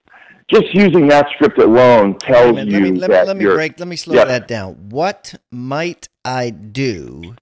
Just 0.53 0.75
using 0.75 1.07
that 1.09 1.27
script 1.35 1.59
alone 1.59 2.19
tells 2.19 2.57
let 2.57 2.67
you 2.67 2.81
me, 2.81 2.93
let 2.93 3.11
that 3.11 3.23
me, 3.23 3.27
let 3.29 3.37
me 3.37 3.45
break. 3.45 3.79
Let 3.79 3.87
me 3.89 3.97
slow 3.97 4.17
Yeah. 4.17 4.25
that 4.25 4.49
down. 4.49 4.89
What 4.89 5.35
might 5.53 6.09
I 6.25 6.51
do 6.51 7.37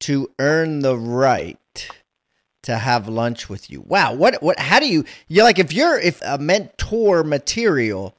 to 0.00 0.30
earn 0.38 0.80
the 0.80 0.96
right 0.96 1.58
to 2.66 2.76
have 2.76 3.08
lunch 3.08 3.48
with 3.48 3.70
you? 3.70 3.80
Wow. 3.80 4.12
What? 4.14 4.42
What? 4.42 4.58
How 4.58 4.78
do 4.78 4.86
you? 4.88 5.04
You're 5.28 5.44
like 5.44 5.58
if 5.58 5.72
you're 5.72 5.98
if 5.98 6.20
a 6.22 6.38
mentor 6.38 7.24
material. 7.24 8.14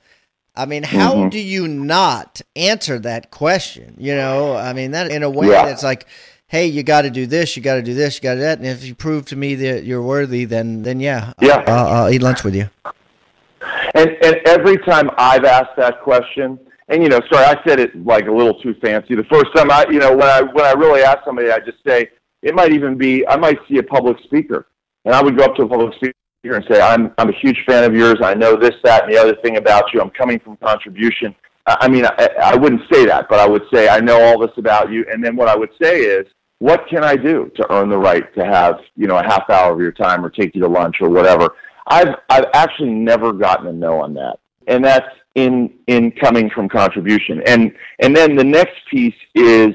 I 0.55 0.65
mean, 0.65 0.81
how 0.81 1.13
Mhm. 1.13 1.29
do 1.29 1.39
you 1.39 1.67
not 1.67 2.41
answer 2.55 2.97
that 2.99 3.29
question? 3.29 3.93
You 3.99 4.15
know, 4.15 4.55
I 4.55 4.73
mean 4.73 4.89
that 4.91 5.11
in 5.11 5.21
a 5.21 5.29
way 5.29 5.49
Yeah. 5.49 5.65
that's 5.67 5.83
like, 5.83 6.07
hey, 6.47 6.65
you 6.65 6.81
got 6.81 7.03
to 7.03 7.11
do 7.11 7.27
this, 7.27 7.55
you 7.55 7.61
got 7.61 7.75
to 7.75 7.83
do 7.83 7.93
this, 7.93 8.15
you 8.15 8.21
got 8.23 8.33
to 8.33 8.39
do 8.39 8.43
that, 8.43 8.57
and 8.57 8.65
if 8.67 8.83
you 8.83 8.95
prove 8.95 9.25
to 9.25 9.35
me 9.35 9.53
that 9.53 9.83
you're 9.83 10.01
worthy, 10.01 10.45
then 10.45 10.81
then 10.81 10.99
yeah, 10.99 11.33
Yeah. 11.39 11.63
I'll, 11.67 11.87
I'll 12.05 12.09
eat 12.09 12.23
lunch 12.23 12.43
with 12.43 12.55
you. 12.55 12.69
And, 13.93 14.09
and 14.23 14.35
every 14.47 14.77
time 14.79 15.11
I've 15.17 15.45
asked 15.45 15.75
that 15.77 16.01
question, 16.01 16.57
and 16.87 17.03
you 17.03 17.09
know, 17.09 17.19
sorry, 17.31 17.45
I 17.45 17.61
said 17.67 17.79
it 17.79 17.91
like 18.05 18.27
a 18.27 18.31
little 18.31 18.55
too 18.59 18.73
fancy. 18.81 19.13
The 19.13 19.25
first 19.25 19.47
time 19.55 19.69
I, 19.69 19.85
you 19.91 19.99
know, 19.99 20.11
when 20.15 20.27
I 20.27 20.41
when 20.41 20.65
I 20.65 20.71
really 20.71 21.01
ask 21.03 21.19
somebody, 21.23 21.51
I 21.51 21.59
just 21.59 21.77
say 21.85 22.09
it 22.41 22.55
might 22.55 22.71
even 22.71 22.97
be 22.97 23.27
I 23.27 23.35
might 23.35 23.59
see 23.67 23.77
a 23.77 23.83
public 23.83 24.17
speaker, 24.23 24.67
and 25.05 25.13
I 25.13 25.21
would 25.21 25.37
go 25.37 25.45
up 25.45 25.55
to 25.55 25.63
a 25.63 25.67
public 25.67 25.95
speaker 25.95 26.13
and 26.43 26.65
say, 26.69 26.79
I'm 26.79 27.13
I'm 27.17 27.29
a 27.29 27.39
huge 27.39 27.63
fan 27.67 27.83
of 27.83 27.95
yours. 27.95 28.17
I 28.23 28.33
know 28.33 28.55
this, 28.55 28.75
that, 28.83 29.03
and 29.03 29.13
the 29.13 29.17
other 29.17 29.35
thing 29.37 29.57
about 29.57 29.93
you. 29.93 30.01
I'm 30.01 30.09
coming 30.11 30.39
from 30.39 30.57
contribution. 30.57 31.35
I 31.65 31.89
mean, 31.89 32.05
I, 32.05 32.29
I 32.41 32.55
wouldn't 32.55 32.81
say 32.91 33.05
that, 33.05 33.27
but 33.29 33.39
I 33.39 33.47
would 33.47 33.63
say 33.73 33.89
I 33.89 33.99
know 33.99 34.21
all 34.21 34.39
this 34.39 34.55
about 34.57 34.89
you. 34.89 35.05
And 35.11 35.21
then 35.23 35.35
what 35.35 35.49
I 35.49 35.55
would 35.55 35.71
say 35.81 35.99
is, 35.99 36.25
what 36.59 36.87
can 36.87 37.03
I 37.03 37.17
do 37.17 37.51
to 37.57 37.73
earn 37.73 37.89
the 37.89 37.97
right 37.97 38.33
to 38.35 38.45
have 38.45 38.79
you 38.95 39.07
know 39.07 39.17
a 39.17 39.23
half 39.23 39.49
hour 39.49 39.73
of 39.73 39.79
your 39.79 39.91
time 39.91 40.25
or 40.25 40.29
take 40.29 40.55
you 40.55 40.61
to 40.61 40.67
lunch 40.67 40.97
or 41.01 41.09
whatever? 41.09 41.49
I've 41.87 42.15
I've 42.29 42.45
actually 42.53 42.91
never 42.91 43.33
gotten 43.33 43.67
a 43.67 43.73
no 43.73 44.01
on 44.01 44.13
that, 44.15 44.39
and 44.67 44.83
that's 44.83 45.07
in 45.35 45.73
in 45.87 46.11
coming 46.11 46.49
from 46.49 46.67
contribution. 46.67 47.41
And 47.45 47.73
and 47.99 48.15
then 48.15 48.35
the 48.35 48.43
next 48.43 48.75
piece 48.89 49.15
is, 49.35 49.73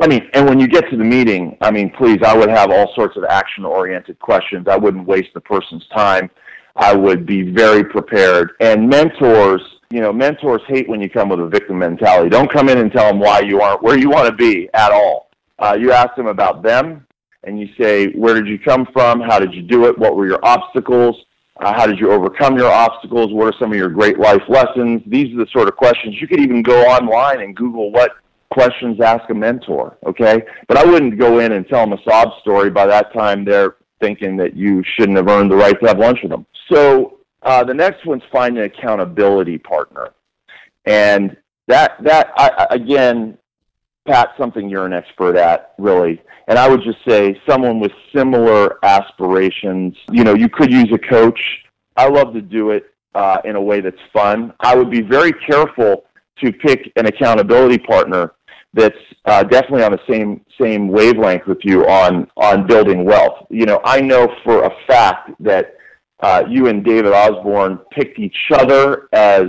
I 0.00 0.08
mean, 0.08 0.28
and 0.34 0.48
when 0.48 0.58
you 0.58 0.66
get 0.66 0.90
to 0.90 0.96
the 0.96 1.04
meeting, 1.04 1.56
I 1.60 1.70
mean, 1.70 1.90
please, 1.90 2.18
I 2.24 2.36
would 2.36 2.50
have 2.50 2.70
all 2.70 2.92
sorts 2.94 3.16
of 3.16 3.24
action 3.24 3.64
oriented 3.64 4.18
questions. 4.18 4.66
I 4.68 4.76
wouldn't 4.76 5.06
waste 5.06 5.32
the 5.34 5.40
person's 5.40 5.86
time. 5.94 6.30
I 6.74 6.94
would 6.94 7.24
be 7.24 7.52
very 7.52 7.84
prepared. 7.84 8.52
And 8.58 8.88
mentors, 8.88 9.62
you 9.90 10.00
know, 10.00 10.12
mentors 10.12 10.62
hate 10.66 10.88
when 10.88 11.00
you 11.00 11.08
come 11.08 11.28
with 11.28 11.38
a 11.38 11.46
victim 11.46 11.78
mentality. 11.78 12.28
Don't 12.28 12.50
come 12.50 12.68
in 12.68 12.78
and 12.78 12.90
tell 12.90 13.06
them 13.06 13.20
why 13.20 13.40
you 13.40 13.60
aren't 13.60 13.82
where 13.82 13.96
you 13.96 14.10
want 14.10 14.26
to 14.26 14.34
be 14.34 14.68
at 14.74 14.90
all. 14.90 15.30
Uh, 15.60 15.76
you 15.78 15.92
ask 15.92 16.16
them 16.16 16.26
about 16.26 16.64
them, 16.64 17.06
and 17.44 17.60
you 17.60 17.68
say, 17.78 18.08
where 18.14 18.34
did 18.34 18.48
you 18.48 18.58
come 18.58 18.88
from? 18.92 19.20
How 19.20 19.38
did 19.38 19.54
you 19.54 19.62
do 19.62 19.86
it? 19.86 19.96
What 19.96 20.16
were 20.16 20.26
your 20.26 20.44
obstacles? 20.44 21.24
Uh, 21.60 21.72
how 21.72 21.86
did 21.86 22.00
you 22.00 22.10
overcome 22.10 22.58
your 22.58 22.72
obstacles? 22.72 23.32
What 23.32 23.54
are 23.54 23.58
some 23.60 23.70
of 23.70 23.78
your 23.78 23.90
great 23.90 24.18
life 24.18 24.42
lessons? 24.48 25.02
These 25.06 25.32
are 25.36 25.44
the 25.44 25.50
sort 25.52 25.68
of 25.68 25.76
questions. 25.76 26.20
You 26.20 26.26
could 26.26 26.40
even 26.40 26.64
go 26.64 26.84
online 26.84 27.42
and 27.42 27.54
Google 27.54 27.92
what 27.92 28.16
questions 28.54 29.00
ask 29.00 29.28
a 29.28 29.34
mentor, 29.34 29.98
okay? 30.06 30.42
But 30.68 30.78
I 30.78 30.84
wouldn't 30.84 31.18
go 31.18 31.40
in 31.40 31.52
and 31.52 31.66
tell 31.68 31.80
them 31.80 31.98
a 31.98 32.02
sob 32.08 32.28
story. 32.40 32.70
By 32.70 32.86
that 32.86 33.12
time, 33.12 33.44
they're 33.44 33.76
thinking 34.00 34.36
that 34.38 34.56
you 34.56 34.82
shouldn't 34.94 35.18
have 35.18 35.28
earned 35.28 35.50
the 35.50 35.56
right 35.56 35.78
to 35.80 35.86
have 35.86 35.98
lunch 35.98 36.20
with 36.22 36.30
them. 36.30 36.46
So 36.72 37.18
uh, 37.42 37.64
the 37.64 37.74
next 37.74 38.06
one's 38.06 38.22
find 38.32 38.56
an 38.56 38.64
accountability 38.64 39.58
partner. 39.58 40.14
And 40.86 41.36
that, 41.66 42.02
that 42.02 42.32
I, 42.36 42.66
again, 42.70 43.36
Pat, 44.06 44.30
something 44.38 44.68
you're 44.68 44.86
an 44.86 44.92
expert 44.92 45.36
at, 45.36 45.74
really. 45.78 46.22
And 46.46 46.58
I 46.58 46.68
would 46.68 46.82
just 46.82 46.98
say 47.08 47.40
someone 47.48 47.80
with 47.80 47.92
similar 48.14 48.84
aspirations. 48.84 49.96
You 50.10 50.24
know, 50.24 50.34
you 50.34 50.48
could 50.48 50.70
use 50.70 50.90
a 50.92 50.98
coach. 50.98 51.40
I 51.96 52.08
love 52.08 52.34
to 52.34 52.42
do 52.42 52.70
it 52.70 52.84
uh, 53.14 53.38
in 53.44 53.56
a 53.56 53.60
way 53.60 53.80
that's 53.80 53.96
fun. 54.12 54.52
I 54.60 54.74
would 54.76 54.90
be 54.90 55.00
very 55.00 55.32
careful 55.32 56.04
to 56.42 56.52
pick 56.52 56.92
an 56.96 57.06
accountability 57.06 57.78
partner 57.78 58.32
that's 58.74 58.98
uh, 59.24 59.42
definitely 59.44 59.84
on 59.84 59.92
the 59.92 60.00
same 60.08 60.44
same 60.60 60.88
wavelength 60.88 61.46
with 61.46 61.58
you 61.62 61.86
on 61.86 62.28
on 62.36 62.66
building 62.66 63.04
wealth. 63.04 63.46
You 63.50 63.66
know, 63.66 63.80
I 63.84 64.00
know 64.00 64.28
for 64.44 64.64
a 64.64 64.70
fact 64.86 65.30
that 65.40 65.74
uh, 66.20 66.44
you 66.48 66.66
and 66.68 66.84
David 66.84 67.12
Osborne 67.12 67.78
picked 67.90 68.18
each 68.18 68.36
other 68.52 69.08
as 69.12 69.44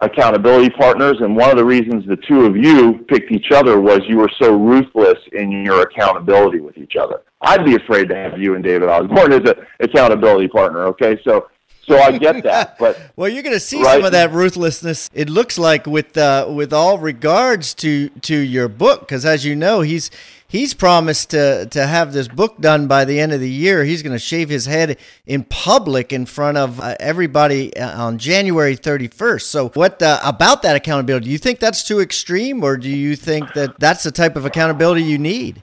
accountability 0.00 0.70
partners, 0.70 1.16
and 1.20 1.34
one 1.36 1.50
of 1.50 1.56
the 1.56 1.64
reasons 1.64 2.06
the 2.06 2.16
two 2.28 2.44
of 2.44 2.56
you 2.56 3.04
picked 3.08 3.32
each 3.32 3.50
other 3.50 3.80
was 3.80 4.00
you 4.06 4.18
were 4.18 4.30
so 4.40 4.54
ruthless 4.54 5.18
in 5.32 5.50
your 5.50 5.82
accountability 5.82 6.60
with 6.60 6.76
each 6.76 6.96
other. 6.96 7.22
I'd 7.40 7.64
be 7.64 7.76
afraid 7.76 8.08
to 8.10 8.14
have 8.14 8.38
you 8.38 8.54
and 8.54 8.64
David 8.64 8.88
Osborne 8.88 9.32
as 9.32 9.48
an 9.48 9.54
accountability 9.80 10.48
partner. 10.48 10.84
Okay, 10.84 11.18
so 11.24 11.48
so 11.86 11.98
I 11.98 12.16
get 12.18 12.42
that, 12.44 12.78
but 12.78 12.98
Well, 13.16 13.28
you're 13.28 13.42
going 13.42 13.54
to 13.54 13.60
see 13.60 13.82
Right. 13.82 13.94
some 13.94 14.04
of 14.04 14.12
that 14.12 14.32
ruthlessness. 14.32 15.10
It 15.14 15.28
looks 15.30 15.58
like 15.58 15.86
with 15.86 16.16
uh, 16.18 16.46
with 16.48 16.72
all 16.72 16.98
regards 16.98 17.74
to 17.74 18.08
to 18.08 18.36
your 18.36 18.68
book, 18.68 19.00
because 19.00 19.24
as 19.24 19.44
you 19.44 19.54
know, 19.56 19.80
he's 19.82 20.10
he's 20.48 20.74
promised 20.74 21.30
to 21.30 21.66
to 21.66 21.86
have 21.86 22.12
this 22.12 22.28
book 22.28 22.60
done 22.60 22.86
by 22.86 23.04
the 23.04 23.18
end 23.20 23.32
of 23.32 23.40
the 23.40 23.50
year. 23.50 23.84
He's 23.84 24.02
going 24.02 24.12
to 24.14 24.18
shave 24.18 24.48
his 24.48 24.66
head 24.66 24.98
in 25.26 25.44
public 25.44 26.12
in 26.12 26.26
front 26.26 26.56
of 26.58 26.80
uh, 26.80 26.94
everybody 27.00 27.76
uh, 27.76 28.02
on 28.02 28.18
January 28.18 28.76
31st. 28.76 29.42
So, 29.42 29.68
what 29.70 30.02
uh, 30.02 30.20
about 30.24 30.62
that 30.62 30.76
accountability? 30.76 31.26
Do 31.26 31.30
you 31.32 31.38
think 31.38 31.58
that's 31.60 31.82
too 31.86 32.00
extreme, 32.00 32.62
or 32.64 32.76
do 32.76 32.88
you 32.90 33.16
think 33.16 33.52
that 33.54 33.78
that's 33.78 34.02
the 34.02 34.10
type 34.12 34.36
of 34.36 34.44
accountability 34.44 35.02
you 35.02 35.18
need? 35.18 35.62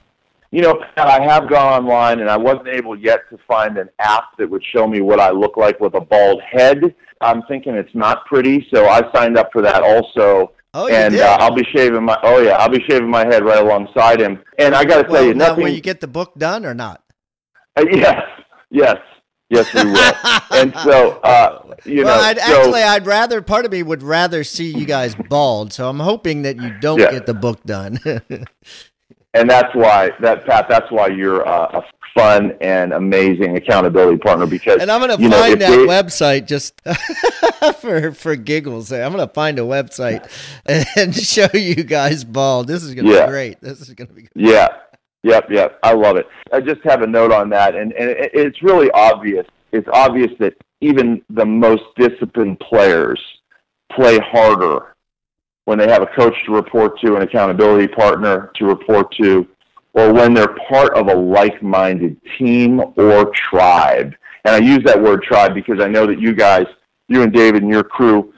You 0.54 0.62
know, 0.62 0.80
Pat, 0.94 1.08
I 1.08 1.20
have 1.20 1.48
gone 1.50 1.82
online 1.82 2.20
and 2.20 2.30
I 2.30 2.36
wasn't 2.36 2.68
able 2.68 2.96
yet 2.96 3.28
to 3.30 3.38
find 3.44 3.76
an 3.76 3.88
app 3.98 4.36
that 4.38 4.48
would 4.48 4.62
show 4.72 4.86
me 4.86 5.00
what 5.00 5.18
I 5.18 5.30
look 5.30 5.56
like 5.56 5.80
with 5.80 5.94
a 5.94 6.00
bald 6.00 6.40
head. 6.48 6.94
I'm 7.20 7.42
thinking 7.48 7.74
it's 7.74 7.92
not 7.92 8.24
pretty, 8.26 8.64
so 8.72 8.86
I 8.86 9.02
signed 9.12 9.36
up 9.36 9.50
for 9.52 9.62
that 9.62 9.82
also. 9.82 10.52
Oh, 10.72 10.86
you 10.86 10.94
and 10.94 11.12
did? 11.12 11.22
Uh, 11.22 11.38
I'll 11.40 11.56
be 11.56 11.64
shaving 11.74 12.04
my 12.04 12.16
oh 12.22 12.38
yeah, 12.38 12.52
I'll 12.52 12.68
be 12.68 12.84
shaving 12.88 13.10
my 13.10 13.26
head 13.26 13.44
right 13.44 13.58
alongside 13.58 14.20
him. 14.20 14.44
And 14.60 14.76
I 14.76 14.84
got 14.84 15.02
to 15.02 15.08
tell 15.12 15.24
you, 15.24 15.34
nothing. 15.34 15.64
will 15.64 15.72
you 15.72 15.80
get 15.80 16.00
the 16.00 16.06
book 16.06 16.34
done 16.38 16.64
or 16.64 16.72
not? 16.72 17.02
Uh, 17.76 17.86
yes, 17.90 18.22
yes, 18.70 18.98
yes, 19.50 19.74
we 19.74 19.84
will. 19.86 20.12
and 20.52 20.72
so, 20.84 21.18
uh, 21.24 21.74
you 21.84 22.04
well, 22.04 22.16
know, 22.16 22.24
I'd, 22.28 22.38
so, 22.38 22.60
actually, 22.60 22.82
I'd 22.84 23.06
rather. 23.06 23.42
Part 23.42 23.64
of 23.64 23.72
me 23.72 23.82
would 23.82 24.04
rather 24.04 24.44
see 24.44 24.70
you 24.70 24.86
guys 24.86 25.16
bald. 25.16 25.72
So 25.72 25.88
I'm 25.88 25.98
hoping 25.98 26.42
that 26.42 26.60
you 26.60 26.70
don't 26.80 27.00
Yeah. 27.00 27.10
get 27.10 27.26
the 27.26 27.34
book 27.34 27.64
done. 27.64 27.98
and 29.34 29.50
that's 29.50 29.74
why 29.74 30.10
that 30.20 30.46
Pat. 30.46 30.68
That's 30.68 30.90
why 30.90 31.08
you're 31.08 31.42
a 31.42 31.84
fun 32.14 32.52
and 32.60 32.92
amazing 32.92 33.56
accountability 33.56 34.18
partner 34.18 34.46
because. 34.46 34.80
And 34.80 34.90
I'm 34.90 35.00
going 35.00 35.18
to 35.18 35.30
find 35.30 35.60
that 35.60 35.70
they, 35.70 35.76
website 35.76 36.46
just 36.46 36.80
for 37.80 38.12
for 38.12 38.36
giggles. 38.36 38.92
I'm 38.92 39.12
going 39.12 39.26
to 39.26 39.32
find 39.32 39.58
a 39.58 39.62
website 39.62 40.30
and 40.96 41.14
show 41.14 41.48
you 41.52 41.82
guys 41.84 42.24
ball. 42.24 42.64
This 42.64 42.82
is 42.82 42.94
going 42.94 43.06
to 43.06 43.12
yeah. 43.12 43.26
be 43.26 43.30
great. 43.30 43.60
This 43.60 43.80
is 43.80 43.90
going 43.90 44.08
to 44.08 44.14
be. 44.14 44.22
Great. 44.22 44.32
Yeah. 44.36 44.68
Yep. 45.24 45.50
Yep. 45.50 45.78
I 45.82 45.92
love 45.94 46.16
it. 46.16 46.26
I 46.52 46.60
just 46.60 46.80
have 46.84 47.02
a 47.02 47.06
note 47.06 47.32
on 47.32 47.50
that, 47.50 47.74
and 47.74 47.92
and 47.92 48.14
it's 48.32 48.62
really 48.62 48.90
obvious. 48.92 49.46
It's 49.72 49.88
obvious 49.92 50.30
that 50.38 50.54
even 50.80 51.22
the 51.30 51.44
most 51.44 51.82
disciplined 51.96 52.60
players 52.60 53.20
play 53.90 54.18
harder 54.18 54.93
when 55.64 55.78
they 55.78 55.88
have 55.88 56.02
a 56.02 56.06
coach 56.06 56.34
to 56.46 56.52
report 56.52 56.98
to, 57.00 57.16
an 57.16 57.22
accountability 57.22 57.88
partner 57.88 58.50
to 58.56 58.66
report 58.66 59.14
to, 59.20 59.46
or 59.94 60.12
when 60.12 60.34
they're 60.34 60.56
part 60.68 60.94
of 60.94 61.08
a 61.08 61.14
like-minded 61.14 62.20
team 62.38 62.80
or 62.96 63.30
tribe. 63.50 64.12
And 64.44 64.54
I 64.54 64.58
use 64.58 64.82
that 64.84 65.00
word 65.00 65.22
tribe 65.22 65.54
because 65.54 65.80
I 65.80 65.88
know 65.88 66.06
that 66.06 66.20
you 66.20 66.34
guys, 66.34 66.66
you 67.08 67.22
and 67.22 67.32
David 67.32 67.62
and 67.62 67.70
your 67.70 67.84
crew, 67.84 68.34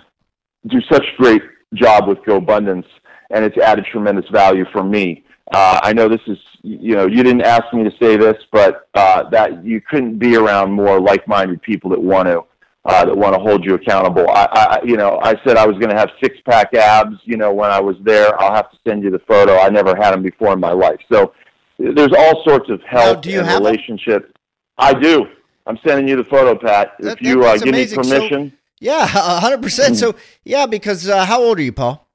do 0.68 0.80
such 0.90 1.04
great 1.16 1.42
job 1.74 2.08
with 2.08 2.18
GoBundance, 2.18 2.86
and 3.30 3.44
it's 3.44 3.58
added 3.58 3.86
tremendous 3.90 4.28
value 4.30 4.64
for 4.72 4.84
me. 4.84 5.24
Uh, 5.52 5.80
I 5.82 5.92
know 5.92 6.08
this 6.08 6.20
is, 6.26 6.38
you 6.62 6.96
know, 6.96 7.06
you 7.06 7.22
didn't 7.22 7.42
ask 7.42 7.72
me 7.72 7.84
to 7.84 7.90
say 8.00 8.16
this, 8.16 8.36
but 8.52 8.88
uh, 8.94 9.28
that 9.30 9.64
you 9.64 9.80
couldn't 9.80 10.18
be 10.18 10.36
around 10.36 10.72
more 10.72 11.00
like-minded 11.00 11.62
people 11.62 11.90
that 11.90 12.00
want 12.00 12.28
to 12.28 12.42
uh, 12.86 13.04
that 13.04 13.16
want 13.16 13.34
to 13.34 13.40
hold 13.40 13.64
you 13.64 13.74
accountable. 13.74 14.28
I, 14.30 14.46
I, 14.52 14.80
you 14.84 14.96
know, 14.96 15.18
I 15.22 15.34
said 15.44 15.56
I 15.56 15.66
was 15.66 15.76
going 15.78 15.90
to 15.90 15.96
have 15.96 16.10
six 16.22 16.38
pack 16.48 16.72
abs. 16.74 17.16
You 17.24 17.36
know, 17.36 17.52
when 17.52 17.70
I 17.70 17.80
was 17.80 17.96
there, 18.02 18.40
I'll 18.40 18.54
have 18.54 18.70
to 18.70 18.78
send 18.86 19.02
you 19.02 19.10
the 19.10 19.18
photo. 19.20 19.58
I 19.58 19.68
never 19.68 19.96
had 19.96 20.12
them 20.12 20.22
before 20.22 20.52
in 20.52 20.60
my 20.60 20.72
life. 20.72 21.00
So 21.12 21.32
there's 21.78 22.12
all 22.16 22.42
sorts 22.44 22.70
of 22.70 22.80
help 22.82 23.26
now, 23.26 23.40
and 23.40 23.64
relationship. 23.64 24.22
Them? 24.22 24.32
I 24.78 24.94
do. 24.94 25.26
I'm 25.66 25.78
sending 25.84 26.06
you 26.06 26.16
the 26.16 26.24
photo, 26.24 26.54
Pat. 26.56 26.92
That, 27.00 27.14
if 27.14 27.22
you 27.22 27.44
uh, 27.44 27.56
give 27.56 27.68
amazing. 27.68 28.00
me 28.00 28.08
permission. 28.08 28.50
So, 28.50 28.56
yeah, 28.78 29.06
hundred 29.06 29.62
percent. 29.62 29.96
So 29.96 30.14
yeah, 30.44 30.66
because 30.66 31.08
uh, 31.08 31.24
how 31.24 31.42
old 31.42 31.58
are 31.58 31.62
you, 31.62 31.72
Paul? 31.72 32.06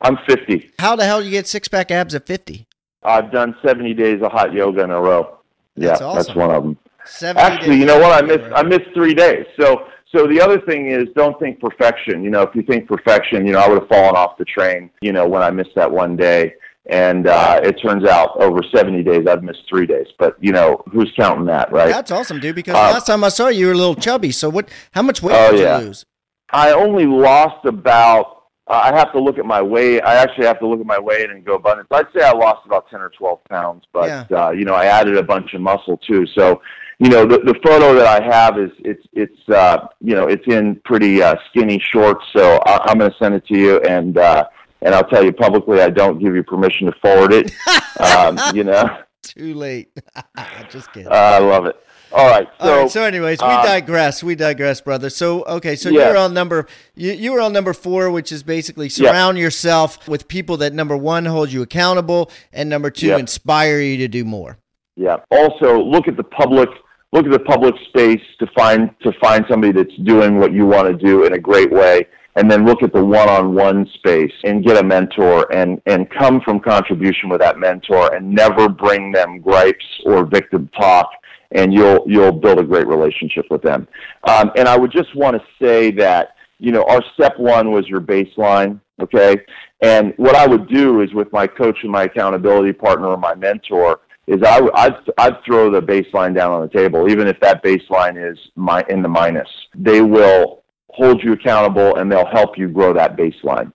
I'm 0.00 0.16
50. 0.28 0.70
How 0.78 0.96
the 0.96 1.04
hell 1.04 1.18
do 1.18 1.24
you 1.24 1.32
get 1.32 1.48
six 1.48 1.66
pack 1.66 1.90
abs 1.90 2.14
at 2.14 2.24
50? 2.24 2.66
I've 3.02 3.32
done 3.32 3.56
70 3.64 3.94
days 3.94 4.22
of 4.22 4.30
hot 4.30 4.52
yoga 4.52 4.84
in 4.84 4.90
a 4.90 5.00
row. 5.00 5.38
That's 5.76 6.00
yeah, 6.00 6.06
awesome. 6.06 6.16
that's 6.16 6.36
one 6.36 6.50
of 6.52 6.62
them. 6.62 6.78
Actually, 7.22 7.78
you 7.78 7.86
know 7.86 7.98
what? 7.98 8.12
I 8.12 8.26
missed 8.26 8.52
I 8.54 8.62
missed 8.62 8.92
three 8.94 9.14
days. 9.14 9.46
So 9.60 9.86
so 10.14 10.26
the 10.26 10.40
other 10.40 10.60
thing 10.60 10.90
is 10.90 11.08
don't 11.14 11.38
think 11.38 11.60
perfection. 11.60 12.22
You 12.22 12.30
know, 12.30 12.42
if 12.42 12.54
you 12.54 12.62
think 12.62 12.88
perfection, 12.88 13.46
you 13.46 13.52
know, 13.52 13.60
I 13.60 13.68
would 13.68 13.80
have 13.80 13.88
fallen 13.88 14.16
off 14.16 14.38
the 14.38 14.44
train. 14.44 14.90
You 15.00 15.12
know, 15.12 15.28
when 15.28 15.42
I 15.42 15.50
missed 15.50 15.74
that 15.76 15.90
one 15.90 16.16
day. 16.16 16.54
And 16.90 17.26
uh, 17.26 17.60
it 17.62 17.72
turns 17.82 18.08
out 18.08 18.40
over 18.40 18.62
70 18.74 19.02
days, 19.02 19.26
I've 19.26 19.42
missed 19.42 19.64
three 19.68 19.84
days. 19.84 20.06
But, 20.18 20.36
you 20.40 20.52
know, 20.52 20.82
who's 20.90 21.12
counting 21.18 21.44
that, 21.44 21.70
right? 21.70 21.90
That's 21.90 22.10
awesome, 22.10 22.40
dude, 22.40 22.54
because 22.54 22.74
uh, 22.74 22.78
last 22.78 23.06
time 23.06 23.22
I 23.22 23.28
saw 23.28 23.48
you, 23.48 23.60
you 23.60 23.66
were 23.66 23.72
a 23.72 23.76
little 23.76 23.94
chubby. 23.94 24.32
So 24.32 24.48
what? 24.48 24.70
how 24.92 25.02
much 25.02 25.22
weight 25.22 25.36
oh, 25.36 25.50
did 25.50 25.60
yeah. 25.60 25.80
you 25.80 25.88
lose? 25.88 26.06
I 26.50 26.72
only 26.72 27.04
lost 27.04 27.66
about 27.66 28.38
uh, 28.68 28.80
I 28.84 28.96
have 28.96 29.12
to 29.12 29.20
look 29.20 29.38
at 29.38 29.46
my 29.46 29.62
weight. 29.62 30.02
I 30.02 30.16
actually 30.16 30.46
have 30.46 30.58
to 30.60 30.66
look 30.66 30.80
at 30.80 30.86
my 30.86 30.98
weight 30.98 31.30
and 31.30 31.44
GoBundance. 31.44 31.86
I'd 31.90 32.06
say 32.14 32.22
I 32.22 32.32
lost 32.32 32.66
about 32.66 32.88
ten 32.90 33.00
or 33.00 33.10
twelve 33.10 33.42
pounds, 33.44 33.84
but 33.92 34.08
yeah. 34.30 34.46
uh, 34.46 34.50
you 34.50 34.64
know 34.64 34.74
I 34.74 34.86
added 34.86 35.16
a 35.16 35.22
bunch 35.22 35.54
of 35.54 35.60
muscle 35.62 35.96
too. 35.96 36.26
So 36.34 36.60
you 36.98 37.08
know 37.08 37.24
the 37.24 37.38
the 37.38 37.54
photo 37.64 37.94
that 37.94 38.06
I 38.06 38.24
have 38.24 38.58
is 38.58 38.70
it's 38.78 39.06
it's 39.12 39.48
uh, 39.48 39.86
you 40.00 40.14
know 40.14 40.26
it's 40.26 40.46
in 40.46 40.80
pretty 40.84 41.22
uh, 41.22 41.36
skinny 41.48 41.78
shorts. 41.78 42.24
So 42.36 42.58
I, 42.66 42.90
I'm 42.90 42.98
going 42.98 43.10
to 43.10 43.16
send 43.18 43.34
it 43.34 43.46
to 43.46 43.58
you 43.58 43.80
and. 43.82 44.18
uh 44.18 44.44
and 44.80 44.94
I'll 44.94 45.08
tell 45.08 45.24
you 45.24 45.32
publicly, 45.32 45.80
I 45.80 45.90
don't 45.90 46.20
give 46.20 46.36
you 46.36 46.44
permission 46.44 46.86
to 46.86 46.92
forward 47.00 47.32
it. 47.32 47.52
um, 48.00 48.38
you 48.54 48.62
know, 48.62 48.98
too 49.22 49.54
late. 49.54 49.90
Just 50.70 50.92
kidding. 50.92 51.08
Uh, 51.08 51.14
I 51.14 51.38
love 51.38 51.66
it. 51.66 51.76
All 52.10 52.26
right. 52.26 52.48
So, 52.58 52.64
All 52.64 52.80
right, 52.80 52.90
so 52.90 53.02
anyways, 53.02 53.40
we 53.40 53.48
uh, 53.48 53.62
digress. 53.62 54.22
We 54.22 54.34
digress, 54.34 54.80
brother. 54.80 55.10
So 55.10 55.44
okay, 55.44 55.76
so 55.76 55.90
yeah. 55.90 56.08
you're 56.08 56.16
on 56.16 56.32
number 56.32 56.66
you, 56.94 57.12
you 57.12 57.32
were 57.32 57.40
on 57.40 57.52
number 57.52 57.74
four, 57.74 58.10
which 58.10 58.32
is 58.32 58.42
basically 58.42 58.88
surround 58.88 59.36
yeah. 59.36 59.44
yourself 59.44 60.08
with 60.08 60.26
people 60.26 60.56
that 60.58 60.72
number 60.72 60.96
one 60.96 61.26
hold 61.26 61.52
you 61.52 61.60
accountable, 61.60 62.30
and 62.52 62.70
number 62.70 62.90
two 62.90 63.08
yeah. 63.08 63.18
inspire 63.18 63.80
you 63.80 63.98
to 63.98 64.08
do 64.08 64.24
more. 64.24 64.58
Yeah. 64.96 65.18
Also, 65.30 65.82
look 65.82 66.08
at 66.08 66.16
the 66.16 66.24
public. 66.24 66.70
Look 67.12 67.24
at 67.24 67.32
the 67.32 67.40
public 67.40 67.74
space 67.88 68.22
to 68.38 68.46
find 68.56 68.90
to 69.02 69.12
find 69.20 69.44
somebody 69.48 69.72
that's 69.72 69.96
doing 70.04 70.38
what 70.38 70.52
you 70.52 70.66
want 70.66 70.88
to 70.88 71.06
do 71.06 71.24
in 71.24 71.32
a 71.32 71.38
great 71.38 71.70
way, 71.70 72.06
and 72.36 72.50
then 72.50 72.66
look 72.66 72.82
at 72.82 72.92
the 72.92 73.02
one-on-one 73.02 73.86
space 73.94 74.32
and 74.44 74.64
get 74.64 74.76
a 74.76 74.84
mentor 74.84 75.50
and 75.52 75.80
and 75.86 76.10
come 76.10 76.40
from 76.42 76.60
contribution 76.60 77.30
with 77.30 77.40
that 77.40 77.58
mentor, 77.58 78.14
and 78.14 78.28
never 78.28 78.68
bring 78.68 79.10
them 79.10 79.40
gripes 79.40 79.86
or 80.04 80.26
victim 80.26 80.68
talk 80.78 81.08
and 81.52 81.72
you'll 81.72 82.04
you'll 82.06 82.32
build 82.32 82.58
a 82.58 82.64
great 82.64 82.86
relationship 82.86 83.46
with 83.50 83.62
them. 83.62 83.88
Um, 84.24 84.50
and 84.56 84.68
I 84.68 84.76
would 84.76 84.92
just 84.92 85.14
want 85.16 85.36
to 85.36 85.64
say 85.64 85.90
that 85.92 86.34
you 86.58 86.72
know 86.72 86.84
our 86.84 87.02
step 87.14 87.38
one 87.38 87.70
was 87.70 87.86
your 87.88 88.00
baseline, 88.00 88.80
okay. 89.00 89.40
And 89.80 90.12
what 90.16 90.34
I 90.34 90.46
would 90.46 90.68
do 90.68 91.02
is 91.02 91.14
with 91.14 91.32
my 91.32 91.46
coach 91.46 91.78
and 91.82 91.92
my 91.92 92.04
accountability 92.04 92.72
partner 92.72 93.06
or 93.08 93.16
my 93.16 93.34
mentor 93.34 94.00
is 94.28 94.42
I 94.42 94.60
I'd, 94.74 94.96
I'd 95.16 95.42
throw 95.44 95.70
the 95.70 95.80
baseline 95.80 96.34
down 96.34 96.52
on 96.52 96.60
the 96.60 96.68
table, 96.68 97.10
even 97.10 97.26
if 97.26 97.40
that 97.40 97.64
baseline 97.64 98.16
is 98.30 98.38
my 98.54 98.84
in 98.88 99.02
the 99.02 99.08
minus. 99.08 99.48
They 99.74 100.02
will 100.02 100.62
hold 100.90 101.22
you 101.22 101.32
accountable 101.32 101.96
and 101.96 102.12
they'll 102.12 102.26
help 102.26 102.58
you 102.58 102.68
grow 102.68 102.92
that 102.92 103.16
baseline. 103.16 103.72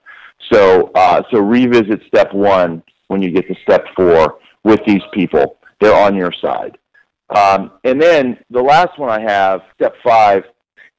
So 0.52 0.92
uh, 0.94 1.22
so 1.32 1.40
revisit 1.40 2.02
step 2.06 2.32
one 2.32 2.82
when 3.08 3.20
you 3.20 3.30
get 3.30 3.48
to 3.48 3.54
step 3.62 3.84
four 3.96 4.38
with 4.62 4.80
these 4.86 5.02
people. 5.12 5.58
They're 5.80 5.94
on 5.94 6.14
your 6.14 6.32
side. 6.40 6.78
Um, 7.36 7.72
and 7.82 8.00
then 8.00 8.38
the 8.50 8.62
last 8.62 8.98
one 8.98 9.10
I 9.10 9.20
have, 9.20 9.62
step 9.74 9.94
five, 10.04 10.44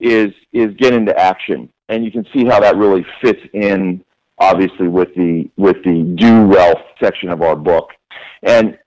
is 0.01 0.31
is 0.51 0.73
get 0.77 0.93
into 0.93 1.17
action, 1.17 1.69
and 1.87 2.03
you 2.03 2.11
can 2.11 2.25
see 2.33 2.43
how 2.43 2.59
that 2.59 2.75
really 2.75 3.05
fits 3.21 3.39
in, 3.53 4.03
obviously, 4.37 4.89
with 4.89 5.15
the 5.15 5.49
with 5.55 5.77
the 5.85 6.03
do 6.17 6.45
wealth 6.45 6.81
section 7.01 7.29
of 7.29 7.41
our 7.41 7.55
book, 7.55 7.91
and 8.43 8.77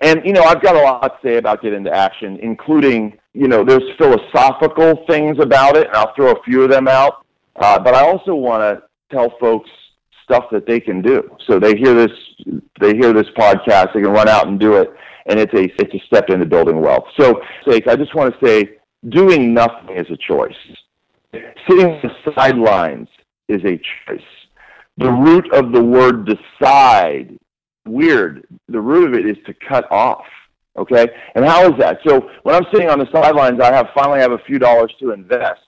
and 0.00 0.24
you 0.24 0.32
know 0.32 0.42
I've 0.42 0.62
got 0.62 0.76
a 0.76 0.80
lot 0.80 1.02
to 1.02 1.28
say 1.28 1.36
about 1.36 1.62
get 1.62 1.72
into 1.72 1.90
action, 1.90 2.38
including 2.42 3.18
you 3.32 3.48
know 3.48 3.64
there's 3.64 3.84
philosophical 3.98 5.04
things 5.08 5.38
about 5.40 5.76
it, 5.76 5.86
and 5.88 5.96
I'll 5.96 6.14
throw 6.14 6.32
a 6.32 6.42
few 6.42 6.62
of 6.62 6.70
them 6.70 6.88
out, 6.88 7.24
uh, 7.56 7.78
but 7.78 7.94
I 7.94 8.06
also 8.06 8.34
want 8.34 8.62
to 8.62 8.82
tell 9.14 9.32
folks 9.38 9.70
stuff 10.24 10.44
that 10.50 10.66
they 10.66 10.80
can 10.80 11.02
do. 11.02 11.30
So 11.46 11.58
they 11.58 11.76
hear 11.76 11.94
this 11.94 12.12
they 12.80 12.96
hear 12.96 13.12
this 13.12 13.28
podcast, 13.36 13.92
they 13.94 14.00
can 14.00 14.10
run 14.10 14.28
out 14.28 14.48
and 14.48 14.58
do 14.58 14.74
it 14.76 14.90
and 15.26 15.38
it's 15.38 15.52
a 15.54 15.64
it's 15.80 15.94
a 15.94 16.06
step 16.06 16.30
into 16.30 16.46
building 16.46 16.80
wealth. 16.80 17.04
So, 17.18 17.40
sake, 17.68 17.86
I 17.88 17.96
just 17.96 18.14
want 18.14 18.34
to 18.34 18.46
say, 18.46 18.78
doing 19.08 19.54
nothing 19.54 19.96
is 19.96 20.06
a 20.10 20.16
choice. 20.16 20.52
Sitting 21.32 21.86
on 21.86 22.00
the 22.02 22.32
sidelines 22.34 23.08
is 23.48 23.62
a 23.64 23.80
choice. 24.06 24.22
The 24.98 25.10
root 25.10 25.52
of 25.52 25.72
the 25.72 25.82
word 25.82 26.26
decide, 26.26 27.36
weird. 27.86 28.46
The 28.68 28.80
root 28.80 29.08
of 29.08 29.14
it 29.14 29.26
is 29.26 29.36
to 29.46 29.54
cut 29.54 29.90
off. 29.90 30.24
Okay, 30.76 31.06
and 31.36 31.44
how 31.44 31.70
is 31.72 31.78
that? 31.78 32.00
So 32.04 32.28
when 32.42 32.54
I'm 32.54 32.66
sitting 32.72 32.88
on 32.88 32.98
the 32.98 33.08
sidelines, 33.12 33.60
I 33.60 33.72
have 33.72 33.88
finally 33.94 34.18
have 34.18 34.32
a 34.32 34.38
few 34.38 34.58
dollars 34.58 34.92
to 34.98 35.12
invest. 35.12 35.60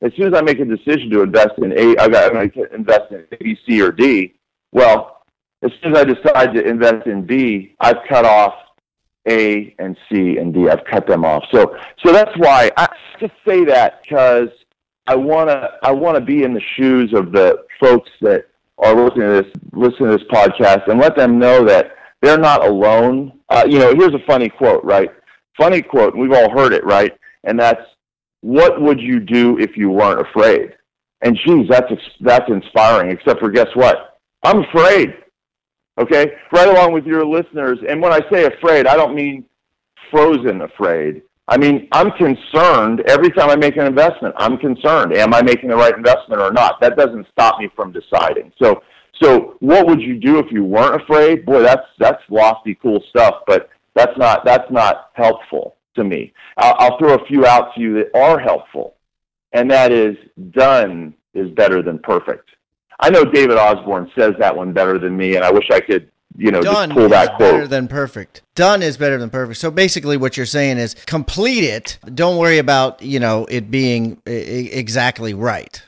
As 0.00 0.12
soon 0.16 0.26
as 0.26 0.34
I 0.34 0.42
make 0.42 0.58
a 0.58 0.64
decision 0.64 1.10
to 1.10 1.22
invest 1.22 1.52
in 1.58 1.72
A, 1.72 1.96
I 1.98 2.08
got 2.08 2.30
to 2.30 2.74
invest 2.74 3.10
in 3.10 3.26
A, 3.30 3.36
B, 3.36 3.58
C, 3.66 3.82
or 3.82 3.92
D. 3.92 4.34
Well, 4.72 5.22
as 5.62 5.70
soon 5.82 5.94
as 5.94 5.98
I 5.98 6.04
decide 6.04 6.54
to 6.54 6.66
invest 6.66 7.06
in 7.06 7.26
B, 7.26 7.74
I've 7.80 7.98
cut 8.08 8.24
off 8.24 8.54
a 9.28 9.74
and 9.78 9.96
C 10.08 10.36
and 10.36 10.52
D. 10.52 10.68
I've 10.68 10.84
cut 10.84 11.06
them 11.06 11.24
off. 11.24 11.44
So 11.52 11.76
so 12.04 12.12
that's 12.12 12.36
why 12.36 12.70
I 12.76 12.88
just 13.18 13.32
say 13.46 13.64
that 13.64 14.02
because 14.02 14.48
I 15.06 15.16
wanna 15.16 15.70
I 15.82 15.92
wanna 15.92 16.20
be 16.20 16.42
in 16.42 16.52
the 16.54 16.62
shoes 16.76 17.12
of 17.14 17.32
the 17.32 17.64
folks 17.80 18.10
that 18.20 18.46
are 18.78 18.94
listening 18.94 19.28
to 19.28 19.42
this 19.42 19.52
listening 19.72 20.10
to 20.10 20.16
this 20.18 20.26
podcast 20.30 20.88
and 20.88 21.00
let 21.00 21.16
them 21.16 21.38
know 21.38 21.64
that 21.64 21.92
they're 22.22 22.38
not 22.38 22.64
alone. 22.64 23.38
Uh, 23.48 23.64
you 23.68 23.78
know, 23.78 23.94
here's 23.94 24.14
a 24.14 24.26
funny 24.26 24.48
quote, 24.48 24.82
right? 24.84 25.10
Funny 25.56 25.82
quote, 25.82 26.14
and 26.14 26.22
we've 26.22 26.32
all 26.32 26.50
heard 26.50 26.72
it, 26.72 26.84
right? 26.84 27.12
And 27.44 27.58
that's, 27.58 27.82
"What 28.40 28.80
would 28.80 29.00
you 29.00 29.20
do 29.20 29.58
if 29.58 29.76
you 29.76 29.90
weren't 29.90 30.26
afraid?" 30.26 30.74
And 31.22 31.38
geez, 31.44 31.68
that's 31.68 31.92
that's 32.20 32.48
inspiring. 32.48 33.10
Except 33.10 33.40
for 33.40 33.50
guess 33.50 33.68
what? 33.74 34.18
I'm 34.42 34.64
afraid 34.64 35.14
okay? 35.98 36.32
Right 36.52 36.68
along 36.68 36.92
with 36.92 37.06
your 37.06 37.24
listeners. 37.24 37.78
And 37.88 38.00
when 38.00 38.12
I 38.12 38.20
say 38.30 38.44
afraid, 38.44 38.86
I 38.86 38.96
don't 38.96 39.14
mean 39.14 39.44
frozen 40.10 40.62
afraid. 40.62 41.22
I 41.46 41.58
mean, 41.58 41.88
I'm 41.92 42.10
concerned 42.12 43.02
every 43.06 43.30
time 43.30 43.50
I 43.50 43.56
make 43.56 43.76
an 43.76 43.86
investment. 43.86 44.34
I'm 44.38 44.56
concerned. 44.56 45.12
Am 45.12 45.34
I 45.34 45.42
making 45.42 45.68
the 45.68 45.76
right 45.76 45.94
investment 45.94 46.40
or 46.40 46.50
not? 46.50 46.80
That 46.80 46.96
doesn't 46.96 47.26
stop 47.32 47.58
me 47.58 47.68
from 47.76 47.92
deciding. 47.92 48.50
So, 48.62 48.82
so 49.22 49.56
what 49.60 49.86
would 49.86 50.00
you 50.00 50.18
do 50.18 50.38
if 50.38 50.46
you 50.50 50.64
weren't 50.64 51.00
afraid? 51.02 51.44
Boy, 51.44 51.62
that's 51.62 51.86
that's 51.98 52.22
lofty, 52.30 52.74
cool 52.76 53.02
stuff, 53.10 53.42
but 53.46 53.68
that's 53.94 54.16
not 54.16 54.44
that's 54.44 54.70
not 54.70 55.10
helpful 55.12 55.76
to 55.96 56.04
me. 56.04 56.32
I'll, 56.56 56.74
I'll 56.78 56.98
throw 56.98 57.14
a 57.14 57.26
few 57.26 57.46
out 57.46 57.74
to 57.74 57.80
you 57.80 57.94
that 57.94 58.18
are 58.18 58.38
helpful, 58.38 58.94
and 59.52 59.70
that 59.70 59.92
is 59.92 60.16
done 60.52 61.14
is 61.34 61.50
better 61.50 61.82
than 61.82 61.98
perfect. 61.98 62.48
I 63.00 63.10
know 63.10 63.24
David 63.24 63.58
Osborne 63.58 64.10
says 64.16 64.32
that 64.38 64.56
one 64.56 64.72
better 64.72 64.98
than 64.98 65.16
me, 65.16 65.36
and 65.36 65.44
I 65.44 65.50
wish 65.50 65.68
I 65.70 65.80
could 65.80 66.10
you 66.36 66.50
know 66.50 66.62
Done 66.62 66.90
just 66.90 66.96
pull 66.96 67.04
is 67.06 67.10
that 67.10 67.38
better 67.38 67.66
than 67.66 67.88
perfect. 67.88 68.42
Done 68.54 68.82
is 68.82 68.96
better 68.96 69.18
than 69.18 69.30
perfect. 69.30 69.58
So 69.58 69.70
basically, 69.70 70.16
what 70.16 70.36
you're 70.36 70.46
saying 70.46 70.78
is 70.78 70.94
complete 71.06 71.64
it. 71.64 71.98
Don't 72.14 72.38
worry 72.38 72.58
about 72.58 73.02
you 73.02 73.20
know 73.20 73.46
it 73.46 73.70
being 73.70 74.20
e- 74.26 74.70
exactly 74.72 75.34
right. 75.34 75.82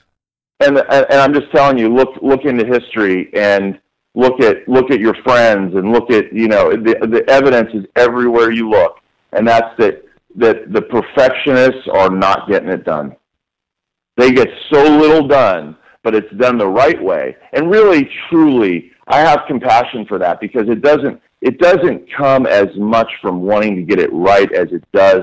and 0.60 0.78
and 0.78 1.06
and 1.10 1.20
I'm 1.20 1.34
just 1.34 1.50
telling 1.52 1.78
you, 1.78 1.92
look 1.92 2.10
look 2.22 2.44
into 2.44 2.64
history 2.64 3.30
and 3.34 3.78
look 4.14 4.40
at 4.40 4.68
look 4.68 4.90
at 4.90 5.00
your 5.00 5.14
friends 5.22 5.74
and 5.74 5.92
look 5.92 6.10
at 6.10 6.32
you 6.32 6.48
know 6.48 6.70
the 6.70 6.94
the 7.06 7.24
evidence 7.28 7.70
is 7.74 7.84
everywhere 7.96 8.50
you 8.50 8.68
look, 8.68 8.98
and 9.32 9.46
that's 9.46 9.76
that 9.78 10.04
that 10.36 10.72
the 10.72 10.82
perfectionists 10.82 11.88
are 11.92 12.10
not 12.10 12.48
getting 12.48 12.68
it 12.68 12.84
done. 12.84 13.16
They 14.16 14.32
get 14.32 14.48
so 14.72 14.82
little 14.82 15.26
done, 15.26 15.76
but 16.02 16.14
it's 16.14 16.32
done 16.36 16.56
the 16.58 16.66
right 16.66 17.02
way. 17.02 17.36
And 17.52 17.70
really, 17.70 18.08
truly, 18.28 18.92
I 19.06 19.20
have 19.20 19.42
compassion 19.46 20.04
for 20.06 20.18
that 20.18 20.40
because 20.40 20.68
it 20.68 20.82
doesn't 20.82 21.20
it 21.40 21.58
doesn't 21.58 22.12
come 22.12 22.46
as 22.46 22.68
much 22.76 23.10
from 23.20 23.42
wanting 23.42 23.76
to 23.76 23.82
get 23.82 24.00
it 24.00 24.12
right 24.12 24.50
as 24.52 24.72
it 24.72 24.82
does 24.92 25.22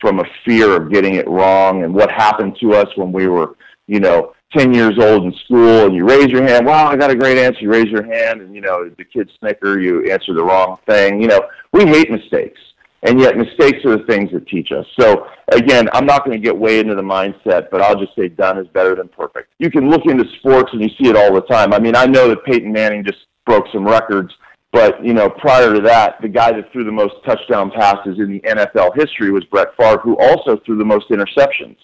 from 0.00 0.20
a 0.20 0.24
fear 0.44 0.76
of 0.76 0.92
getting 0.92 1.14
it 1.14 1.28
wrong 1.28 1.82
and 1.82 1.94
what 1.94 2.10
happened 2.10 2.56
to 2.60 2.74
us 2.74 2.86
when 2.96 3.12
we 3.12 3.26
were, 3.26 3.56
you 3.86 4.00
know, 4.00 4.32
10 4.56 4.72
years 4.74 4.98
old 4.98 5.24
in 5.24 5.32
school 5.44 5.86
and 5.86 5.94
you 5.94 6.06
raise 6.06 6.28
your 6.28 6.42
hand, 6.42 6.66
wow, 6.66 6.86
I 6.86 6.96
got 6.96 7.10
a 7.10 7.16
great 7.16 7.38
answer. 7.38 7.60
You 7.62 7.70
raise 7.70 7.86
your 7.86 8.04
hand 8.04 8.40
and, 8.40 8.54
you 8.54 8.60
know, 8.60 8.88
the 8.88 9.04
kids 9.04 9.30
snicker, 9.38 9.80
you 9.80 10.10
answer 10.10 10.34
the 10.34 10.44
wrong 10.44 10.78
thing. 10.86 11.20
You 11.20 11.28
know, 11.28 11.40
we 11.72 11.86
hate 11.86 12.10
mistakes. 12.10 12.60
And 13.02 13.20
yet 13.20 13.36
mistakes 13.36 13.84
are 13.84 13.96
the 13.98 14.04
things 14.08 14.30
that 14.32 14.48
teach 14.48 14.72
us. 14.72 14.86
So 14.98 15.28
again, 15.52 15.88
I'm 15.92 16.06
not 16.06 16.24
going 16.24 16.36
to 16.36 16.42
get 16.42 16.56
way 16.56 16.80
into 16.80 16.94
the 16.94 17.02
mindset, 17.02 17.70
but 17.70 17.80
I'll 17.80 17.98
just 17.98 18.16
say 18.16 18.28
done 18.28 18.58
is 18.58 18.66
better 18.68 18.94
than 18.94 19.08
perfect. 19.08 19.52
You 19.58 19.70
can 19.70 19.90
look 19.90 20.06
into 20.06 20.24
sports 20.38 20.70
and 20.72 20.82
you 20.82 20.88
see 20.88 21.10
it 21.10 21.16
all 21.16 21.32
the 21.32 21.42
time. 21.42 21.72
I 21.72 21.78
mean, 21.78 21.94
I 21.94 22.06
know 22.06 22.28
that 22.28 22.44
Peyton 22.44 22.72
Manning 22.72 23.04
just 23.04 23.18
broke 23.44 23.66
some 23.72 23.86
records, 23.86 24.32
but 24.72 25.02
you 25.04 25.14
know, 25.14 25.30
prior 25.30 25.72
to 25.74 25.80
that, 25.82 26.20
the 26.20 26.28
guy 26.28 26.52
that 26.52 26.72
threw 26.72 26.84
the 26.84 26.92
most 26.92 27.14
touchdown 27.24 27.70
passes 27.70 28.18
in 28.18 28.32
the 28.32 28.40
NFL 28.40 28.96
history 28.96 29.30
was 29.30 29.44
Brett 29.44 29.68
Favre, 29.78 29.98
who 29.98 30.16
also 30.18 30.58
threw 30.64 30.76
the 30.76 30.84
most 30.84 31.08
interceptions. 31.10 31.76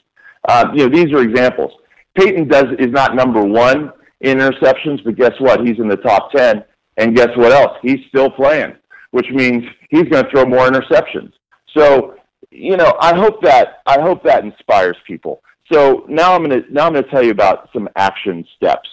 Uh, 0.48 0.68
you 0.74 0.88
know, 0.88 0.94
these 0.94 1.12
are 1.12 1.22
examples. 1.22 1.72
Peyton 2.18 2.48
does 2.48 2.66
is 2.78 2.90
not 2.90 3.14
number 3.14 3.42
one 3.42 3.92
in 4.20 4.38
interceptions, 4.38 5.02
but 5.04 5.16
guess 5.16 5.32
what? 5.38 5.66
He's 5.66 5.78
in 5.78 5.88
the 5.88 5.96
top 5.96 6.32
ten, 6.32 6.64
and 6.96 7.16
guess 7.16 7.30
what 7.36 7.52
else? 7.52 7.78
He's 7.80 8.00
still 8.08 8.30
playing, 8.30 8.74
which 9.12 9.30
means 9.30 9.64
he's 9.90 10.04
going 10.04 10.24
to 10.24 10.30
throw 10.30 10.44
more 10.44 10.68
interceptions. 10.68 11.32
So, 11.76 12.16
you 12.50 12.76
know, 12.76 12.96
I 13.00 13.14
hope 13.14 13.40
that 13.42 13.80
I 13.86 14.00
hope 14.00 14.22
that 14.24 14.44
inspires 14.44 14.96
people. 15.06 15.42
So 15.72 16.04
now 16.08 16.34
I'm 16.34 16.44
going 16.44 16.62
to 16.62 16.72
now 16.72 16.86
I'm 16.86 16.92
going 16.92 17.04
to 17.04 17.10
tell 17.10 17.22
you 17.22 17.30
about 17.30 17.70
some 17.72 17.88
action 17.96 18.44
steps. 18.56 18.88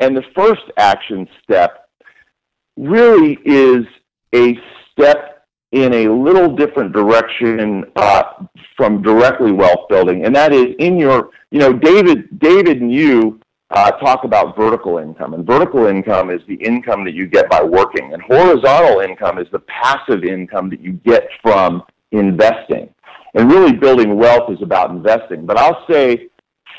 And 0.00 0.16
the 0.16 0.24
first 0.34 0.62
action 0.76 1.28
step 1.42 1.88
really 2.76 3.38
is 3.44 3.84
a 4.34 4.58
step 4.90 5.46
in 5.72 5.92
a 5.92 6.08
little 6.08 6.56
different 6.56 6.92
direction 6.92 7.84
uh, 7.96 8.24
from 8.76 9.02
directly 9.02 9.52
wealth 9.52 9.88
building, 9.88 10.24
and 10.24 10.34
that 10.34 10.52
is 10.52 10.74
in 10.78 10.98
your, 10.98 11.30
you 11.50 11.60
know, 11.60 11.72
David, 11.72 12.40
David 12.40 12.80
and 12.80 12.92
you 12.92 13.40
uh, 13.70 13.92
talk 13.92 14.24
about 14.24 14.56
vertical 14.56 14.98
income, 14.98 15.34
and 15.34 15.46
vertical 15.46 15.86
income 15.86 16.30
is 16.30 16.40
the 16.48 16.54
income 16.54 17.04
that 17.04 17.14
you 17.14 17.26
get 17.26 17.48
by 17.48 17.62
working, 17.62 18.12
and 18.12 18.22
horizontal 18.22 19.00
income 19.00 19.38
is 19.38 19.46
the 19.52 19.60
passive 19.60 20.24
income 20.24 20.68
that 20.70 20.80
you 20.80 20.92
get 21.04 21.28
from 21.40 21.82
investing. 22.10 22.92
And 23.34 23.50
really, 23.50 23.72
building 23.72 24.16
wealth 24.16 24.50
is 24.50 24.60
about 24.60 24.90
investing. 24.90 25.46
But 25.46 25.56
I'll 25.56 25.86
say, 25.88 26.28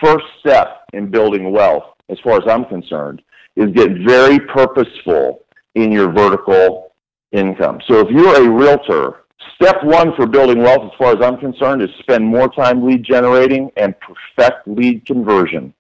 first 0.04 0.26
step 0.42 0.84
in 0.92 1.10
building 1.10 1.52
wealth, 1.52 1.84
as 2.10 2.18
far 2.20 2.36
as 2.36 2.44
I'm 2.46 2.66
concerned, 2.66 3.22
is 3.56 3.68
get 3.74 3.90
very 4.06 4.40
purposeful 4.40 5.46
in 5.76 5.94
your 5.94 6.12
vertical 6.12 6.92
income. 7.32 7.80
So 7.88 8.00
if 8.00 8.10
you're 8.10 8.46
a 8.46 8.50
realtor, 8.50 9.24
step 9.56 9.82
one 9.82 10.14
for 10.18 10.28
building 10.28 10.62
wealth, 10.62 10.92
as 10.92 10.98
far 10.98 11.14
as 11.14 11.24
I'm 11.24 11.38
concerned, 11.38 11.82
is 11.82 11.90
spend 12.00 12.26
more 12.26 12.50
time 12.50 12.86
lead 12.86 13.06
generating 13.06 13.72
and 13.78 13.96
perfect 14.02 14.68
lead 14.68 15.06
conversion 15.06 15.74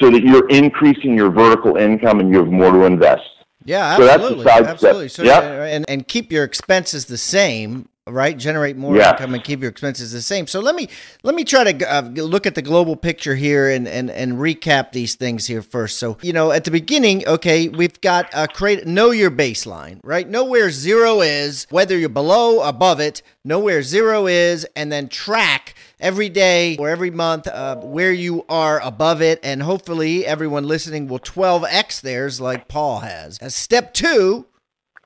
so 0.00 0.10
that 0.10 0.22
you're 0.22 0.48
increasing 0.48 1.14
your 1.14 1.30
vertical 1.30 1.76
income 1.76 2.20
and 2.20 2.30
you 2.30 2.38
have 2.38 2.48
more 2.48 2.72
to 2.72 2.84
invest. 2.84 3.22
Yeah, 3.64 3.96
So 3.96 4.04
that's 4.04 4.16
the 4.18 4.22
absolutely, 4.24 4.44
step. 4.44 4.66
absolutely. 4.66 5.08
So 5.08 5.22
Yep. 5.22 5.42
uh, 5.42 5.46
and 5.46 5.84
and 5.88 6.08
keep 6.08 6.32
your 6.32 6.44
expenses 6.44 7.04
the 7.06 7.18
same, 7.18 7.88
right? 8.08 8.36
Generate 8.36 8.76
more 8.76 8.96
Yes. 8.96 9.12
income 9.12 9.34
and 9.34 9.44
keep 9.44 9.60
your 9.60 9.70
expenses 9.70 10.12
the 10.12 10.22
same. 10.22 10.46
So 10.46 10.60
let 10.60 10.74
me 10.74 10.88
let 11.22 11.34
me 11.34 11.44
try 11.44 11.72
to 11.72 11.92
uh, 11.94 12.02
look 12.02 12.46
at 12.46 12.54
the 12.54 12.62
global 12.62 12.96
picture 12.96 13.34
here 13.34 13.70
and 13.70 13.86
and 13.86 14.10
and 14.10 14.34
recap 14.34 14.92
these 14.92 15.14
things 15.14 15.46
here 15.46 15.62
first. 15.62 15.98
So 15.98 16.18
you 16.22 16.32
know, 16.32 16.50
at 16.50 16.64
the 16.64 16.70
beginning, 16.70 17.26
okay, 17.26 17.68
we've 17.68 18.00
got 18.00 18.28
uh, 18.34 18.46
create 18.48 18.86
know 18.86 19.10
your 19.10 19.30
baseline, 19.30 20.00
right? 20.02 20.28
Know 20.28 20.44
where 20.44 20.70
zero 20.70 21.20
is, 21.20 21.66
whether 21.70 21.96
you're 21.96 22.08
below, 22.08 22.60
above 22.62 22.98
it. 23.00 23.22
Know 23.44 23.60
where 23.60 23.82
zero 23.82 24.26
is, 24.26 24.66
and 24.76 24.90
then 24.90 25.08
track 25.08 25.74
every 26.00 26.28
day 26.28 26.76
or 26.78 26.88
every 26.88 27.10
month 27.10 27.46
uh, 27.46 27.76
where 27.76 28.12
you 28.12 28.44
are 28.48 28.80
above 28.80 29.22
it 29.22 29.38
and 29.44 29.62
hopefully 29.62 30.26
everyone 30.26 30.66
listening 30.66 31.06
will 31.06 31.20
12x 31.20 32.00
theirs 32.00 32.40
like 32.40 32.66
paul 32.66 32.98
has 32.98 33.38
Uh, 33.40 33.48
step 33.48 33.94
two 33.94 34.44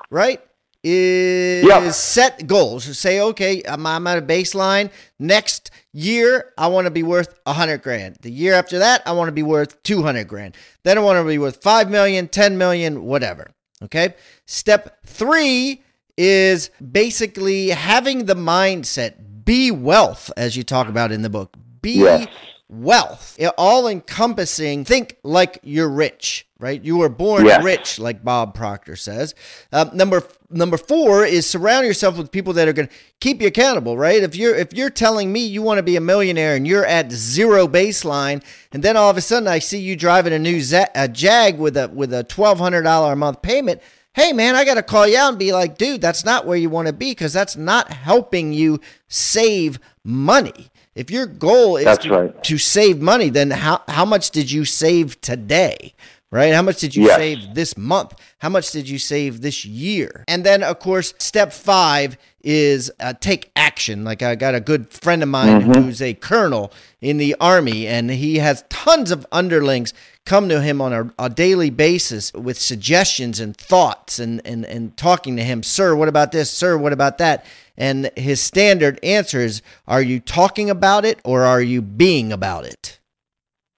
right 0.08 0.40
is 0.84 1.64
Yep. 1.66 1.92
set 1.92 2.46
goals. 2.46 2.84
Say 2.98 3.20
okay 3.20 3.62
I'm, 3.68 3.86
I'm 3.86 4.06
at 4.06 4.18
a 4.18 4.22
baseline. 4.22 4.90
Next 5.18 5.70
year 5.92 6.52
i 6.58 6.66
want 6.66 6.86
to 6.86 6.90
be 6.90 7.02
worth 7.02 7.32
a 7.46 7.50
100 7.50 7.82
grand. 7.82 8.16
The 8.22 8.30
year 8.30 8.54
after 8.54 8.78
that 8.80 9.02
i 9.06 9.12
want 9.12 9.28
to 9.28 9.32
be 9.32 9.42
worth 9.42 9.82
200 9.82 10.26
grand. 10.28 10.56
Then 10.84 10.98
i 10.98 11.00
want 11.00 11.18
to 11.18 11.24
be 11.28 11.38
worth 11.38 11.62
5 11.62 11.90
million 11.90 12.28
10 12.28 12.58
million 12.58 13.04
whatever 13.04 13.50
okay? 13.82 14.14
Step 14.46 14.98
three 15.04 15.82
is 16.16 16.70
basically 16.80 17.68
having 17.70 18.24
the 18.24 18.34
mindset 18.34 19.14
be 19.44 19.70
wealth 19.70 20.30
as 20.36 20.56
you 20.56 20.62
talk 20.64 20.88
about 20.88 21.12
in 21.12 21.22
the 21.22 21.30
book. 21.30 21.56
Be 21.82 21.96
Yes. 22.00 22.28
wealth. 22.68 23.38
All 23.58 23.86
encompassing 23.86 24.84
think 24.84 25.16
like 25.22 25.58
you're 25.62 25.88
rich 25.90 26.45
right 26.58 26.82
you 26.82 26.96
were 26.96 27.08
born 27.08 27.44
rich 27.62 27.98
like 27.98 28.24
bob 28.24 28.54
proctor 28.54 28.96
says 28.96 29.34
uh, 29.72 29.88
number 29.92 30.22
number 30.50 30.76
four 30.76 31.24
is 31.24 31.48
surround 31.48 31.86
yourself 31.86 32.16
with 32.16 32.30
people 32.30 32.52
that 32.52 32.66
are 32.66 32.72
going 32.72 32.88
to 32.88 32.94
keep 33.20 33.40
you 33.40 33.48
accountable 33.48 33.96
right 33.98 34.22
if 34.22 34.34
you're 34.34 34.54
if 34.54 34.72
you're 34.72 34.90
telling 34.90 35.32
me 35.32 35.44
you 35.44 35.60
want 35.60 35.78
to 35.78 35.82
be 35.82 35.96
a 35.96 36.00
millionaire 36.00 36.56
and 36.56 36.66
you're 36.66 36.86
at 36.86 37.12
zero 37.12 37.66
baseline 37.66 38.42
and 38.72 38.82
then 38.82 38.96
all 38.96 39.10
of 39.10 39.16
a 39.16 39.20
sudden 39.20 39.48
i 39.48 39.58
see 39.58 39.78
you 39.78 39.96
driving 39.96 40.32
a 40.32 40.38
new 40.38 40.60
Z- 40.60 40.84
a 40.94 41.08
jag 41.08 41.58
with 41.58 41.76
a 41.76 41.88
with 41.88 42.12
a 42.12 42.24
$1200 42.24 43.12
a 43.12 43.16
month 43.16 43.42
payment 43.42 43.82
hey 44.16 44.32
man, 44.32 44.56
I 44.56 44.64
got 44.64 44.74
to 44.74 44.82
call 44.82 45.06
you 45.06 45.18
out 45.18 45.28
and 45.28 45.38
be 45.38 45.52
like, 45.52 45.76
dude, 45.76 46.00
that's 46.00 46.24
not 46.24 46.46
where 46.46 46.56
you 46.56 46.70
want 46.70 46.86
to 46.88 46.94
be 46.94 47.10
because 47.10 47.34
that's 47.34 47.54
not 47.54 47.92
helping 47.92 48.54
you 48.54 48.80
save 49.08 49.78
money. 50.02 50.70
If 50.94 51.10
your 51.10 51.26
goal 51.26 51.76
is 51.76 51.98
to, 51.98 52.10
right. 52.10 52.44
to 52.44 52.56
save 52.56 53.02
money, 53.02 53.28
then 53.28 53.50
how, 53.50 53.82
how 53.86 54.06
much 54.06 54.30
did 54.30 54.50
you 54.50 54.64
save 54.64 55.20
today? 55.20 55.94
Right? 56.32 56.52
How 56.52 56.62
much 56.62 56.80
did 56.80 56.96
you 56.96 57.04
Yes. 57.04 57.16
save 57.16 57.54
this 57.54 57.76
month? 57.78 58.14
How 58.38 58.48
much 58.48 58.72
did 58.72 58.88
you 58.88 58.98
save 58.98 59.42
this 59.42 59.64
year? 59.64 60.24
And 60.26 60.44
then, 60.44 60.62
of 60.64 60.80
course, 60.80 61.14
step 61.18 61.52
five 61.52 62.18
is 62.42 62.90
uh, 63.00 63.12
take 63.20 63.50
action. 63.54 64.04
Like 64.04 64.22
I 64.22 64.34
got 64.34 64.54
a 64.54 64.60
good 64.60 64.90
friend 64.90 65.22
of 65.22 65.28
mine 65.28 65.60
who's 65.60 66.02
a 66.02 66.14
colonel 66.14 66.72
in 67.00 67.18
the 67.18 67.36
army, 67.40 67.86
and 67.86 68.10
he 68.10 68.38
has 68.38 68.64
tons 68.68 69.10
of 69.10 69.24
underlings 69.30 69.94
come 70.24 70.48
to 70.48 70.60
him 70.60 70.80
on 70.80 70.92
a, 70.92 71.12
a 71.18 71.30
daily 71.30 71.70
basis 71.70 72.32
with 72.34 72.58
suggestions 72.58 73.40
and 73.40 73.56
thoughts 73.56 74.18
and, 74.18 74.42
and, 74.44 74.64
and 74.66 74.96
talking 74.96 75.36
to 75.36 75.44
him, 75.44 75.62
sir, 75.62 75.94
what 75.94 76.08
about 76.08 76.32
this? 76.32 76.50
Sir, 76.50 76.76
what 76.76 76.92
about 76.92 77.18
that? 77.18 77.46
And 77.76 78.10
his 78.16 78.40
standard 78.40 78.98
answer 79.02 79.40
is, 79.40 79.62
are 79.86 80.02
you 80.02 80.18
talking 80.20 80.68
about 80.68 81.04
it 81.04 81.20
or 81.24 81.44
are 81.44 81.62
you 81.62 81.80
being 81.80 82.32
about 82.32 82.66
it? 82.66 82.98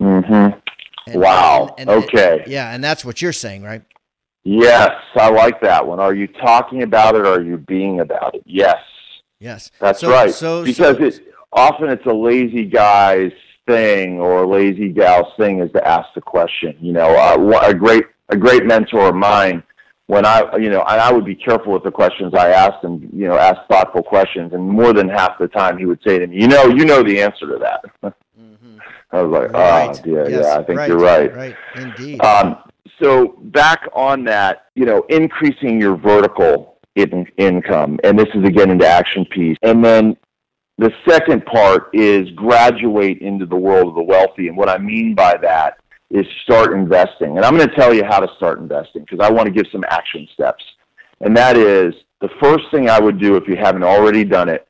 Mm-hmm. 0.02 0.57
And- 1.12 1.22
Wow. 1.22 1.74
and- 1.78 1.88
and- 1.90 2.04
Okay. 2.04 2.44
yeah, 2.46 2.72
and 2.74 2.82
that's 2.82 3.04
what 3.04 3.20
you're 3.22 3.32
saying, 3.32 3.62
right? 3.62 3.82
Yes, 4.44 4.92
I 5.16 5.30
like 5.30 5.60
that 5.62 5.86
one. 5.86 6.00
Are 6.00 6.14
you 6.14 6.26
talking 6.26 6.82
about 6.82 7.14
it 7.14 7.22
or 7.22 7.34
are 7.34 7.42
you 7.42 7.56
being 7.58 8.00
about 8.00 8.34
it? 8.34 8.42
Yes. 8.46 8.76
Yes. 9.40 9.70
That's 9.80 10.00
So- 10.00 10.10
right. 10.10 10.30
So, 10.30 10.64
because 10.64 10.96
so, 10.96 11.04
it 11.04 11.20
often 11.52 11.88
it's 11.90 12.06
a 12.06 12.12
lazy 12.12 12.64
guy's 12.64 13.32
thing 13.66 14.18
or 14.20 14.44
a 14.44 14.46
lazy 14.48 14.88
gal's 14.88 15.32
thing 15.36 15.60
is 15.60 15.70
to 15.72 15.86
ask 15.86 16.08
the 16.14 16.20
question. 16.20 16.74
You 16.80 16.92
know, 16.92 17.08
uh, 17.16 17.60
a 17.66 17.74
great 17.74 18.04
a 18.30 18.36
great 18.36 18.64
mentor 18.66 19.08
of 19.08 19.14
mine. 19.14 19.62
When 20.06 20.24
I, 20.24 20.42
you 20.56 20.70
know, 20.70 20.82
and 20.88 21.00
I 21.00 21.12
would 21.12 21.26
be 21.26 21.34
careful 21.34 21.72
with 21.74 21.82
the 21.84 21.90
questions 21.90 22.32
I 22.34 22.48
asked 22.50 22.82
him. 22.82 23.10
You 23.12 23.28
know, 23.28 23.36
ask 23.36 23.58
thoughtful 23.70 24.02
questions, 24.02 24.54
and 24.54 24.62
more 24.66 24.94
than 24.94 25.06
half 25.08 25.38
the 25.38 25.48
time 25.48 25.76
he 25.76 25.84
would 25.84 26.00
say 26.06 26.18
to 26.18 26.26
me, 26.26 26.40
"You 26.40 26.48
know, 26.48 26.64
you 26.68 26.86
know 26.86 27.02
the 27.02 27.20
answer 27.20 27.46
to 27.46 27.58
that." 27.58 27.84
Mhm. 28.38 28.47
I 29.10 29.22
was 29.22 29.30
like, 29.32 29.52
Right. 29.52 30.00
"Oh, 30.04 30.10
yeah, 30.10 30.28
Yes, 30.28 30.44
yeah, 30.44 30.58
I 30.58 30.62
think 30.64 30.86
you're 30.88 30.98
right." 30.98 31.34
Right. 31.34 31.56
Indeed. 31.76 32.20
Um, 32.22 32.56
so 33.02 33.38
back 33.44 33.88
on 33.92 34.24
that, 34.24 34.66
you 34.74 34.84
know, 34.84 35.04
increasing 35.08 35.80
your 35.80 35.96
vertical 35.96 36.78
in, 36.96 37.26
income, 37.36 37.98
and 38.04 38.18
this 38.18 38.28
is 38.34 38.44
again 38.44 38.70
into 38.70 38.86
action 38.86 39.24
piece, 39.26 39.56
and 39.62 39.84
then 39.84 40.16
the 40.78 40.92
second 41.08 41.44
part 41.46 41.90
is 41.92 42.30
graduate 42.32 43.18
into 43.20 43.46
the 43.46 43.56
world 43.56 43.88
of 43.88 43.94
the 43.94 44.02
wealthy, 44.02 44.48
and 44.48 44.56
what 44.56 44.68
I 44.68 44.78
mean 44.78 45.14
by 45.14 45.36
that 45.42 45.78
is 46.10 46.26
start 46.42 46.72
investing, 46.72 47.36
and 47.36 47.44
I'm 47.44 47.56
going 47.56 47.68
to 47.68 47.74
tell 47.74 47.92
you 47.94 48.02
how 48.04 48.18
to 48.20 48.28
start 48.36 48.58
investing 48.58 49.02
because 49.02 49.20
I 49.20 49.30
want 49.30 49.46
to 49.46 49.52
give 49.52 49.66
some 49.70 49.84
action 49.88 50.26
steps. 50.32 50.64
and 51.20 51.36
that 51.36 51.56
is 51.56 51.94
the 52.20 52.28
first 52.40 52.64
thing 52.70 52.88
I 52.88 52.98
would 53.00 53.18
do 53.20 53.36
if 53.36 53.46
you 53.48 53.56
haven't 53.56 53.82
already 53.84 54.24
done 54.24 54.48
it 54.48 54.66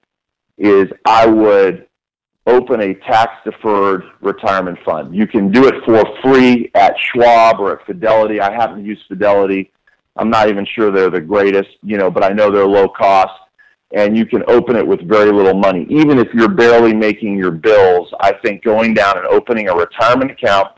is 0.58 0.86
I 1.04 1.26
would 1.26 1.86
open 2.48 2.80
a 2.80 2.94
tax 2.94 3.32
deferred 3.44 4.02
retirement 4.20 4.78
fund. 4.84 5.14
You 5.14 5.26
can 5.26 5.52
do 5.52 5.66
it 5.66 5.84
for 5.84 6.02
free 6.22 6.70
at 6.74 6.94
Schwab 6.98 7.60
or 7.60 7.78
at 7.78 7.86
Fidelity. 7.86 8.40
I 8.40 8.52
haven't 8.52 8.84
used 8.84 9.02
Fidelity. 9.06 9.70
I'm 10.16 10.30
not 10.30 10.48
even 10.48 10.66
sure 10.74 10.90
they're 10.90 11.10
the 11.10 11.20
greatest, 11.20 11.70
you 11.82 11.96
know, 11.96 12.10
but 12.10 12.24
I 12.24 12.30
know 12.30 12.50
they're 12.50 12.66
low 12.66 12.88
cost 12.88 13.32
and 13.94 14.16
you 14.16 14.26
can 14.26 14.42
open 14.48 14.76
it 14.76 14.86
with 14.86 15.00
very 15.08 15.32
little 15.32 15.54
money. 15.54 15.86
Even 15.88 16.18
if 16.18 16.28
you're 16.34 16.48
barely 16.48 16.94
making 16.94 17.36
your 17.36 17.50
bills, 17.50 18.12
I 18.20 18.32
think 18.32 18.62
going 18.62 18.94
down 18.94 19.16
and 19.16 19.26
opening 19.26 19.68
a 19.68 19.74
retirement 19.74 20.30
account 20.30 20.68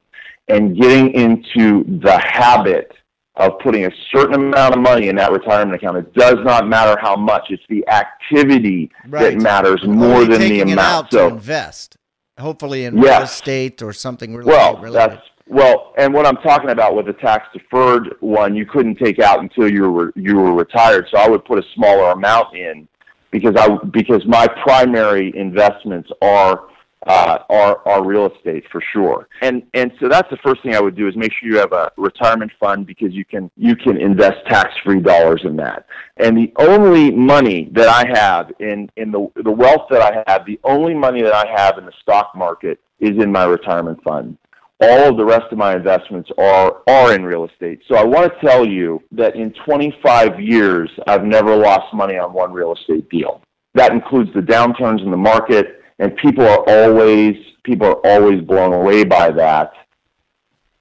and 0.48 0.76
getting 0.76 1.12
into 1.12 1.84
the 2.00 2.18
habit 2.18 2.92
of 3.36 3.58
putting 3.60 3.86
a 3.86 3.90
certain 4.12 4.34
amount 4.34 4.74
of 4.74 4.80
money 4.80 5.08
in 5.08 5.16
that 5.16 5.32
retirement 5.32 5.74
account. 5.74 5.96
It 5.96 6.12
does 6.14 6.36
not 6.44 6.68
matter 6.68 6.98
how 7.00 7.16
much. 7.16 7.46
It's 7.50 7.62
the 7.68 7.86
activity 7.88 8.90
right. 9.08 9.34
that 9.34 9.42
matters 9.42 9.80
more 9.84 10.24
than 10.24 10.40
the 10.40 10.60
amount. 10.60 11.12
so 11.12 11.28
invest, 11.28 11.96
hopefully 12.38 12.84
in 12.84 12.96
yes. 12.96 13.04
real 13.04 13.22
estate 13.22 13.82
or 13.82 13.92
something 13.92 14.34
really 14.34 14.50
well, 14.50 14.76
related. 14.78 15.12
That's, 15.12 15.26
well, 15.46 15.94
and 15.98 16.12
what 16.14 16.26
I'm 16.26 16.36
talking 16.36 16.70
about 16.70 16.94
with 16.94 17.06
the 17.06 17.12
tax 17.14 17.46
deferred 17.52 18.14
one, 18.20 18.54
you 18.54 18.66
couldn't 18.66 18.96
take 18.96 19.18
out 19.18 19.40
until 19.40 19.70
you 19.70 19.90
were 19.90 20.12
you 20.14 20.36
were 20.36 20.52
retired. 20.52 21.08
So 21.10 21.18
I 21.18 21.28
would 21.28 21.44
put 21.44 21.58
a 21.58 21.64
smaller 21.74 22.12
amount 22.12 22.54
in 22.54 22.86
because 23.30 23.54
I 23.56 23.76
because 23.90 24.24
my 24.26 24.46
primary 24.62 25.32
investments 25.36 26.08
are 26.22 26.68
uh, 27.06 27.38
are 27.48 27.80
are 27.86 28.04
real 28.04 28.26
estate 28.26 28.64
for 28.70 28.82
sure. 28.92 29.28
And 29.42 29.62
and 29.74 29.92
so 30.00 30.08
that's 30.08 30.28
the 30.30 30.36
first 30.38 30.62
thing 30.62 30.74
I 30.74 30.80
would 30.80 30.96
do 30.96 31.08
is 31.08 31.16
make 31.16 31.32
sure 31.32 31.48
you 31.48 31.58
have 31.58 31.72
a 31.72 31.90
retirement 31.96 32.52
fund 32.60 32.86
because 32.86 33.12
you 33.12 33.24
can 33.24 33.50
you 33.56 33.74
can 33.74 33.96
invest 33.96 34.38
tax 34.46 34.74
free 34.84 35.00
dollars 35.00 35.42
in 35.44 35.56
that. 35.56 35.86
And 36.18 36.36
the 36.36 36.52
only 36.58 37.10
money 37.10 37.70
that 37.72 37.88
I 37.88 38.04
have 38.18 38.52
in 38.60 38.90
in 38.96 39.10
the 39.10 39.28
the 39.42 39.50
wealth 39.50 39.86
that 39.90 40.02
I 40.02 40.22
have, 40.26 40.44
the 40.44 40.60
only 40.64 40.94
money 40.94 41.22
that 41.22 41.34
I 41.34 41.46
have 41.56 41.78
in 41.78 41.86
the 41.86 41.92
stock 42.02 42.32
market 42.34 42.80
is 42.98 43.22
in 43.22 43.32
my 43.32 43.44
retirement 43.44 44.02
fund 44.04 44.36
all 44.82 45.10
of 45.10 45.16
the 45.16 45.24
rest 45.24 45.44
of 45.52 45.58
my 45.58 45.76
investments 45.76 46.30
are 46.38 46.82
are 46.88 47.14
in 47.14 47.22
real 47.22 47.44
estate. 47.44 47.80
So 47.86 47.96
I 47.96 48.04
want 48.04 48.32
to 48.32 48.46
tell 48.46 48.66
you 48.66 49.02
that 49.12 49.36
in 49.36 49.52
25 49.64 50.40
years, 50.40 50.90
I've 51.06 51.24
never 51.24 51.54
lost 51.54 51.92
money 51.92 52.16
on 52.16 52.32
one 52.32 52.52
real 52.52 52.74
estate 52.74 53.08
deal. 53.10 53.42
That 53.74 53.92
includes 53.92 54.32
the 54.34 54.40
downturns 54.40 55.02
in 55.02 55.10
the 55.10 55.16
market, 55.16 55.79
and 56.00 56.16
people 56.16 56.44
are 56.44 56.64
always 56.68 57.36
people 57.62 57.86
are 57.86 58.06
always 58.06 58.40
blown 58.42 58.72
away 58.72 59.04
by 59.04 59.30
that. 59.30 59.72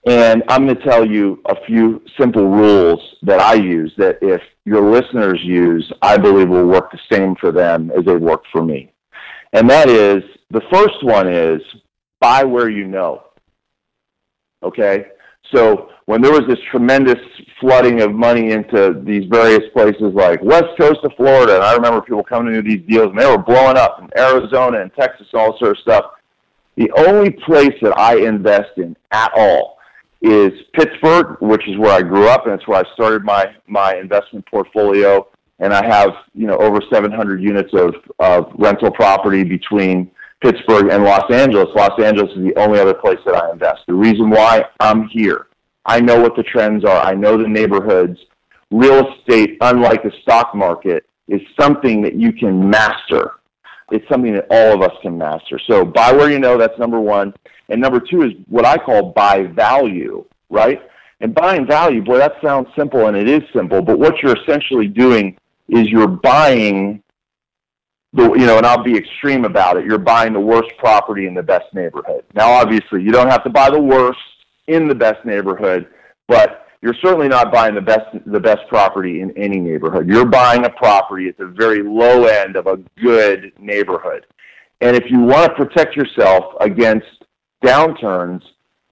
And 0.07 0.43
I'm 0.47 0.65
going 0.65 0.77
to 0.77 0.83
tell 0.83 1.05
you 1.05 1.41
a 1.45 1.55
few 1.65 2.01
simple 2.17 2.47
rules 2.47 2.99
that 3.21 3.39
I 3.39 3.55
use 3.55 3.93
that 3.97 4.17
if 4.21 4.41
your 4.65 4.89
listeners 4.89 5.39
use, 5.43 5.91
I 6.01 6.17
believe 6.17 6.49
will 6.49 6.65
work 6.65 6.91
the 6.91 6.99
same 7.11 7.35
for 7.35 7.51
them 7.51 7.91
as 7.95 8.05
they 8.05 8.15
work 8.15 8.43
for 8.51 8.63
me. 8.63 8.93
And 9.53 9.69
that 9.69 9.89
is 9.89 10.23
the 10.49 10.61
first 10.71 11.03
one 11.03 11.27
is 11.27 11.61
buy 12.21 12.43
where 12.43 12.69
you 12.69 12.87
know 12.87 13.23
Okay? 14.63 15.05
So 15.53 15.89
when 16.05 16.21
there 16.21 16.31
was 16.31 16.43
this 16.47 16.59
tremendous 16.71 17.19
flooding 17.59 18.01
of 18.01 18.13
money 18.13 18.51
into 18.51 19.01
these 19.03 19.25
various 19.29 19.69
places 19.73 20.13
like 20.13 20.41
west 20.43 20.67
coast 20.79 20.99
of 21.03 21.11
Florida, 21.17 21.55
and 21.55 21.63
I 21.63 21.73
remember 21.75 22.01
people 22.01 22.23
coming 22.23 22.55
into 22.55 22.69
these 22.69 22.87
deals 22.87 23.09
and 23.09 23.19
they 23.19 23.25
were 23.25 23.37
blowing 23.37 23.77
up 23.77 24.01
in 24.01 24.09
Arizona 24.17 24.81
and 24.81 24.93
Texas 24.93 25.27
and 25.33 25.41
all 25.41 25.57
sort 25.59 25.71
of 25.71 25.77
stuff. 25.79 26.05
The 26.77 26.91
only 26.97 27.31
place 27.31 27.73
that 27.81 27.97
I 27.97 28.17
invest 28.17 28.77
in 28.77 28.95
at 29.11 29.31
all 29.35 29.79
is 30.21 30.51
Pittsburgh, 30.73 31.37
which 31.41 31.67
is 31.67 31.77
where 31.77 31.91
I 31.91 32.01
grew 32.01 32.27
up, 32.27 32.45
and 32.45 32.53
it's 32.55 32.67
where 32.67 32.79
I 32.79 32.93
started 32.93 33.23
my 33.23 33.53
my 33.67 33.95
investment 33.95 34.45
portfolio. 34.45 35.27
And 35.59 35.73
I 35.73 35.85
have 35.85 36.11
you 36.33 36.47
know 36.47 36.57
over 36.57 36.79
700 36.91 37.41
units 37.41 37.73
of 37.73 37.95
of 38.19 38.51
rental 38.57 38.91
property 38.91 39.43
between 39.43 40.11
Pittsburgh 40.41 40.89
and 40.91 41.03
Los 41.03 41.29
Angeles. 41.31 41.67
Los 41.75 41.99
Angeles 42.01 42.31
is 42.31 42.43
the 42.43 42.55
only 42.57 42.79
other 42.79 42.93
place 42.93 43.19
that 43.25 43.35
I 43.35 43.51
invest. 43.51 43.81
The 43.87 43.93
reason 43.93 44.29
why 44.29 44.65
I'm 44.79 45.07
here, 45.07 45.47
I 45.85 45.99
know 45.99 46.19
what 46.19 46.35
the 46.35 46.43
trends 46.43 46.85
are. 46.85 47.01
I 47.01 47.13
know 47.13 47.37
the 47.37 47.47
neighborhoods. 47.47 48.17
Real 48.71 49.07
estate, 49.13 49.57
unlike 49.61 50.03
the 50.03 50.11
stock 50.21 50.53
market, 50.55 51.05
is 51.27 51.41
something 51.59 52.01
that 52.03 52.15
you 52.15 52.31
can 52.31 52.69
master. 52.69 53.31
It's 53.91 54.07
something 54.07 54.33
that 54.33 54.47
all 54.51 54.73
of 54.73 54.81
us 54.81 54.95
can 55.01 55.17
master. 55.17 55.59
So 55.67 55.83
buy 55.83 56.11
where 56.11 56.31
you 56.31 56.39
know, 56.39 56.57
that's 56.57 56.77
number 56.77 56.99
one. 56.99 57.33
And 57.69 57.81
number 57.81 57.99
two 57.99 58.23
is 58.23 58.33
what 58.47 58.65
I 58.65 58.77
call 58.77 59.11
buy 59.11 59.43
value, 59.43 60.25
right? 60.49 60.81
And 61.21 61.33
buying 61.33 61.67
value, 61.67 62.03
boy, 62.03 62.17
that 62.17 62.33
sounds 62.43 62.67
simple 62.77 63.07
and 63.07 63.17
it 63.17 63.27
is 63.27 63.41
simple, 63.53 63.81
but 63.81 63.99
what 63.99 64.15
you're 64.21 64.37
essentially 64.37 64.87
doing 64.87 65.37
is 65.67 65.89
you're 65.89 66.07
buying 66.07 67.03
you 68.13 68.45
know, 68.45 68.57
and 68.57 68.65
I'll 68.65 68.83
be 68.83 68.97
extreme 68.97 69.45
about 69.45 69.77
it. 69.77 69.85
You're 69.85 69.99
buying 69.99 70.33
the 70.33 70.39
worst 70.39 70.69
property 70.77 71.27
in 71.27 71.33
the 71.33 71.43
best 71.43 71.73
neighborhood. 71.73 72.23
Now, 72.33 72.51
obviously, 72.51 73.03
you 73.03 73.11
don't 73.11 73.29
have 73.29 73.43
to 73.43 73.49
buy 73.49 73.69
the 73.69 73.79
worst 73.79 74.19
in 74.67 74.87
the 74.87 74.95
best 74.95 75.23
neighborhood, 75.25 75.87
but 76.27 76.65
you're 76.81 76.95
certainly 77.01 77.27
not 77.27 77.51
buying 77.51 77.75
the 77.75 77.81
best 77.81 78.05
the 78.25 78.39
best 78.39 78.61
property 78.67 79.21
in 79.21 79.37
any 79.37 79.59
neighborhood. 79.59 80.07
You're 80.07 80.25
buying 80.25 80.65
a 80.65 80.69
property 80.69 81.27
at 81.27 81.37
the 81.37 81.47
very 81.47 81.83
low 81.83 82.25
end 82.25 82.55
of 82.55 82.67
a 82.67 82.77
good 83.01 83.51
neighborhood. 83.59 84.25
And 84.81 84.95
if 84.95 85.11
you 85.11 85.19
want 85.19 85.49
to 85.49 85.65
protect 85.65 85.95
yourself 85.95 86.53
against 86.61 87.05
downturns, 87.63 88.41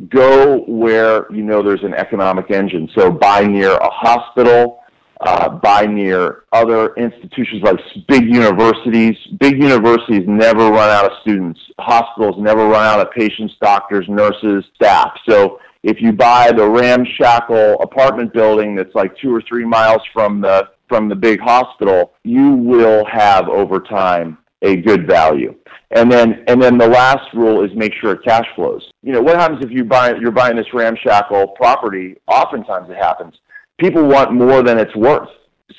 go 0.10 0.66
where 0.68 1.32
you 1.32 1.44
know 1.44 1.64
there's 1.64 1.84
an 1.84 1.94
economic 1.94 2.52
engine. 2.52 2.90
So 2.94 3.10
buy 3.10 3.46
near 3.46 3.72
a 3.78 3.90
hospital, 3.90 4.84
uh, 5.22 5.50
buy 5.50 5.86
near 5.86 6.44
other 6.52 6.94
institutions 6.96 7.64
like 7.64 7.80
big 8.08 8.24
universities. 8.24 9.16
Big 9.40 9.62
universities 9.62 10.24
never 10.28 10.70
run 10.70 10.90
out 10.90 11.06
of 11.06 11.18
students. 11.22 11.60
Hospitals 11.80 12.36
never 12.38 12.68
run 12.68 12.86
out 12.86 13.00
of 13.00 13.12
patients, 13.12 13.54
doctors, 13.62 14.06
nurses, 14.08 14.64
staff. 14.76 15.12
So 15.28 15.60
if 15.84 16.02
you 16.02 16.12
buy 16.12 16.52
the 16.52 16.70
ramshackle 16.70 17.82
apartment 17.82 18.34
building 18.34 18.76
that's 18.76 18.94
like 18.94 19.18
two 19.18 19.34
or 19.34 19.42
three 19.48 19.66
miles 19.66 20.02
from 20.14 20.42
the 20.42 20.70
from 20.88 21.10
the 21.10 21.16
big 21.16 21.40
hospital, 21.42 22.14
you 22.24 22.52
will 22.52 23.06
have 23.06 23.50
over 23.50 23.80
time 23.80 24.38
a 24.62 24.78
good 24.78 25.06
value. 25.06 25.54
And 25.92 26.12
then 26.12 26.44
and 26.48 26.62
then 26.62 26.78
the 26.78 26.88
last 26.88 27.34
rule 27.34 27.64
is 27.64 27.72
make 27.76 27.94
sure 28.00 28.12
it 28.12 28.24
cash 28.24 28.46
flows. 28.56 28.88
You 29.02 29.14
know, 29.14 29.22
what 29.22 29.40
happens 29.40 29.64
if 29.64 29.72
you 29.72 29.84
buy 29.84 30.16
you're 30.16 30.32
buying 30.32 30.58
this 30.58 30.74
ramshackle 30.74 31.50
property? 31.50 32.18
Oftentimes 32.28 32.90
it 32.90 32.98
happens 32.98 33.36
people 33.80 34.06
want 34.06 34.34
more 34.34 34.64
than 34.64 34.78
it's 34.78 34.96
worth. 34.96 35.30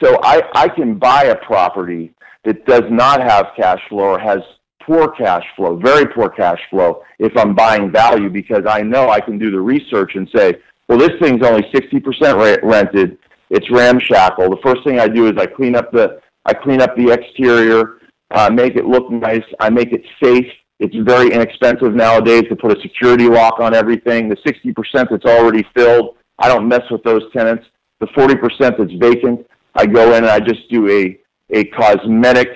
So 0.03 0.19
I, 0.23 0.43
I 0.55 0.69
can 0.69 0.99
buy 0.99 1.25
a 1.25 1.37
property 1.37 2.15
that 2.45 2.65
does 2.67 2.85
not 2.91 3.21
have 3.21 3.49
cash 3.57 3.81
flow 3.89 4.15
or 4.15 4.19
has 4.19 4.39
poor 4.83 5.09
cash 5.13 5.45
flow, 5.57 5.77
very 5.77 6.07
poor 6.07 6.29
cash 6.31 6.61
flow, 6.71 7.03
if 7.19 7.37
I'm 7.37 7.55
buying 7.55 7.91
value 7.91 8.31
because 8.31 8.65
I 8.67 8.83
know 8.83 9.11
I 9.11 9.21
can 9.21 9.39
do 9.39 9.51
the 9.51 9.61
research 9.61 10.13
and 10.15 10.29
say, 10.35 10.55
well, 10.89 10.99
this 10.99 11.11
thing's 11.21 11.45
only 11.45 11.63
60% 11.75 12.63
rented. 12.63 13.19
It's 13.51 13.71
ramshackle. 13.71 14.49
The 14.49 14.61
first 14.63 14.85
thing 14.85 14.99
I 14.99 15.09
do 15.09 15.27
is 15.27 15.37
I 15.37 15.47
clean 15.47 15.75
up 15.75 15.91
the 15.93 16.21
I 16.47 16.55
clean 16.55 16.81
up 16.81 16.97
the 16.97 17.11
exterior, 17.11 17.99
uh, 18.31 18.49
make 18.51 18.77
it 18.77 18.87
look 18.87 19.11
nice. 19.11 19.45
I 19.61 19.69
make 19.69 19.93
it 19.93 20.03
safe. 20.23 20.47
It's 20.81 20.95
very 20.97 21.31
inexpensive 21.31 21.95
nowadays 21.95 22.45
to 22.49 22.57
put 22.57 22.77
a 22.77 22.81
security 22.81 23.29
lock 23.29 23.61
on 23.61 23.75
everything. 23.75 24.31
The 24.31 24.37
60% 24.37 24.75
that's 25.11 25.27
already 25.27 25.67
filled, 25.77 26.17
I 26.39 26.49
don't 26.49 26.67
mess 26.67 26.83
with 26.91 27.03
those 27.03 27.23
tenants 27.35 27.67
the 28.01 28.07
40% 28.07 28.79
that's 28.79 28.93
vacant, 28.95 29.47
I 29.75 29.87
go 29.87 30.13
in 30.15 30.25
and 30.25 30.27
I 30.27 30.41
just 30.41 30.69
do 30.71 30.89
a, 30.89 31.19
a 31.51 31.65
cosmetic 31.67 32.49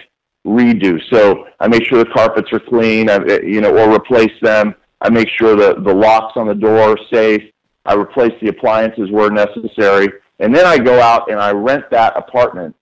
redo. 0.47 1.01
So 1.11 1.47
I 1.61 1.69
make 1.69 1.85
sure 1.85 1.99
the 1.99 2.11
carpets 2.11 2.53
are 2.53 2.61
clean, 2.61 3.09
I, 3.09 3.19
you 3.43 3.61
know, 3.61 3.77
or 3.77 3.95
replace 3.95 4.33
them. 4.41 4.75
I 5.01 5.11
make 5.11 5.29
sure 5.39 5.57
that 5.57 5.85
the 5.85 5.95
locks 5.95 6.35
on 6.37 6.47
the 6.47 6.55
door 6.55 6.81
are 6.81 6.99
safe. 7.13 7.43
I 7.85 7.95
replace 7.95 8.33
the 8.41 8.49
appliances 8.49 9.11
where 9.11 9.31
necessary. 9.31 10.09
And 10.39 10.55
then 10.55 10.67
I 10.67 10.79
go 10.79 11.01
out 11.01 11.31
and 11.31 11.41
I 11.41 11.53
rent 11.53 11.85
that 11.91 12.17
apartment 12.17 12.75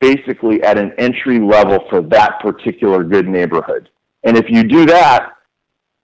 basically 0.00 0.62
at 0.62 0.78
an 0.78 0.92
entry 0.98 1.38
level 1.38 1.84
for 1.90 2.00
that 2.02 2.40
particular 2.40 3.04
good 3.04 3.28
neighborhood. 3.28 3.88
And 4.24 4.36
if 4.36 4.46
you 4.48 4.64
do 4.64 4.86
that, 4.86 5.32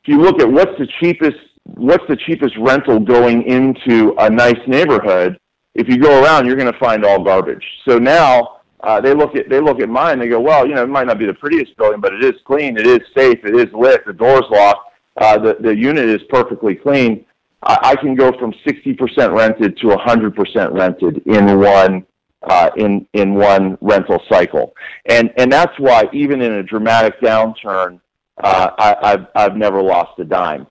if 0.02 0.08
you 0.08 0.20
look 0.20 0.40
at 0.40 0.50
what's 0.50 0.78
the 0.78 0.86
cheapest 1.00 1.36
what's 1.74 2.04
the 2.08 2.16
cheapest 2.16 2.56
rental 2.58 3.00
going 3.00 3.42
into 3.42 4.14
a 4.18 4.30
nice 4.30 4.60
neighborhood, 4.68 5.36
if 5.76 5.88
you 5.88 5.98
go 5.98 6.22
around, 6.22 6.46
you're 6.46 6.56
going 6.56 6.72
to 6.72 6.78
find 6.78 7.04
all 7.04 7.22
garbage. 7.22 7.64
So 7.86 7.98
now 7.98 8.60
uh, 8.80 9.00
they 9.00 9.14
look 9.14 9.36
at 9.36 9.48
they 9.48 9.60
look 9.60 9.80
at 9.80 9.88
mine. 9.88 10.18
They 10.18 10.28
go, 10.28 10.40
well, 10.40 10.66
you 10.66 10.74
know, 10.74 10.82
it 10.82 10.88
might 10.88 11.06
not 11.06 11.18
be 11.18 11.26
the 11.26 11.34
prettiest 11.34 11.76
building, 11.76 12.00
but 12.00 12.14
it 12.14 12.24
is 12.24 12.34
clean. 12.46 12.76
It 12.76 12.86
is 12.86 13.00
safe. 13.16 13.38
It 13.44 13.54
is 13.54 13.72
lit. 13.74 14.04
The 14.06 14.12
door's 14.12 14.44
locked. 14.50 14.92
Uh, 15.16 15.38
the 15.38 15.56
the 15.60 15.74
unit 15.74 16.08
is 16.08 16.22
perfectly 16.30 16.74
clean. 16.74 17.24
I, 17.62 17.78
I 17.82 17.96
can 17.96 18.14
go 18.14 18.32
from 18.38 18.52
60% 18.66 19.34
rented 19.34 19.78
to 19.78 19.86
100% 19.86 20.72
rented 20.72 21.26
in 21.26 21.58
one 21.58 22.06
uh, 22.42 22.70
in 22.76 23.06
in 23.12 23.34
one 23.34 23.76
rental 23.80 24.22
cycle, 24.30 24.74
and 25.06 25.32
and 25.36 25.52
that's 25.52 25.78
why 25.78 26.04
even 26.12 26.40
in 26.40 26.52
a 26.52 26.62
dramatic 26.62 27.20
downturn, 27.20 28.00
uh, 28.42 28.70
I, 28.78 28.96
I've 29.02 29.26
I've 29.34 29.56
never 29.56 29.82
lost 29.82 30.18
a 30.20 30.24
dime. 30.24 30.66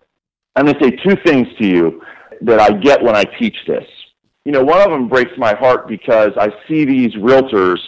I'm 0.56 0.66
going 0.66 0.80
to 0.80 0.86
say 0.86 0.92
two 0.92 1.18
things 1.26 1.48
to 1.60 1.68
you 1.68 2.02
that 2.42 2.60
I 2.62 2.72
get 2.72 3.04
when 3.04 3.16
I 3.16 3.24
teach 3.24 3.58
this. 3.68 3.86
You 4.46 4.52
know, 4.52 4.64
one 4.64 4.82
of 4.82 4.92
them 4.92 5.10
breaks 5.10 5.32
my 5.38 5.54
heart 5.56 5.88
because 5.88 6.32
I 6.38 6.50
see 6.68 6.86
these 6.86 7.14
realtors 7.16 7.80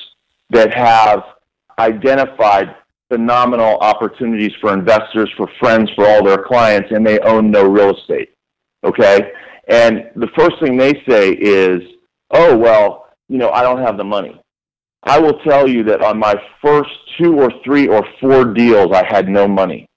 that 0.49 0.73
have 0.73 1.23
identified 1.79 2.75
phenomenal 3.09 3.77
opportunities 3.77 4.51
for 4.59 4.73
investors, 4.73 5.31
for 5.37 5.47
friends, 5.59 5.89
for 5.95 6.07
all 6.07 6.23
their 6.23 6.43
clients, 6.43 6.91
and 6.91 7.05
they 7.05 7.19
own 7.19 7.51
no 7.51 7.63
real 7.63 7.95
estate. 7.95 8.31
Okay? 8.83 9.31
And 9.67 10.09
the 10.15 10.27
first 10.35 10.59
thing 10.61 10.77
they 10.77 11.01
say 11.07 11.31
is, 11.31 11.81
oh, 12.31 12.57
well, 12.57 13.09
you 13.29 13.37
know, 13.37 13.51
I 13.51 13.61
don't 13.61 13.81
have 13.81 13.97
the 13.97 14.03
money. 14.03 14.41
I 15.03 15.19
will 15.19 15.39
tell 15.39 15.67
you 15.67 15.83
that 15.83 16.01
on 16.01 16.17
my 16.17 16.35
first 16.61 16.89
two 17.17 17.39
or 17.39 17.51
three 17.63 17.87
or 17.87 18.05
four 18.19 18.45
deals, 18.45 18.91
I 18.93 19.05
had 19.05 19.29
no 19.29 19.47
money. 19.47 19.87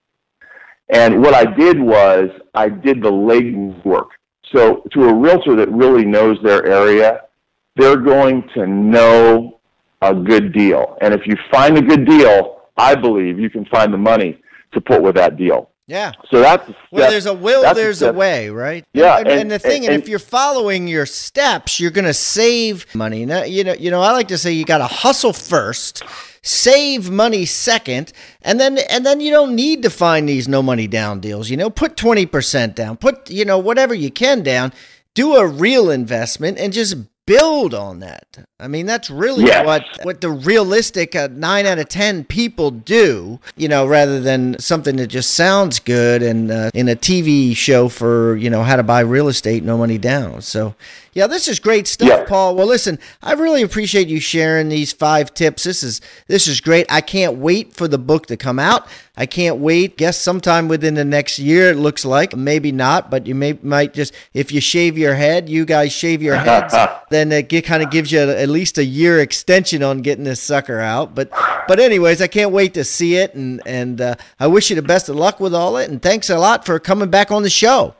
And 0.90 1.22
what 1.22 1.34
I 1.34 1.44
did 1.44 1.80
was 1.80 2.28
I 2.54 2.68
did 2.68 3.02
the 3.02 3.10
legwork. 3.10 4.08
So 4.54 4.82
to 4.92 5.08
a 5.08 5.14
realtor 5.14 5.54
that 5.56 5.70
really 5.70 6.04
knows 6.04 6.38
their 6.42 6.66
area, 6.66 7.22
they're 7.76 7.96
going 7.96 8.48
to 8.54 8.66
know 8.66 9.60
a 10.02 10.14
good 10.14 10.52
deal. 10.52 10.96
And 11.00 11.14
if 11.14 11.26
you 11.26 11.36
find 11.50 11.76
a 11.78 11.82
good 11.82 12.06
deal, 12.06 12.62
I 12.76 12.94
believe 12.94 13.38
you 13.38 13.50
can 13.50 13.64
find 13.66 13.92
the 13.92 13.98
money 13.98 14.40
to 14.72 14.80
put 14.80 15.02
with 15.02 15.14
that 15.16 15.36
deal. 15.36 15.70
Yeah. 15.90 16.12
So 16.30 16.38
that's 16.40 16.64
the 16.68 16.76
well. 16.92 17.10
There's 17.10 17.26
a 17.26 17.34
will. 17.34 17.74
There's 17.74 18.00
a, 18.00 18.10
a, 18.10 18.12
way, 18.12 18.48
right? 18.48 18.84
Yeah. 18.92 19.18
And, 19.18 19.26
and, 19.26 19.40
and 19.40 19.50
the 19.50 19.58
thing, 19.58 19.86
and, 19.86 19.94
and, 19.94 20.02
if 20.02 20.08
you're 20.08 20.20
following 20.20 20.86
your 20.86 21.04
steps, 21.04 21.80
you're 21.80 21.90
going 21.90 22.04
to 22.04 22.14
save 22.14 22.86
money. 22.94 23.26
Now, 23.26 23.42
you 23.42 23.64
know, 23.64 23.74
you 23.74 23.90
know, 23.90 24.00
I 24.00 24.12
like 24.12 24.28
to 24.28 24.38
say 24.38 24.52
you 24.52 24.64
got 24.64 24.78
to 24.78 24.86
hustle 24.86 25.32
first, 25.32 26.04
save 26.42 27.10
money 27.10 27.44
second, 27.44 28.12
and 28.42 28.60
then 28.60 28.78
and 28.88 29.04
then 29.04 29.18
you 29.18 29.32
don't 29.32 29.56
need 29.56 29.82
to 29.82 29.90
find 29.90 30.28
these 30.28 30.46
no 30.46 30.62
money 30.62 30.86
down 30.86 31.18
deals. 31.18 31.50
You 31.50 31.56
know, 31.56 31.70
put 31.70 31.96
twenty 31.96 32.24
percent 32.24 32.76
down, 32.76 32.96
put 32.96 33.28
you 33.28 33.44
know 33.44 33.58
whatever 33.58 33.92
you 33.92 34.12
can 34.12 34.44
down. 34.44 34.72
Do 35.16 35.34
a 35.34 35.44
real 35.44 35.90
investment 35.90 36.56
and 36.58 36.72
just 36.72 36.94
build 37.30 37.74
on 37.74 38.00
that. 38.00 38.44
I 38.58 38.66
mean, 38.66 38.86
that's 38.86 39.08
really 39.08 39.44
yes. 39.44 39.64
what 39.64 39.84
what 40.02 40.20
the 40.20 40.30
realistic 40.30 41.14
uh, 41.14 41.28
nine 41.30 41.64
out 41.64 41.78
of 41.78 41.88
ten 41.88 42.24
people 42.24 42.72
do. 42.72 43.38
You 43.56 43.68
know, 43.68 43.86
rather 43.86 44.20
than 44.20 44.58
something 44.58 44.96
that 44.96 45.06
just 45.06 45.30
sounds 45.30 45.78
good 45.78 46.24
and 46.24 46.50
uh, 46.50 46.70
in 46.74 46.88
a 46.88 46.96
TV 46.96 47.54
show 47.54 47.88
for 47.88 48.34
you 48.34 48.50
know 48.50 48.64
how 48.64 48.74
to 48.74 48.82
buy 48.82 49.00
real 49.00 49.28
estate, 49.28 49.62
no 49.62 49.78
money 49.78 49.96
down. 49.96 50.42
So 50.42 50.74
yeah, 51.12 51.28
this 51.28 51.46
is 51.46 51.60
great 51.60 51.86
stuff, 51.86 52.08
yeah. 52.08 52.24
Paul. 52.24 52.56
Well, 52.56 52.66
listen, 52.66 52.98
I 53.22 53.34
really 53.34 53.62
appreciate 53.62 54.08
you 54.08 54.18
sharing 54.18 54.68
these 54.68 54.92
five 54.92 55.32
tips. 55.32 55.62
This 55.62 55.84
is 55.84 56.00
this 56.26 56.48
is 56.48 56.60
great. 56.60 56.86
I 56.88 57.00
can't 57.00 57.36
wait 57.36 57.74
for 57.74 57.86
the 57.86 57.98
book 57.98 58.26
to 58.26 58.36
come 58.36 58.58
out. 58.58 58.88
I 59.16 59.26
can't 59.26 59.58
wait. 59.58 59.96
Guess 59.96 60.18
sometime 60.18 60.68
within 60.68 60.94
the 60.94 61.04
next 61.04 61.38
year. 61.38 61.70
It 61.70 61.76
looks 61.76 62.04
like 62.04 62.36
maybe 62.36 62.72
not, 62.72 63.10
but 63.10 63.26
you 63.26 63.34
may 63.34 63.58
might 63.62 63.92
just 63.92 64.14
if 64.32 64.52
you 64.52 64.60
shave 64.60 64.96
your 64.96 65.14
head, 65.14 65.48
you 65.48 65.64
guys 65.64 65.92
shave 65.92 66.22
your 66.22 66.36
heads, 66.36 66.74
then 67.10 67.32
it 67.32 67.48
get, 67.48 67.64
kind 67.64 67.82
of 67.82 67.90
gives 67.90 68.12
you 68.12 68.20
at 68.20 68.48
least 68.48 68.78
a 68.78 68.84
year 68.84 69.20
extension 69.20 69.82
on 69.82 70.02
getting 70.02 70.24
this 70.24 70.40
sucker 70.40 70.80
out. 70.80 71.14
But 71.14 71.30
but 71.68 71.80
anyways, 71.80 72.22
I 72.22 72.28
can't 72.28 72.52
wait 72.52 72.74
to 72.74 72.84
see 72.84 73.16
it, 73.16 73.34
and 73.34 73.60
and 73.66 74.00
uh, 74.00 74.14
I 74.38 74.46
wish 74.46 74.70
you 74.70 74.76
the 74.76 74.82
best 74.82 75.08
of 75.08 75.16
luck 75.16 75.40
with 75.40 75.54
all 75.54 75.76
it. 75.76 75.90
And 75.90 76.00
thanks 76.00 76.30
a 76.30 76.38
lot 76.38 76.64
for 76.64 76.78
coming 76.78 77.10
back 77.10 77.30
on 77.30 77.42
the 77.42 77.50
show. 77.50 77.94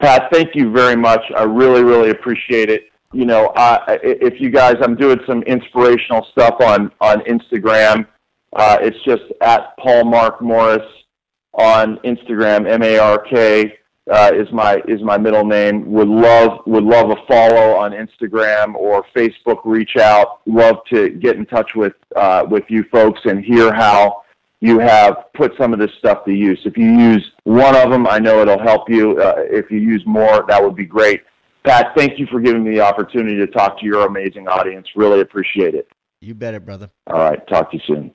Pat, 0.00 0.28
thank 0.30 0.54
you 0.54 0.70
very 0.70 0.96
much. 0.96 1.22
I 1.36 1.44
really, 1.44 1.82
really 1.82 2.10
appreciate 2.10 2.68
it. 2.68 2.90
You 3.12 3.24
know, 3.24 3.46
uh, 3.56 3.98
if 4.02 4.40
you 4.40 4.50
guys, 4.50 4.76
I'm 4.82 4.94
doing 4.94 5.20
some 5.26 5.42
inspirational 5.44 6.26
stuff 6.32 6.60
on 6.60 6.92
on 7.00 7.20
Instagram. 7.20 8.06
Uh, 8.56 8.78
it's 8.80 8.96
just 9.04 9.22
at 9.42 9.76
Paul 9.78 10.04
Mark 10.04 10.40
Morris 10.40 10.86
on 11.52 11.98
Instagram. 11.98 12.66
M 12.66 12.82
A 12.82 12.98
R 12.98 13.18
K 13.18 13.78
uh, 14.10 14.30
is 14.34 14.50
my 14.50 14.76
is 14.88 15.02
my 15.02 15.18
middle 15.18 15.44
name. 15.44 15.90
Would 15.92 16.08
love 16.08 16.60
would 16.66 16.84
love 16.84 17.10
a 17.10 17.16
follow 17.28 17.76
on 17.76 17.92
Instagram 17.92 18.74
or 18.74 19.04
Facebook. 19.14 19.60
Reach 19.64 19.96
out. 19.96 20.40
Love 20.46 20.76
to 20.92 21.10
get 21.10 21.36
in 21.36 21.44
touch 21.44 21.70
with 21.74 21.92
uh, 22.14 22.46
with 22.48 22.64
you 22.68 22.84
folks 22.90 23.20
and 23.24 23.44
hear 23.44 23.74
how 23.74 24.22
you 24.60 24.78
have 24.78 25.16
put 25.34 25.52
some 25.60 25.74
of 25.74 25.78
this 25.78 25.90
stuff 25.98 26.24
to 26.24 26.32
use. 26.32 26.58
If 26.64 26.78
you 26.78 26.98
use 26.98 27.30
one 27.44 27.76
of 27.76 27.90
them, 27.90 28.06
I 28.06 28.18
know 28.18 28.40
it'll 28.40 28.62
help 28.62 28.88
you. 28.88 29.20
Uh, 29.20 29.34
if 29.50 29.70
you 29.70 29.78
use 29.78 30.02
more, 30.06 30.46
that 30.48 30.62
would 30.62 30.74
be 30.74 30.86
great. 30.86 31.22
Pat, 31.64 31.92
thank 31.94 32.18
you 32.18 32.26
for 32.30 32.40
giving 32.40 32.64
me 32.64 32.76
the 32.76 32.80
opportunity 32.80 33.36
to 33.36 33.46
talk 33.48 33.78
to 33.80 33.84
your 33.84 34.06
amazing 34.06 34.48
audience. 34.48 34.86
Really 34.94 35.20
appreciate 35.20 35.74
it. 35.74 35.88
You 36.20 36.34
bet 36.34 36.54
it, 36.54 36.64
brother. 36.64 36.88
All 37.08 37.18
right. 37.18 37.46
Talk 37.48 37.70
to 37.72 37.76
you 37.76 37.82
soon. 37.86 38.14